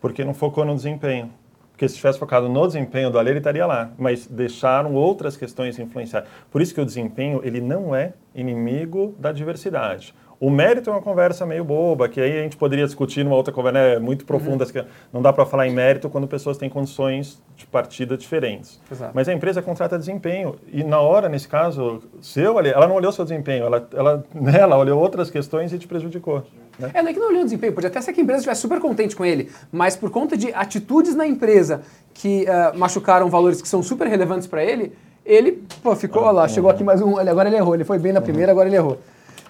Porque 0.00 0.24
não 0.24 0.34
focou 0.34 0.64
no 0.64 0.74
desempenho. 0.74 1.30
Porque 1.70 1.88
se 1.88 1.94
tivesse 1.94 2.18
focado 2.18 2.48
no 2.48 2.66
desempenho 2.66 3.08
do 3.10 3.18
Ale, 3.18 3.30
ele 3.30 3.38
estaria 3.38 3.64
lá. 3.64 3.90
Mas 3.96 4.26
deixaram 4.26 4.94
outras 4.94 5.36
questões 5.36 5.78
influenciar. 5.78 6.26
Por 6.50 6.60
isso 6.60 6.74
que 6.74 6.80
o 6.80 6.84
desempenho, 6.84 7.40
ele 7.44 7.60
não 7.60 7.94
é 7.94 8.12
inimigo 8.34 9.14
da 9.18 9.30
diversidade. 9.30 10.12
O 10.40 10.48
mérito 10.48 10.88
é 10.88 10.92
uma 10.94 11.02
conversa 11.02 11.44
meio 11.44 11.62
boba, 11.62 12.08
que 12.08 12.18
aí 12.18 12.38
a 12.38 12.42
gente 12.42 12.56
poderia 12.56 12.86
discutir 12.86 13.22
numa 13.22 13.36
outra 13.36 13.52
conversa 13.52 13.78
né, 13.78 13.98
muito 13.98 14.24
profunda. 14.24 14.64
Uhum. 14.64 14.84
Não 15.12 15.20
dá 15.20 15.34
para 15.34 15.44
falar 15.44 15.68
em 15.68 15.70
mérito 15.70 16.08
quando 16.08 16.26
pessoas 16.26 16.56
têm 16.56 16.70
condições 16.70 17.42
de 17.54 17.66
partida 17.66 18.16
diferentes. 18.16 18.80
Exato. 18.90 19.12
Mas 19.14 19.28
a 19.28 19.34
empresa 19.34 19.60
contrata 19.60 19.98
desempenho. 19.98 20.56
E 20.72 20.82
na 20.82 20.98
hora, 20.98 21.28
nesse 21.28 21.46
caso, 21.46 22.00
seu, 22.22 22.58
ela 22.58 22.88
não 22.88 22.94
olhou 22.94 23.12
seu 23.12 23.22
desempenho, 23.22 23.66
ela, 23.66 23.86
ela, 23.92 24.24
né, 24.34 24.60
ela 24.60 24.78
olhou 24.78 24.98
outras 24.98 25.28
questões 25.28 25.74
e 25.74 25.78
te 25.78 25.86
prejudicou. 25.86 26.42
Né? 26.78 26.90
É, 26.94 27.02
não 27.02 27.10
é 27.10 27.12
que 27.12 27.20
não 27.20 27.28
olhou 27.28 27.42
o 27.42 27.44
desempenho, 27.44 27.74
pode 27.74 27.88
até 27.88 28.00
ser 28.00 28.14
que 28.14 28.20
a 28.20 28.22
empresa 28.22 28.38
estivesse 28.38 28.62
super 28.62 28.80
contente 28.80 29.14
com 29.14 29.26
ele, 29.26 29.50
mas 29.70 29.94
por 29.94 30.10
conta 30.10 30.38
de 30.38 30.54
atitudes 30.54 31.14
na 31.14 31.26
empresa 31.26 31.82
que 32.14 32.46
uh, 32.46 32.78
machucaram 32.78 33.28
valores 33.28 33.60
que 33.60 33.68
são 33.68 33.82
super 33.82 34.08
relevantes 34.08 34.46
para 34.46 34.64
ele, 34.64 34.94
ele 35.22 35.62
pô, 35.82 35.94
ficou, 35.94 36.24
ah, 36.24 36.30
lá, 36.30 36.42
uhum. 36.44 36.48
chegou 36.48 36.70
aqui 36.70 36.82
mais 36.82 37.02
um, 37.02 37.18
agora 37.18 37.50
ele 37.50 37.58
errou, 37.58 37.74
ele 37.74 37.84
foi 37.84 37.98
bem 37.98 38.14
na 38.14 38.22
primeira, 38.22 38.50
agora 38.50 38.66
ele 38.66 38.76
errou. 38.76 38.98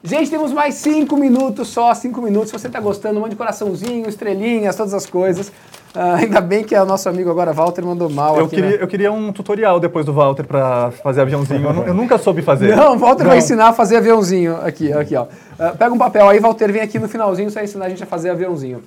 Gente, 0.03 0.31
temos 0.31 0.51
mais 0.51 0.77
cinco 0.77 1.15
minutos 1.15 1.69
só, 1.69 1.93
cinco 1.95 2.23
minutos. 2.23 2.49
Se 2.49 2.59
você 2.59 2.69
está 2.69 2.81
gostando, 2.81 3.19
um 3.19 3.23
monte 3.23 3.33
de 3.33 3.37
coraçãozinho, 3.37 4.09
estrelinhas, 4.09 4.75
todas 4.75 4.95
as 4.95 5.05
coisas. 5.05 5.49
Uh, 5.95 6.15
ainda 6.17 6.41
bem 6.41 6.65
que 6.65 6.75
é 6.75 6.83
o 6.83 6.87
nosso 6.87 7.07
amigo 7.07 7.29
agora, 7.31 7.53
Walter, 7.53 7.85
mandou 7.85 8.09
mal 8.09 8.39
eu 8.39 8.47
aqui, 8.47 8.57
Queria, 8.57 8.71
né? 8.71 8.79
Eu 8.81 8.89
queria 8.89 9.13
um 9.13 9.31
tutorial 9.31 9.79
depois 9.79 10.07
do 10.07 10.13
Walter 10.15 10.45
para 10.45 10.91
fazer 11.03 11.21
aviãozinho. 11.21 11.69
Eu, 11.69 11.87
eu, 11.89 11.95
nunca 11.95 12.17
soube 12.17 12.41
fazer. 12.41 12.75
Não, 12.75 12.95
o 12.95 12.99
Walter 12.99 13.25
Não. 13.25 13.31
vai 13.31 13.39
ensinar 13.39 13.69
a 13.69 13.73
fazer 13.75 13.99
aviãozinho. 13.99 14.57
Aqui, 14.63 14.91
aqui, 14.91 15.15
ó. 15.15 15.25
Uh, 15.25 15.77
pega 15.77 15.93
um 15.93 15.99
papel 15.99 16.27
aí, 16.29 16.41
Walter, 16.41 16.73
vem 16.73 16.81
aqui 16.81 16.99
no 16.99 17.09
finalzinho, 17.09 17.51
você 17.51 17.57
vai 17.57 17.65
ensinar 17.65 17.85
a 17.85 17.89
gente 17.91 18.03
a 18.03 18.07
fazer 18.07 18.31
aviãozinho. 18.31 18.83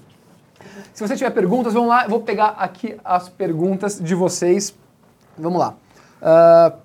Se 0.94 1.08
você 1.08 1.16
tiver 1.16 1.30
perguntas, 1.30 1.74
vamos 1.74 1.90
lá. 1.90 2.06
Eu 2.06 2.10
vou 2.10 2.22
pegar 2.22 2.56
aqui 2.58 2.96
as 3.06 3.30
perguntas 3.30 4.00
de 4.00 4.16
vocês. 4.16 4.74
Vamos 5.38 5.60
lá. 5.60 5.76
Uh, 6.22 6.83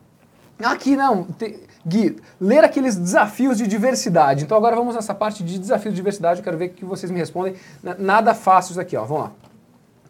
aqui, 0.67 0.97
não. 0.97 1.25
Tem, 1.25 1.57
Gui, 1.87 2.17
ler 2.41 2.65
aqueles 2.65 2.97
desafios 2.97 3.57
de 3.59 3.67
diversidade. 3.67 4.45
Então 4.45 4.57
agora 4.57 4.77
vamos 4.77 4.95
nessa 4.95 5.15
parte 5.15 5.43
de 5.43 5.59
desafios 5.59 5.95
de 5.95 5.97
diversidade, 5.97 6.41
eu 6.41 6.45
quero 6.45 6.59
ver 6.59 6.69
que 6.71 6.85
vocês 6.85 7.11
me 7.11 7.19
respondem. 7.19 7.55
Nada 7.99 8.35
fácil 8.35 8.73
isso 8.73 8.81
aqui, 8.81 8.97
ó. 8.97 9.05
Vamos 9.05 9.25
lá. 9.25 9.33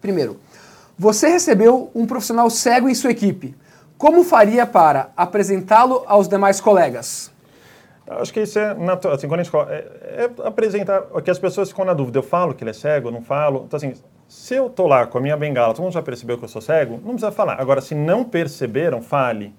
Primeiro, 0.01 0.39
você 0.97 1.29
recebeu 1.29 1.89
um 1.95 2.05
profissional 2.05 2.49
cego 2.49 2.89
em 2.89 2.95
sua 2.95 3.11
equipe. 3.11 3.55
Como 3.97 4.23
faria 4.23 4.65
para 4.65 5.11
apresentá-lo 5.15 6.03
aos 6.07 6.27
demais 6.27 6.59
colegas? 6.59 7.31
Acho 8.07 8.33
que 8.33 8.41
isso 8.41 8.57
é 8.57 8.73
natural. 8.73 9.15
Assim, 9.15 9.27
quando 9.27 9.41
a 9.41 9.43
gente 9.43 9.55
é, 9.55 10.25
é 10.25 10.47
apresentar, 10.47 11.01
que 11.23 11.29
as 11.29 11.37
pessoas 11.37 11.69
ficam 11.69 11.85
na 11.85 11.93
dúvida. 11.93 12.19
Eu 12.19 12.23
falo 12.23 12.53
que 12.53 12.63
ele 12.63 12.71
é 12.71 12.73
cego, 12.73 13.11
não 13.11 13.21
falo. 13.21 13.65
Então, 13.67 13.77
assim, 13.77 13.93
se 14.27 14.55
eu 14.55 14.69
tô 14.69 14.87
lá 14.87 15.05
com 15.05 15.17
a 15.17 15.21
minha 15.21 15.37
bengala, 15.37 15.73
todo 15.73 15.83
mundo 15.83 15.93
já 15.93 16.01
percebeu 16.01 16.37
que 16.37 16.43
eu 16.43 16.49
sou 16.49 16.61
cego, 16.61 16.93
não 16.93 17.13
precisa 17.13 17.31
falar. 17.31 17.61
Agora, 17.61 17.81
se 17.81 17.93
não 17.93 18.23
perceberam, 18.23 19.01
fale. 19.01 19.53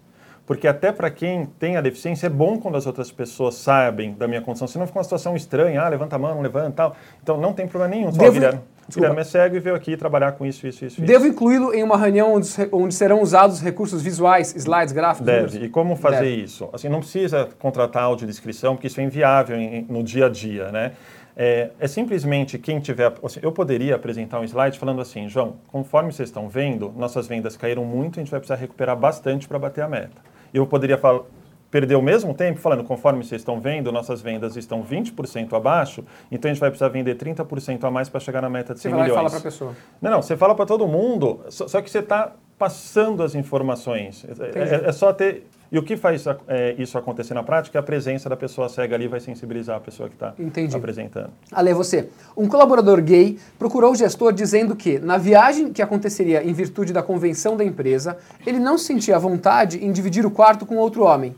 Porque 0.46 0.66
até 0.66 0.90
para 0.90 1.10
quem 1.10 1.46
tem 1.58 1.76
a 1.76 1.80
deficiência 1.80 2.26
é 2.26 2.30
bom 2.30 2.58
quando 2.58 2.76
as 2.76 2.86
outras 2.86 3.12
pessoas 3.12 3.54
sabem 3.54 4.14
da 4.14 4.26
minha 4.26 4.40
condição, 4.40 4.66
senão 4.66 4.86
fica 4.86 4.98
uma 4.98 5.04
situação 5.04 5.36
estranha, 5.36 5.80
ah, 5.80 5.88
levanta 5.88 6.16
a 6.16 6.18
mão, 6.18 6.34
não 6.34 6.42
levanta 6.42 6.72
tal. 6.72 6.96
Então 7.22 7.40
não 7.40 7.52
tem 7.52 7.68
problema 7.68 7.94
nenhum. 7.94 8.12
Só 8.12 8.18
Devo... 8.18 8.32
Guilherme, 8.32 8.60
Guilherme 8.92 9.20
é 9.20 9.24
cego 9.24 9.56
e 9.56 9.60
veio 9.60 9.76
aqui 9.76 9.96
trabalhar 9.96 10.32
com 10.32 10.44
isso, 10.44 10.66
isso, 10.66 10.84
isso. 10.84 11.00
Devo 11.00 11.26
incluí-lo 11.26 11.72
em 11.72 11.82
uma 11.82 11.96
reunião 11.96 12.34
onde, 12.34 12.48
onde, 12.72 12.94
serão 12.94 13.22
usados 13.22 13.60
recursos 13.60 14.02
visuais, 14.02 14.54
slides, 14.56 14.92
gráficos? 14.92 15.26
Deve. 15.26 15.46
Números? 15.46 15.66
E 15.66 15.68
como 15.68 15.94
fazer 15.94 16.24
Deve. 16.24 16.42
isso? 16.42 16.68
Assim, 16.72 16.88
não 16.88 16.98
precisa 16.98 17.48
contratar 17.58 18.02
audiodescrição, 18.02 18.74
porque 18.74 18.88
isso 18.88 19.00
é 19.00 19.04
inviável 19.04 19.56
em, 19.56 19.86
no 19.88 20.02
dia 20.02 20.26
a 20.26 20.28
dia, 20.28 20.72
né? 20.72 20.92
É, 21.36 21.70
é, 21.78 21.86
simplesmente 21.86 22.58
quem 22.58 22.80
tiver. 22.80 23.12
Assim, 23.22 23.38
eu 23.40 23.52
poderia 23.52 23.94
apresentar 23.94 24.40
um 24.40 24.44
slide 24.44 24.78
falando 24.78 25.00
assim, 25.00 25.28
João, 25.28 25.56
conforme 25.68 26.12
vocês 26.12 26.28
estão 26.28 26.48
vendo, 26.48 26.92
nossas 26.96 27.28
vendas 27.28 27.56
caíram 27.56 27.84
muito, 27.84 28.18
a 28.18 28.22
gente 28.22 28.30
vai 28.30 28.40
precisar 28.40 28.56
recuperar 28.56 28.96
bastante 28.96 29.46
para 29.46 29.58
bater 29.58 29.82
a 29.82 29.88
meta 29.88 30.29
eu 30.58 30.66
poderia 30.66 30.96
falar, 30.98 31.20
perder 31.70 31.94
o 31.94 32.02
mesmo 32.02 32.34
tempo 32.34 32.58
falando, 32.58 32.82
conforme 32.82 33.22
vocês 33.22 33.40
estão 33.40 33.60
vendo, 33.60 33.92
nossas 33.92 34.20
vendas 34.20 34.56
estão 34.56 34.82
20% 34.82 35.52
abaixo, 35.54 36.04
então 36.30 36.50
a 36.50 36.52
gente 36.52 36.60
vai 36.60 36.68
precisar 36.70 36.88
vender 36.88 37.16
30% 37.16 37.84
a 37.84 37.90
mais 37.90 38.08
para 38.08 38.18
chegar 38.20 38.42
na 38.42 38.50
meta 38.50 38.74
de 38.74 38.80
100 38.80 38.90
Você 38.90 38.96
vai 38.96 39.04
milhões. 39.04 39.16
fala 39.16 39.30
para 39.30 39.38
a 39.38 39.42
pessoa. 39.42 39.72
Não, 40.02 40.10
não, 40.10 40.22
você 40.22 40.36
fala 40.36 40.54
para 40.54 40.66
todo 40.66 40.86
mundo, 40.88 41.40
só, 41.48 41.68
só 41.68 41.80
que 41.80 41.88
você 41.90 42.00
está 42.00 42.32
passando 42.58 43.22
as 43.22 43.34
informações. 43.34 44.26
É, 44.54 44.58
é- 44.58 44.88
é 44.88 44.92
só 44.92 45.12
ter. 45.12 45.46
E 45.72 45.78
o 45.78 45.82
que 45.82 45.96
faz 45.96 46.24
é, 46.48 46.74
isso 46.78 46.98
acontecer 46.98 47.32
na 47.32 47.44
prática 47.44 47.78
é 47.78 47.80
a 47.80 47.82
presença 47.82 48.28
da 48.28 48.36
pessoa 48.36 48.68
cega 48.68 48.96
ali 48.96 49.06
vai 49.06 49.20
sensibilizar 49.20 49.76
a 49.76 49.80
pessoa 49.80 50.08
que 50.08 50.16
está 50.16 50.34
apresentando. 50.74 51.30
Ale, 51.52 51.72
você. 51.72 52.08
Um 52.36 52.48
colaborador 52.48 53.00
gay 53.00 53.38
procurou 53.58 53.92
o 53.92 53.94
gestor 53.94 54.32
dizendo 54.32 54.74
que, 54.74 54.98
na 54.98 55.16
viagem 55.16 55.72
que 55.72 55.80
aconteceria 55.80 56.42
em 56.42 56.52
virtude 56.52 56.92
da 56.92 57.02
convenção 57.02 57.56
da 57.56 57.64
empresa, 57.64 58.16
ele 58.44 58.58
não 58.58 58.76
se 58.76 58.86
sentia 58.86 59.14
à 59.14 59.18
vontade 59.18 59.84
em 59.84 59.92
dividir 59.92 60.26
o 60.26 60.30
quarto 60.30 60.66
com 60.66 60.76
outro 60.76 61.04
homem. 61.04 61.36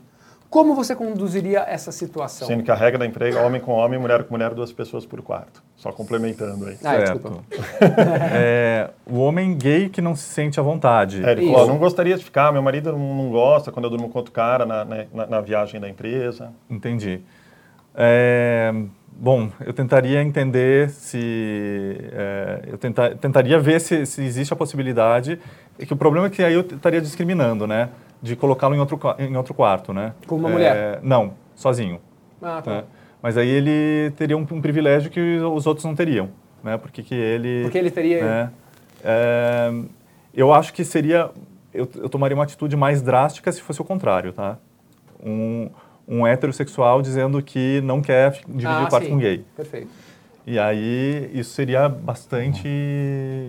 Como 0.53 0.74
você 0.74 0.94
conduziria 0.94 1.61
essa 1.66 1.90
situação? 1.90 2.46
Sendo 2.46 2.62
que 2.62 2.70
a 2.70 2.74
regra 2.74 2.98
da 2.98 3.07
empresa 3.07 3.38
é 3.38 3.42
homem 3.42 3.59
com 3.59 3.72
homem, 3.72 3.98
mulher 3.98 4.22
com 4.24 4.34
mulher, 4.34 4.53
duas 4.53 4.70
pessoas 4.70 5.07
por 5.07 5.22
quarto. 5.22 5.62
Só 5.76 5.90
complementando 5.90 6.66
aí. 6.66 6.74
Ah, 6.84 6.90
Certo. 6.90 7.12
desculpa. 7.14 7.42
É, 8.34 8.90
o 9.07 9.18
homem 9.18 9.57
gay 9.57 9.88
que 9.88 10.03
não 10.03 10.14
se 10.14 10.24
sente 10.24 10.61
à 10.61 10.62
vontade. 10.62 11.24
É, 11.24 11.32
ele 11.32 11.50
falou, 11.50 11.68
não 11.68 11.78
gostaria 11.78 12.14
de 12.18 12.22
ficar, 12.22 12.53
meu 12.53 12.61
marido 12.61 12.92
não, 12.92 13.30
gosta 13.30 13.72
quando 13.72 13.86
eu 13.86 13.90
durmo 13.90 14.11
com 14.11 14.18
outro 14.18 14.30
cara 14.30 14.66
na, 14.66 14.84
na- 14.84 15.05
na- 15.14 15.26
na 15.26 15.40
viagem 15.40 15.80
da 15.80 15.88
empresa. 15.88 16.50
Entendi. 16.68 17.22
É, 17.94 18.74
bom, 19.11 19.48
eu 19.64 19.72
tentaria 19.72 20.22
entender 20.22 20.90
se. 20.90 21.96
é, 22.12 22.61
eu 22.66 22.76
tenta- 22.76 23.14
tentaria 23.14 23.59
ver 23.59 23.80
se, 23.80 24.05
se 24.05 24.22
existe 24.22 24.53
a 24.53 24.57
possibilidade. 24.57 25.38
É 25.78 25.86
que 25.86 25.94
o 25.94 25.96
problema 25.96 26.26
é 26.26 26.30
que 26.30 26.42
aí 26.44 26.53
eu 26.53 26.61
estaria 26.61 27.00
discriminando, 27.00 27.66
né? 27.66 27.88
De 28.22 28.36
colocá-lo 28.36 28.74
em 28.74 28.78
outro, 28.78 28.98
em 29.18 29.36
outro 29.36 29.52
quarto, 29.52 29.92
né? 29.92 30.12
Com 30.26 30.36
uma 30.36 30.48
É, 30.48 30.52
mulher? 30.52 31.00
Não, 31.02 31.34
sozinho. 31.56 32.00
Ah, 32.40 32.62
tá. 32.62 32.70
né? 32.70 32.84
Mas 33.20 33.36
aí 33.36 33.48
ele 33.48 34.10
teria 34.12 34.36
um, 34.36 34.46
um 34.50 34.60
privilégio 34.60 35.10
que 35.10 35.20
os 35.38 35.66
outros 35.66 35.84
não 35.84 35.94
teriam, 35.94 36.28
né? 36.62 36.76
Porque 36.78 37.02
que 37.02 37.14
ele. 37.14 37.62
Porque 37.62 37.78
ele 37.78 37.90
teria. 37.90 38.22
né? 38.24 38.50
É, 39.04 39.72
eu 40.34 40.52
acho 40.52 40.72
que 40.72 40.84
seria. 40.84 41.30
Eu, 41.74 41.88
eu 41.96 42.08
tomaria 42.08 42.36
uma 42.36 42.44
atitude 42.44 42.76
mais 42.76 43.00
drástica 43.02 43.50
se 43.50 43.60
fosse 43.62 43.80
o 43.80 43.84
contrário, 43.84 44.32
tá? 44.32 44.56
Um, 45.24 45.70
um 46.06 46.26
heterossexual 46.26 47.00
dizendo 47.00 47.40
que 47.42 47.80
não 47.82 48.00
quer 48.02 48.32
dividir 48.46 48.66
Ah, 48.68 48.84
o 48.84 48.88
quarto 48.88 49.04
sim. 49.04 49.10
com 49.12 49.18
gay. 49.18 49.44
Perfeito. 49.56 49.88
E 50.45 50.59
aí 50.59 51.30
isso 51.32 51.55
seria 51.55 51.88
bastante 51.88 52.66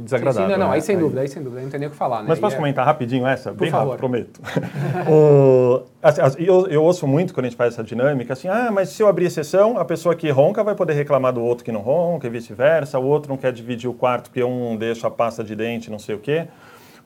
desagradável. 0.04 0.48
Sim, 0.48 0.48
sim, 0.48 0.52
não, 0.52 0.66
não, 0.66 0.70
né? 0.70 0.76
aí 0.76 0.82
sem 0.82 0.98
dúvida, 0.98 1.22
aí 1.22 1.28
sem 1.28 1.42
dúvida, 1.42 1.62
não 1.64 1.70
tem 1.70 1.80
nem 1.80 1.88
o 1.88 1.92
que 1.92 1.98
falar, 1.98 2.20
né? 2.22 2.26
Mas 2.28 2.40
posso 2.40 2.54
E 2.54 2.56
é- 2.56 2.60
comentar 2.60 2.86
rapidinho 2.86 3.26
essa? 3.26 3.52
Bem 3.52 3.72
favor. 3.72 3.86
rápido, 3.94 4.00
prometo. 4.00 4.40
O- 5.10 5.82
assim, 6.02 6.22
as- 6.22 6.36
eu, 6.40 6.68
eu 6.68 6.84
ouço 6.84 7.08
muito 7.08 7.34
quando 7.34 7.46
a 7.48 7.50
gente 7.50 7.58
faz 7.58 7.74
essa 7.74 7.84
dinâmica, 7.84 8.34
assim, 8.34 8.48
ah, 8.48 8.70
mas 8.72 8.90
se 8.90 9.02
eu 9.02 9.08
abrir 9.08 9.26
exceção, 9.26 9.78
a 9.80 9.86
pessoa 9.86 10.16
que 10.16 10.30
ronca 10.30 10.64
vai 10.64 10.76
poder 10.76 10.94
reclamar 10.94 11.34
do 11.34 11.42
outro 11.44 11.66
que 11.66 11.72
não 11.72 11.82
ronca 11.82 12.28
e 12.28 12.30
vice-versa, 12.30 13.00
o 13.00 13.06
outro 13.06 13.30
não 13.30 13.38
quer 13.38 13.52
dividir 13.52 13.90
o 13.90 13.94
quarto 13.94 14.30
porque 14.30 14.44
um 14.44 14.76
deixa 14.78 15.08
a 15.08 15.12
pasta 15.12 15.44
de 15.44 15.56
dente, 15.56 15.90
não 15.90 16.00
sei 16.00 16.14
o 16.16 16.20
quê. 16.20 16.48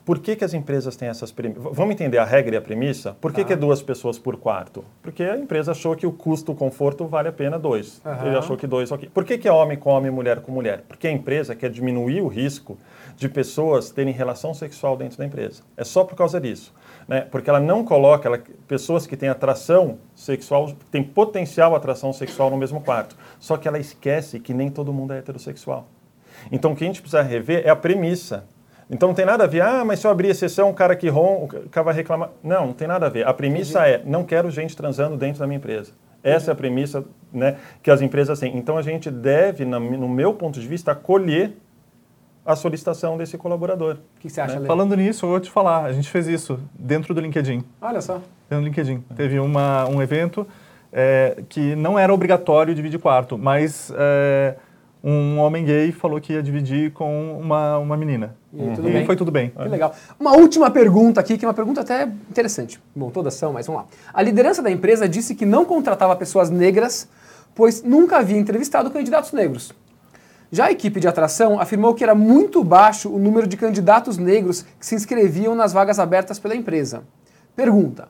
Por 0.08 0.20
que, 0.20 0.38
que 0.38 0.46
as 0.46 0.54
empresas 0.54 0.96
têm 0.96 1.10
essas 1.10 1.34
premissas? 1.34 1.62
Vamos 1.74 1.92
entender 1.94 2.18
a 2.18 2.24
regra 2.24 2.56
e 2.56 2.58
a 2.58 2.62
premissa? 2.62 3.18
Por 3.20 3.34
que, 3.34 3.42
Tá. 3.42 3.48
que 3.48 3.52
é 3.54 3.56
duas 3.58 3.82
pessoas 3.82 4.18
por 4.18 4.38
quarto? 4.38 4.86
Porque 5.02 5.22
a 5.22 5.36
empresa 5.38 5.72
achou 5.74 5.98
que 5.98 6.08
o 6.08 6.14
custo, 6.14 6.54
o 6.54 6.56
conforto 6.56 7.06
vale 7.06 7.28
a 7.28 7.32
pena 7.34 7.60
dois. 7.60 8.00
Aham. 8.06 8.26
Ele 8.28 8.38
achou 8.38 8.56
que 8.56 8.66
dois, 8.66 8.90
ok. 8.90 9.10
Por 9.14 9.26
que, 9.26 9.38
que 9.38 9.50
é 9.50 9.52
homem 9.52 9.78
com 9.78 9.90
homem 9.90 10.10
e 10.10 10.16
mulher 10.16 10.40
com 10.40 10.50
mulher? 10.50 10.86
Porque 10.88 11.10
a 11.10 11.12
empresa 11.12 11.54
quer 11.54 11.70
diminuir 11.70 12.22
o 12.22 12.30
risco 12.30 12.78
de 13.18 13.28
pessoas 13.28 13.90
terem 13.92 14.14
relação 14.14 14.54
sexual 14.54 14.96
dentro 14.96 15.18
da 15.18 15.26
empresa. 15.26 15.62
É 15.76 15.84
só 15.84 16.06
por 16.06 16.16
causa 16.16 16.40
disso. 16.40 16.74
Né? 17.06 17.28
Porque 17.30 17.50
ela 17.50 17.60
não 17.60 17.84
coloca 17.84 18.30
ela- 18.30 18.42
pessoas 18.66 19.06
que 19.06 19.18
têm 19.18 19.28
atração 19.28 19.98
sexual, 20.16 20.72
têm 20.90 21.04
potencial 21.04 21.76
atração 21.76 22.14
sexual 22.14 22.50
no 22.50 22.56
mesmo 22.56 22.80
quarto. 22.80 23.18
Só 23.40 23.58
que 23.58 23.68
ela 23.68 23.78
esquece 23.78 24.40
que 24.40 24.54
nem 24.54 24.70
todo 24.70 24.94
mundo 24.94 25.12
é 25.12 25.18
heterossexual. 25.18 25.86
Então, 26.50 26.72
o 26.72 26.76
que 26.78 26.86
a 26.86 26.88
gente 26.88 27.02
precisa 27.02 27.22
rever 27.22 27.64
é 27.66 27.70
a 27.70 27.76
premissa. 27.76 28.46
Então, 28.90 29.10
não 29.10 29.16
tem 29.16 29.26
nada 29.26 29.44
a 29.44 29.48
ver, 29.48 29.62
ah, 29.62 29.84
mas 29.84 30.00
se 30.00 30.08
eu 30.08 30.12
abrir 30.12 30.30
exceção, 30.30 30.70
o 30.70 30.74
cara 30.74 30.96
que 30.96 31.10
ronca, 31.10 31.60
o 31.60 31.70
cara 31.70 31.84
vai 31.86 31.94
reclamar. 31.94 32.30
Não, 32.42 32.68
não 32.68 32.74
tem 32.74 32.88
nada 32.88 33.08
a 33.08 33.10
ver. 33.10 33.28
A 33.28 33.34
premissa 33.34 33.86
é, 33.88 34.02
não 34.06 34.24
quero 34.24 34.50
gente 34.50 34.76
transando 34.78 35.18
dentro 35.18 35.40
da 35.40 35.48
minha 35.48 35.58
empresa. 35.58 35.92
Essa 36.24 36.52
é 36.52 36.54
a 36.54 36.56
premissa 36.56 37.04
né, 37.32 37.58
que 37.84 37.92
as 37.92 38.02
empresas 38.02 38.40
têm. 38.40 38.58
Então, 38.58 38.78
a 38.78 38.82
gente 38.82 39.12
deve, 39.12 39.66
no 39.66 40.08
meu 40.08 40.34
ponto 40.34 40.60
de 40.60 40.68
vista, 40.68 40.92
acolher 40.94 41.54
a 42.46 42.56
solicitação 42.56 43.18
desse 43.18 43.38
colaborador. 43.38 43.98
O 44.16 44.20
que 44.22 44.30
você 44.30 44.40
acha, 44.40 44.56
Ale? 44.56 44.66
Falando 44.66 44.96
nisso, 44.96 45.26
eu 45.26 45.32
vou 45.32 45.40
te 45.42 45.52
falar, 45.52 45.84
a 45.84 45.92
gente 45.92 46.10
fez 46.10 46.28
isso 46.28 46.58
dentro 46.74 47.14
do 47.14 47.20
LinkedIn. 47.20 47.62
Olha 47.82 48.00
só. 48.00 48.22
Dentro 48.50 48.64
do 48.64 48.70
LinkedIn. 48.70 49.04
Teve 49.18 49.38
uma, 49.38 49.86
um 49.90 50.02
evento 50.02 50.48
é, 50.94 51.44
que 51.50 51.76
não 51.76 52.00
era 52.00 52.14
obrigatório 52.14 52.74
dividir 52.74 53.00
quarto, 53.00 53.38
mas 53.38 53.92
é, 53.98 54.56
um 55.04 55.40
homem 55.40 55.64
gay 55.64 55.92
falou 55.92 56.20
que 56.20 56.34
ia 56.34 56.42
dividir 56.42 56.92
com 56.92 57.40
uma, 57.40 57.78
uma 57.78 57.96
menina. 57.96 58.36
E 58.54 58.76
tudo 58.76 58.90
e 58.90 59.06
foi 59.06 59.16
tudo 59.16 59.32
bem. 59.32 59.50
Que 59.52 59.70
legal. 59.70 59.96
Uma 60.20 60.36
última 60.36 60.72
pergunta 60.72 61.20
aqui, 61.20 61.38
que 61.38 61.46
é 61.46 61.48
uma 61.48 61.54
pergunta 61.54 61.82
até 61.82 62.04
interessante. 62.30 62.80
Bom, 62.96 63.10
todas 63.10 63.36
são, 63.36 63.54
mas 63.54 63.68
vamos 63.68 63.84
lá. 63.84 63.88
A 64.14 64.22
liderança 64.22 64.62
da 64.62 64.72
empresa 64.72 65.08
disse 65.08 65.36
que 65.36 65.46
não 65.46 65.66
contratava 65.66 66.16
pessoas 66.16 66.50
negras, 66.50 67.08
pois 67.54 67.84
nunca 67.84 68.18
havia 68.18 68.38
entrevistado 68.38 68.90
candidatos 68.90 69.32
negros. 69.32 69.74
Já 70.52 70.66
a 70.66 70.72
equipe 70.72 71.00
de 71.00 71.08
atração 71.08 71.60
afirmou 71.60 71.94
que 71.94 72.04
era 72.04 72.16
muito 72.16 72.64
baixo 72.64 73.14
o 73.14 73.20
número 73.20 73.48
de 73.48 73.58
candidatos 73.58 74.18
negros 74.18 74.66
que 74.80 74.86
se 74.86 74.96
inscreviam 74.96 75.54
nas 75.54 75.74
vagas 75.74 76.00
abertas 76.00 76.40
pela 76.40 76.56
empresa. 76.56 77.04
Pergunta: 77.56 78.08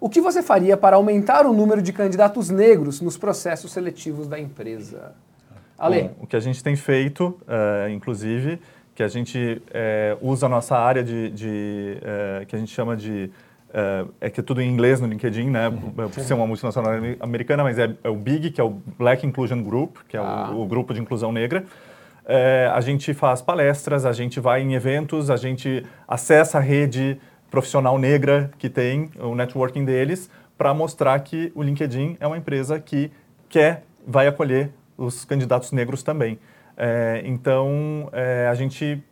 O 0.00 0.08
que 0.08 0.20
você 0.20 0.42
faria 0.42 0.76
para 0.76 0.96
aumentar 0.96 1.46
o 1.46 1.52
número 1.52 1.80
de 1.80 1.92
candidatos 1.92 2.50
negros 2.50 3.00
nos 3.00 3.16
processos 3.16 3.72
seletivos 3.72 4.26
da 4.26 4.40
empresa? 4.40 5.14
Ale, 5.78 6.02
Bom, 6.02 6.14
o 6.20 6.26
que 6.26 6.36
a 6.36 6.40
gente 6.40 6.62
tem 6.62 6.74
feito, 6.76 7.38
eh, 7.48 7.90
inclusive, 7.90 8.58
que 8.94 9.02
a 9.02 9.08
gente 9.08 9.60
eh, 9.72 10.16
usa 10.20 10.46
a 10.46 10.48
nossa 10.48 10.76
área 10.76 11.02
de, 11.04 11.30
de, 11.30 11.98
eh, 12.02 12.44
que 12.46 12.56
a 12.56 12.58
gente 12.58 12.72
chama 12.72 12.96
de 12.96 13.30
é 14.22 14.30
que 14.30 14.40
é 14.40 14.42
tudo 14.42 14.62
em 14.62 14.70
inglês 14.70 15.02
no 15.02 15.06
LinkedIn, 15.06 15.50
né? 15.50 15.70
Por 15.94 16.22
ser 16.22 16.32
uma 16.32 16.46
multinacional 16.46 16.92
americana, 17.20 17.62
mas 17.62 17.78
é, 17.78 17.94
é 18.02 18.08
o 18.08 18.16
BIG, 18.16 18.52
que 18.52 18.58
é 18.58 18.64
o 18.64 18.70
Black 18.70 19.26
Inclusion 19.26 19.62
Group, 19.62 19.98
que 20.08 20.16
é 20.16 20.20
Ah. 20.20 20.50
o, 20.50 20.62
o 20.62 20.66
grupo 20.66 20.94
de 20.94 21.00
inclusão 21.02 21.30
negra. 21.30 21.62
A 22.72 22.80
gente 22.80 23.12
faz 23.12 23.42
palestras, 23.42 24.06
a 24.06 24.12
gente 24.12 24.40
vai 24.40 24.62
em 24.62 24.72
eventos, 24.72 25.28
a 25.30 25.36
gente 25.36 25.84
acessa 26.08 26.56
a 26.56 26.60
rede 26.60 27.18
profissional 27.50 27.98
negra 27.98 28.50
que 28.56 28.70
tem, 28.70 29.10
o 29.20 29.34
networking 29.34 29.84
deles, 29.84 30.30
para 30.56 30.72
mostrar 30.72 31.18
que 31.20 31.52
o 31.54 31.62
LinkedIn 31.62 32.16
é 32.18 32.26
uma 32.26 32.38
empresa 32.38 32.80
que 32.80 33.10
quer, 33.48 33.82
vai 34.06 34.26
acolher 34.26 34.70
os 34.96 35.24
candidatos 35.24 35.72
negros 35.72 36.02
também. 36.02 36.38
É, 36.76 37.22
então, 37.24 38.08
é, 38.12 38.48
a 38.50 38.54
gente 38.54 39.02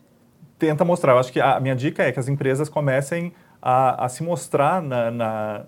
tenta 0.59 0.85
mostrar. 0.85 1.13
Eu 1.13 1.19
acho 1.19 1.33
que 1.33 1.41
a 1.41 1.59
minha 1.61 1.75
dica 1.75 2.03
é 2.03 2.13
que 2.13 2.19
as 2.21 2.29
empresas 2.29 2.69
comecem 2.69 3.33
a, 3.61 4.05
a 4.05 4.09
se 4.09 4.23
mostrar 4.23 4.83
na, 4.83 5.11
na- 5.11 5.63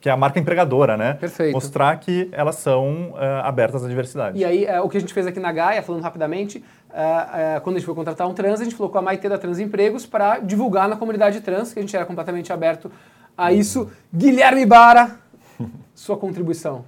que 0.00 0.08
é 0.08 0.12
a 0.12 0.16
marca 0.16 0.38
empregadora, 0.38 0.96
né? 0.96 1.14
Perfeito. 1.14 1.52
Mostrar 1.52 1.96
que 1.98 2.28
elas 2.32 2.56
são 2.56 3.14
é, 3.18 3.40
abertas 3.44 3.84
à 3.84 3.88
diversidade. 3.88 4.38
E 4.38 4.44
aí, 4.44 4.64
é, 4.64 4.80
o 4.80 4.88
que 4.88 4.96
a 4.98 5.00
gente 5.00 5.12
fez 5.14 5.26
aqui 5.26 5.40
na 5.40 5.50
Gaia, 5.52 5.82
falando 5.82 6.02
rapidamente, 6.02 6.62
é, 6.92 7.60
quando 7.60 7.76
a 7.76 7.78
gente 7.78 7.86
foi 7.86 7.94
contratar 7.94 8.26
um 8.28 8.34
trans, 8.34 8.60
a 8.60 8.64
gente 8.64 8.76
falou 8.76 8.90
com 8.92 8.98
a 8.98 9.02
Maitê 9.02 9.28
da 9.28 9.38
Trans 9.38 9.58
Empregos 9.58 10.04
para 10.06 10.38
divulgar 10.40 10.88
na 10.88 10.96
comunidade 10.96 11.40
trans, 11.40 11.72
que 11.72 11.78
a 11.78 11.82
gente 11.82 11.94
era 11.96 12.04
completamente 12.04 12.52
aberto 12.52 12.90
a 13.36 13.52
isso. 13.52 13.90
Guilherme 14.14 14.66
Bara, 14.66 15.16
sua 15.94 16.16
contribuição. 16.16 16.84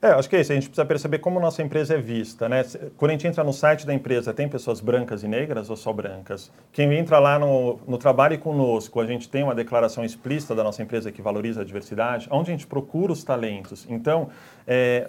É, 0.00 0.08
acho 0.08 0.28
que 0.28 0.36
é 0.36 0.40
isso. 0.40 0.52
A 0.52 0.54
gente 0.54 0.68
precisa 0.68 0.84
perceber 0.84 1.18
como 1.18 1.40
nossa 1.40 1.62
empresa 1.62 1.94
é 1.94 1.98
vista, 1.98 2.48
né? 2.48 2.64
Quando 2.96 3.10
a 3.10 3.14
gente 3.14 3.26
entra 3.26 3.42
no 3.42 3.52
site 3.52 3.86
da 3.86 3.94
empresa, 3.94 4.32
tem 4.32 4.48
pessoas 4.48 4.80
brancas 4.80 5.22
e 5.22 5.28
negras 5.28 5.70
ou 5.70 5.76
só 5.76 5.92
brancas? 5.92 6.52
Quem 6.72 6.92
entra 6.94 7.18
lá 7.18 7.38
no, 7.38 7.78
no 7.88 7.96
Trabalho 7.96 8.38
Conosco, 8.38 9.00
a 9.00 9.06
gente 9.06 9.28
tem 9.28 9.42
uma 9.42 9.54
declaração 9.54 10.04
explícita 10.04 10.54
da 10.54 10.62
nossa 10.62 10.82
empresa 10.82 11.10
que 11.10 11.22
valoriza 11.22 11.62
a 11.62 11.64
diversidade, 11.64 12.28
onde 12.30 12.50
a 12.50 12.54
gente 12.54 12.66
procura 12.66 13.12
os 13.12 13.24
talentos. 13.24 13.86
Então, 13.88 14.28
é, 14.66 15.08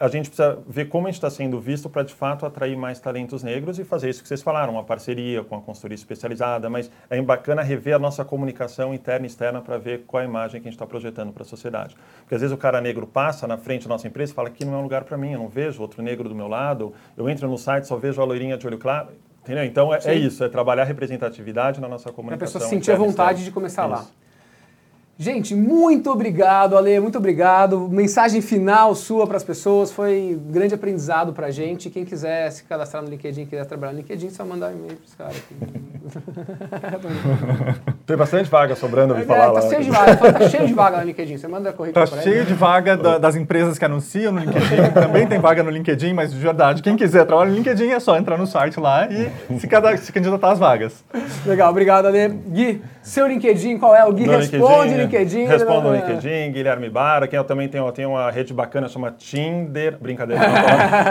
a 0.00 0.08
gente 0.08 0.30
precisa 0.30 0.58
ver 0.66 0.86
como 0.86 1.06
a 1.06 1.10
gente 1.10 1.18
está 1.18 1.28
sendo 1.28 1.60
visto 1.60 1.90
para, 1.90 2.02
de 2.02 2.14
fato, 2.14 2.46
atrair 2.46 2.74
mais 2.74 2.98
talentos 2.98 3.42
negros 3.42 3.78
e 3.78 3.84
fazer 3.84 4.08
isso 4.08 4.22
que 4.22 4.28
vocês 4.28 4.40
falaram, 4.40 4.72
uma 4.72 4.82
parceria 4.82 5.44
com 5.44 5.54
a 5.54 5.60
consultoria 5.60 5.94
especializada, 5.94 6.70
mas 6.70 6.90
é 7.10 7.20
bacana 7.20 7.60
rever 7.60 7.94
a 7.94 7.98
nossa 7.98 8.24
comunicação 8.24 8.94
interna 8.94 9.26
e 9.26 9.28
externa 9.28 9.60
para 9.60 9.76
ver 9.76 10.04
qual 10.06 10.22
a 10.22 10.24
imagem 10.24 10.58
que 10.58 10.68
a 10.68 10.70
gente 10.70 10.76
está 10.76 10.86
projetando 10.86 11.34
para 11.34 11.42
a 11.42 11.46
sociedade. 11.46 11.94
Porque 12.20 12.34
às 12.34 12.40
vezes 12.40 12.54
o 12.54 12.56
cara 12.56 12.80
negro 12.80 13.06
passa 13.06 13.46
na 13.46 13.58
frente 13.58 13.82
da 13.82 13.90
nossa 13.90 14.08
empresa 14.08 14.32
e 14.32 14.34
fala 14.34 14.48
que 14.48 14.64
não 14.64 14.72
é 14.72 14.78
um 14.78 14.82
lugar 14.82 15.04
para 15.04 15.18
mim, 15.18 15.32
eu 15.32 15.38
não 15.38 15.48
vejo 15.48 15.82
outro 15.82 16.02
negro 16.02 16.26
do 16.30 16.34
meu 16.34 16.48
lado, 16.48 16.94
eu 17.14 17.28
entro 17.28 17.46
no 17.46 17.58
site 17.58 17.86
só 17.86 17.96
vejo 17.96 18.22
a 18.22 18.24
loirinha 18.24 18.56
de 18.56 18.66
olho 18.66 18.78
claro. 18.78 19.08
Entendeu? 19.42 19.64
Então 19.64 19.92
é, 19.92 19.98
é 20.04 20.14
isso, 20.14 20.42
é 20.42 20.48
trabalhar 20.48 20.82
a 20.82 20.86
representatividade 20.86 21.78
na 21.78 21.88
nossa 21.88 22.04
Para 22.04 22.12
a 22.12 22.14
comunicação. 22.16 22.60
pessoa 22.60 22.70
sentir 22.70 22.92
a 22.92 22.96
vontade 22.96 23.40
externa. 23.40 23.44
de 23.44 23.50
começar 23.50 23.84
lá. 23.84 24.06
Gente, 25.20 25.54
muito 25.54 26.10
obrigado, 26.10 26.76
Ale, 26.78 26.98
muito 26.98 27.18
obrigado. 27.18 27.90
Mensagem 27.90 28.40
final 28.40 28.94
sua 28.94 29.26
para 29.26 29.36
as 29.36 29.44
pessoas, 29.44 29.92
foi 29.92 30.34
um 30.34 30.50
grande 30.50 30.74
aprendizado 30.74 31.34
para 31.34 31.48
a 31.48 31.50
gente. 31.50 31.90
Quem 31.90 32.06
quiser 32.06 32.50
se 32.50 32.64
cadastrar 32.64 33.02
no 33.02 33.10
LinkedIn, 33.10 33.44
quiser 33.44 33.66
trabalhar 33.66 33.92
no 33.92 33.98
LinkedIn, 33.98 34.30
só 34.30 34.46
mandar 34.46 34.68
um 34.68 34.78
e-mail 34.78 34.96
para 34.96 35.04
os 35.04 35.14
caras. 35.14 35.36
Tem 38.06 38.16
bastante 38.16 38.48
vaga 38.48 38.74
sobrando, 38.74 39.12
eu 39.12 39.18
é, 39.18 39.24
falar 39.24 39.48
tá 39.48 39.52
lá. 39.52 39.60
Cheio 39.60 39.84
de 39.84 39.90
vaga, 39.90 40.16
tá 40.16 40.40
cheio 40.48 40.66
de 40.66 40.72
vaga 40.72 40.96
no 40.96 41.04
LinkedIn, 41.04 41.36
você 41.36 41.48
manda 41.48 41.70
currículo 41.70 42.06
Tá 42.06 42.16
cheio 42.22 42.46
de 42.46 42.54
vaga 42.54 42.96
da, 42.96 43.18
das 43.18 43.36
empresas 43.36 43.78
que 43.78 43.84
anunciam 43.84 44.32
no 44.32 44.40
LinkedIn, 44.40 44.90
também 44.94 45.26
tem 45.26 45.38
vaga 45.38 45.62
no 45.62 45.68
LinkedIn, 45.68 46.14
mas 46.14 46.32
de 46.32 46.38
verdade, 46.38 46.80
quem 46.80 46.96
quiser 46.96 47.26
trabalhar 47.26 47.50
no 47.50 47.56
LinkedIn 47.56 47.90
é 47.90 48.00
só 48.00 48.16
entrar 48.16 48.38
no 48.38 48.46
site 48.46 48.80
lá 48.80 49.06
e 49.06 49.30
se, 49.60 49.68
cada, 49.68 49.94
se 49.98 50.10
candidatar 50.12 50.52
às 50.52 50.58
vagas. 50.58 51.04
Legal, 51.44 51.70
obrigado, 51.70 52.06
Ale. 52.06 52.28
Gui, 52.28 52.80
seu 53.02 53.26
LinkedIn, 53.26 53.78
qual 53.78 53.94
é? 53.94 54.04
O 54.04 54.12
Gui 54.12 54.26
No 54.26 54.36
responde 54.36 54.94
LinkedIn. 54.94 54.96
LinkedIn 55.02 55.46
responde 55.46 55.86
no 55.88 55.94
LinkedIn, 55.94 56.52
Guilherme 56.52 56.90
Bara, 56.90 57.26
que 57.26 57.36
eu 57.36 57.44
também 57.44 57.68
tenho, 57.68 57.90
tenho 57.92 58.10
uma 58.10 58.30
rede 58.30 58.52
bacana, 58.52 58.88
chama 58.88 59.10
Tinder. 59.10 59.96
Brincadeira, 60.00 60.42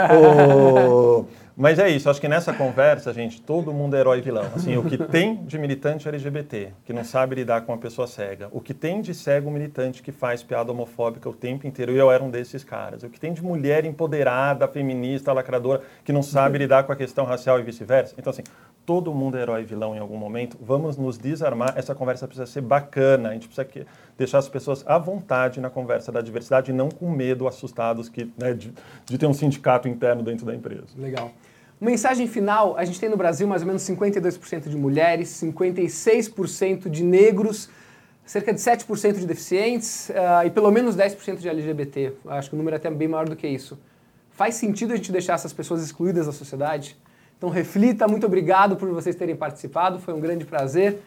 não 0.08 0.16
o... 1.20 1.26
Mas 1.56 1.78
é 1.78 1.88
isso, 1.88 2.08
acho 2.08 2.20
que 2.20 2.28
nessa 2.28 2.52
conversa, 2.52 3.12
gente, 3.12 3.40
todo 3.40 3.72
mundo 3.72 3.96
é 3.96 4.00
herói 4.00 4.18
e 4.18 4.20
vilão. 4.20 4.44
Assim, 4.54 4.76
o 4.76 4.84
que 4.84 4.96
tem 4.96 5.44
de 5.44 5.58
militante 5.58 6.08
LGBT, 6.08 6.72
que 6.84 6.92
não 6.92 7.04
sabe 7.04 7.34
lidar 7.34 7.62
com 7.62 7.72
uma 7.72 7.78
pessoa 7.78 8.06
cega, 8.06 8.48
o 8.50 8.60
que 8.60 8.72
tem 8.72 9.00
de 9.00 9.14
cego 9.14 9.50
militante 9.50 10.02
que 10.02 10.12
faz 10.12 10.42
piada 10.42 10.72
homofóbica 10.72 11.28
o 11.28 11.32
tempo 11.32 11.66
inteiro, 11.66 11.92
e 11.92 11.98
eu 11.98 12.10
era 12.10 12.22
um 12.22 12.30
desses 12.30 12.64
caras, 12.64 13.02
o 13.02 13.10
que 13.10 13.20
tem 13.20 13.32
de 13.32 13.42
mulher 13.42 13.84
empoderada, 13.84 14.66
feminista, 14.68 15.32
lacradora, 15.32 15.82
que 16.04 16.12
não 16.12 16.22
sabe 16.22 16.58
lidar 16.58 16.84
com 16.84 16.92
a 16.92 16.96
questão 16.96 17.24
racial 17.24 17.58
e 17.60 17.62
vice-versa. 17.62 18.14
Então, 18.18 18.30
assim, 18.30 18.42
todo 18.86 19.12
mundo 19.14 19.36
é 19.36 19.42
herói 19.42 19.62
e 19.62 19.64
vilão 19.64 19.94
em 19.94 19.98
algum 19.98 20.16
momento, 20.16 20.56
vamos 20.60 20.96
nos 20.96 21.18
desarmar, 21.18 21.74
essa 21.76 21.94
conversa 21.94 22.26
precisa 22.26 22.46
ser 22.46 22.60
bacana, 22.60 23.30
a 23.30 23.32
gente 23.32 23.46
precisa 23.46 23.64
que, 23.64 23.86
deixar 24.16 24.38
as 24.38 24.48
pessoas 24.48 24.84
à 24.86 24.98
vontade 24.98 25.60
na 25.60 25.70
conversa 25.70 26.12
da 26.12 26.20
diversidade 26.20 26.70
e 26.70 26.74
não 26.74 26.88
com 26.88 27.10
medo, 27.10 27.48
assustados 27.48 28.08
que, 28.08 28.30
né, 28.36 28.52
de, 28.52 28.72
de 29.04 29.18
ter 29.18 29.26
um 29.26 29.34
sindicato 29.34 29.88
interno 29.88 30.22
dentro 30.22 30.44
da 30.46 30.54
empresa. 30.54 30.86
Legal. 30.96 31.32
Mensagem 31.80 32.26
final: 32.26 32.76
a 32.76 32.84
gente 32.84 33.00
tem 33.00 33.08
no 33.08 33.16
Brasil 33.16 33.48
mais 33.48 33.62
ou 33.62 33.66
menos 33.66 33.82
52% 33.82 34.68
de 34.68 34.76
mulheres, 34.76 35.28
56% 35.42 36.90
de 36.90 37.02
negros, 37.02 37.70
cerca 38.24 38.52
de 38.52 38.60
7% 38.60 39.14
de 39.14 39.26
deficientes 39.26 40.10
uh, 40.10 40.46
e 40.46 40.50
pelo 40.50 40.70
menos 40.70 40.94
10% 40.94 41.38
de 41.38 41.48
LGBT. 41.48 42.12
Acho 42.26 42.50
que 42.50 42.54
o 42.54 42.58
número 42.58 42.76
é 42.76 42.78
até 42.78 42.90
bem 42.90 43.08
maior 43.08 43.28
do 43.28 43.34
que 43.34 43.48
isso. 43.48 43.78
Faz 44.30 44.56
sentido 44.56 44.92
a 44.92 44.96
gente 44.96 45.10
deixar 45.10 45.34
essas 45.34 45.52
pessoas 45.52 45.82
excluídas 45.82 46.26
da 46.26 46.32
sociedade? 46.32 46.96
Então 47.36 47.48
reflita, 47.48 48.06
muito 48.06 48.26
obrigado 48.26 48.76
por 48.76 48.88
vocês 48.90 49.16
terem 49.16 49.34
participado, 49.34 49.98
foi 49.98 50.12
um 50.12 50.20
grande 50.20 50.44
prazer. 50.44 51.00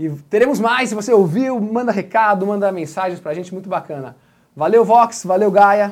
E 0.00 0.08
teremos 0.30 0.58
mais, 0.58 0.88
se 0.88 0.94
você 0.94 1.12
ouviu, 1.12 1.60
manda 1.60 1.92
recado, 1.92 2.46
manda 2.46 2.72
mensagens 2.72 3.20
pra 3.20 3.34
gente, 3.34 3.52
muito 3.52 3.68
bacana. 3.68 4.16
Valeu 4.56 4.82
Vox, 4.82 5.26
valeu 5.26 5.50
Gaia. 5.50 5.90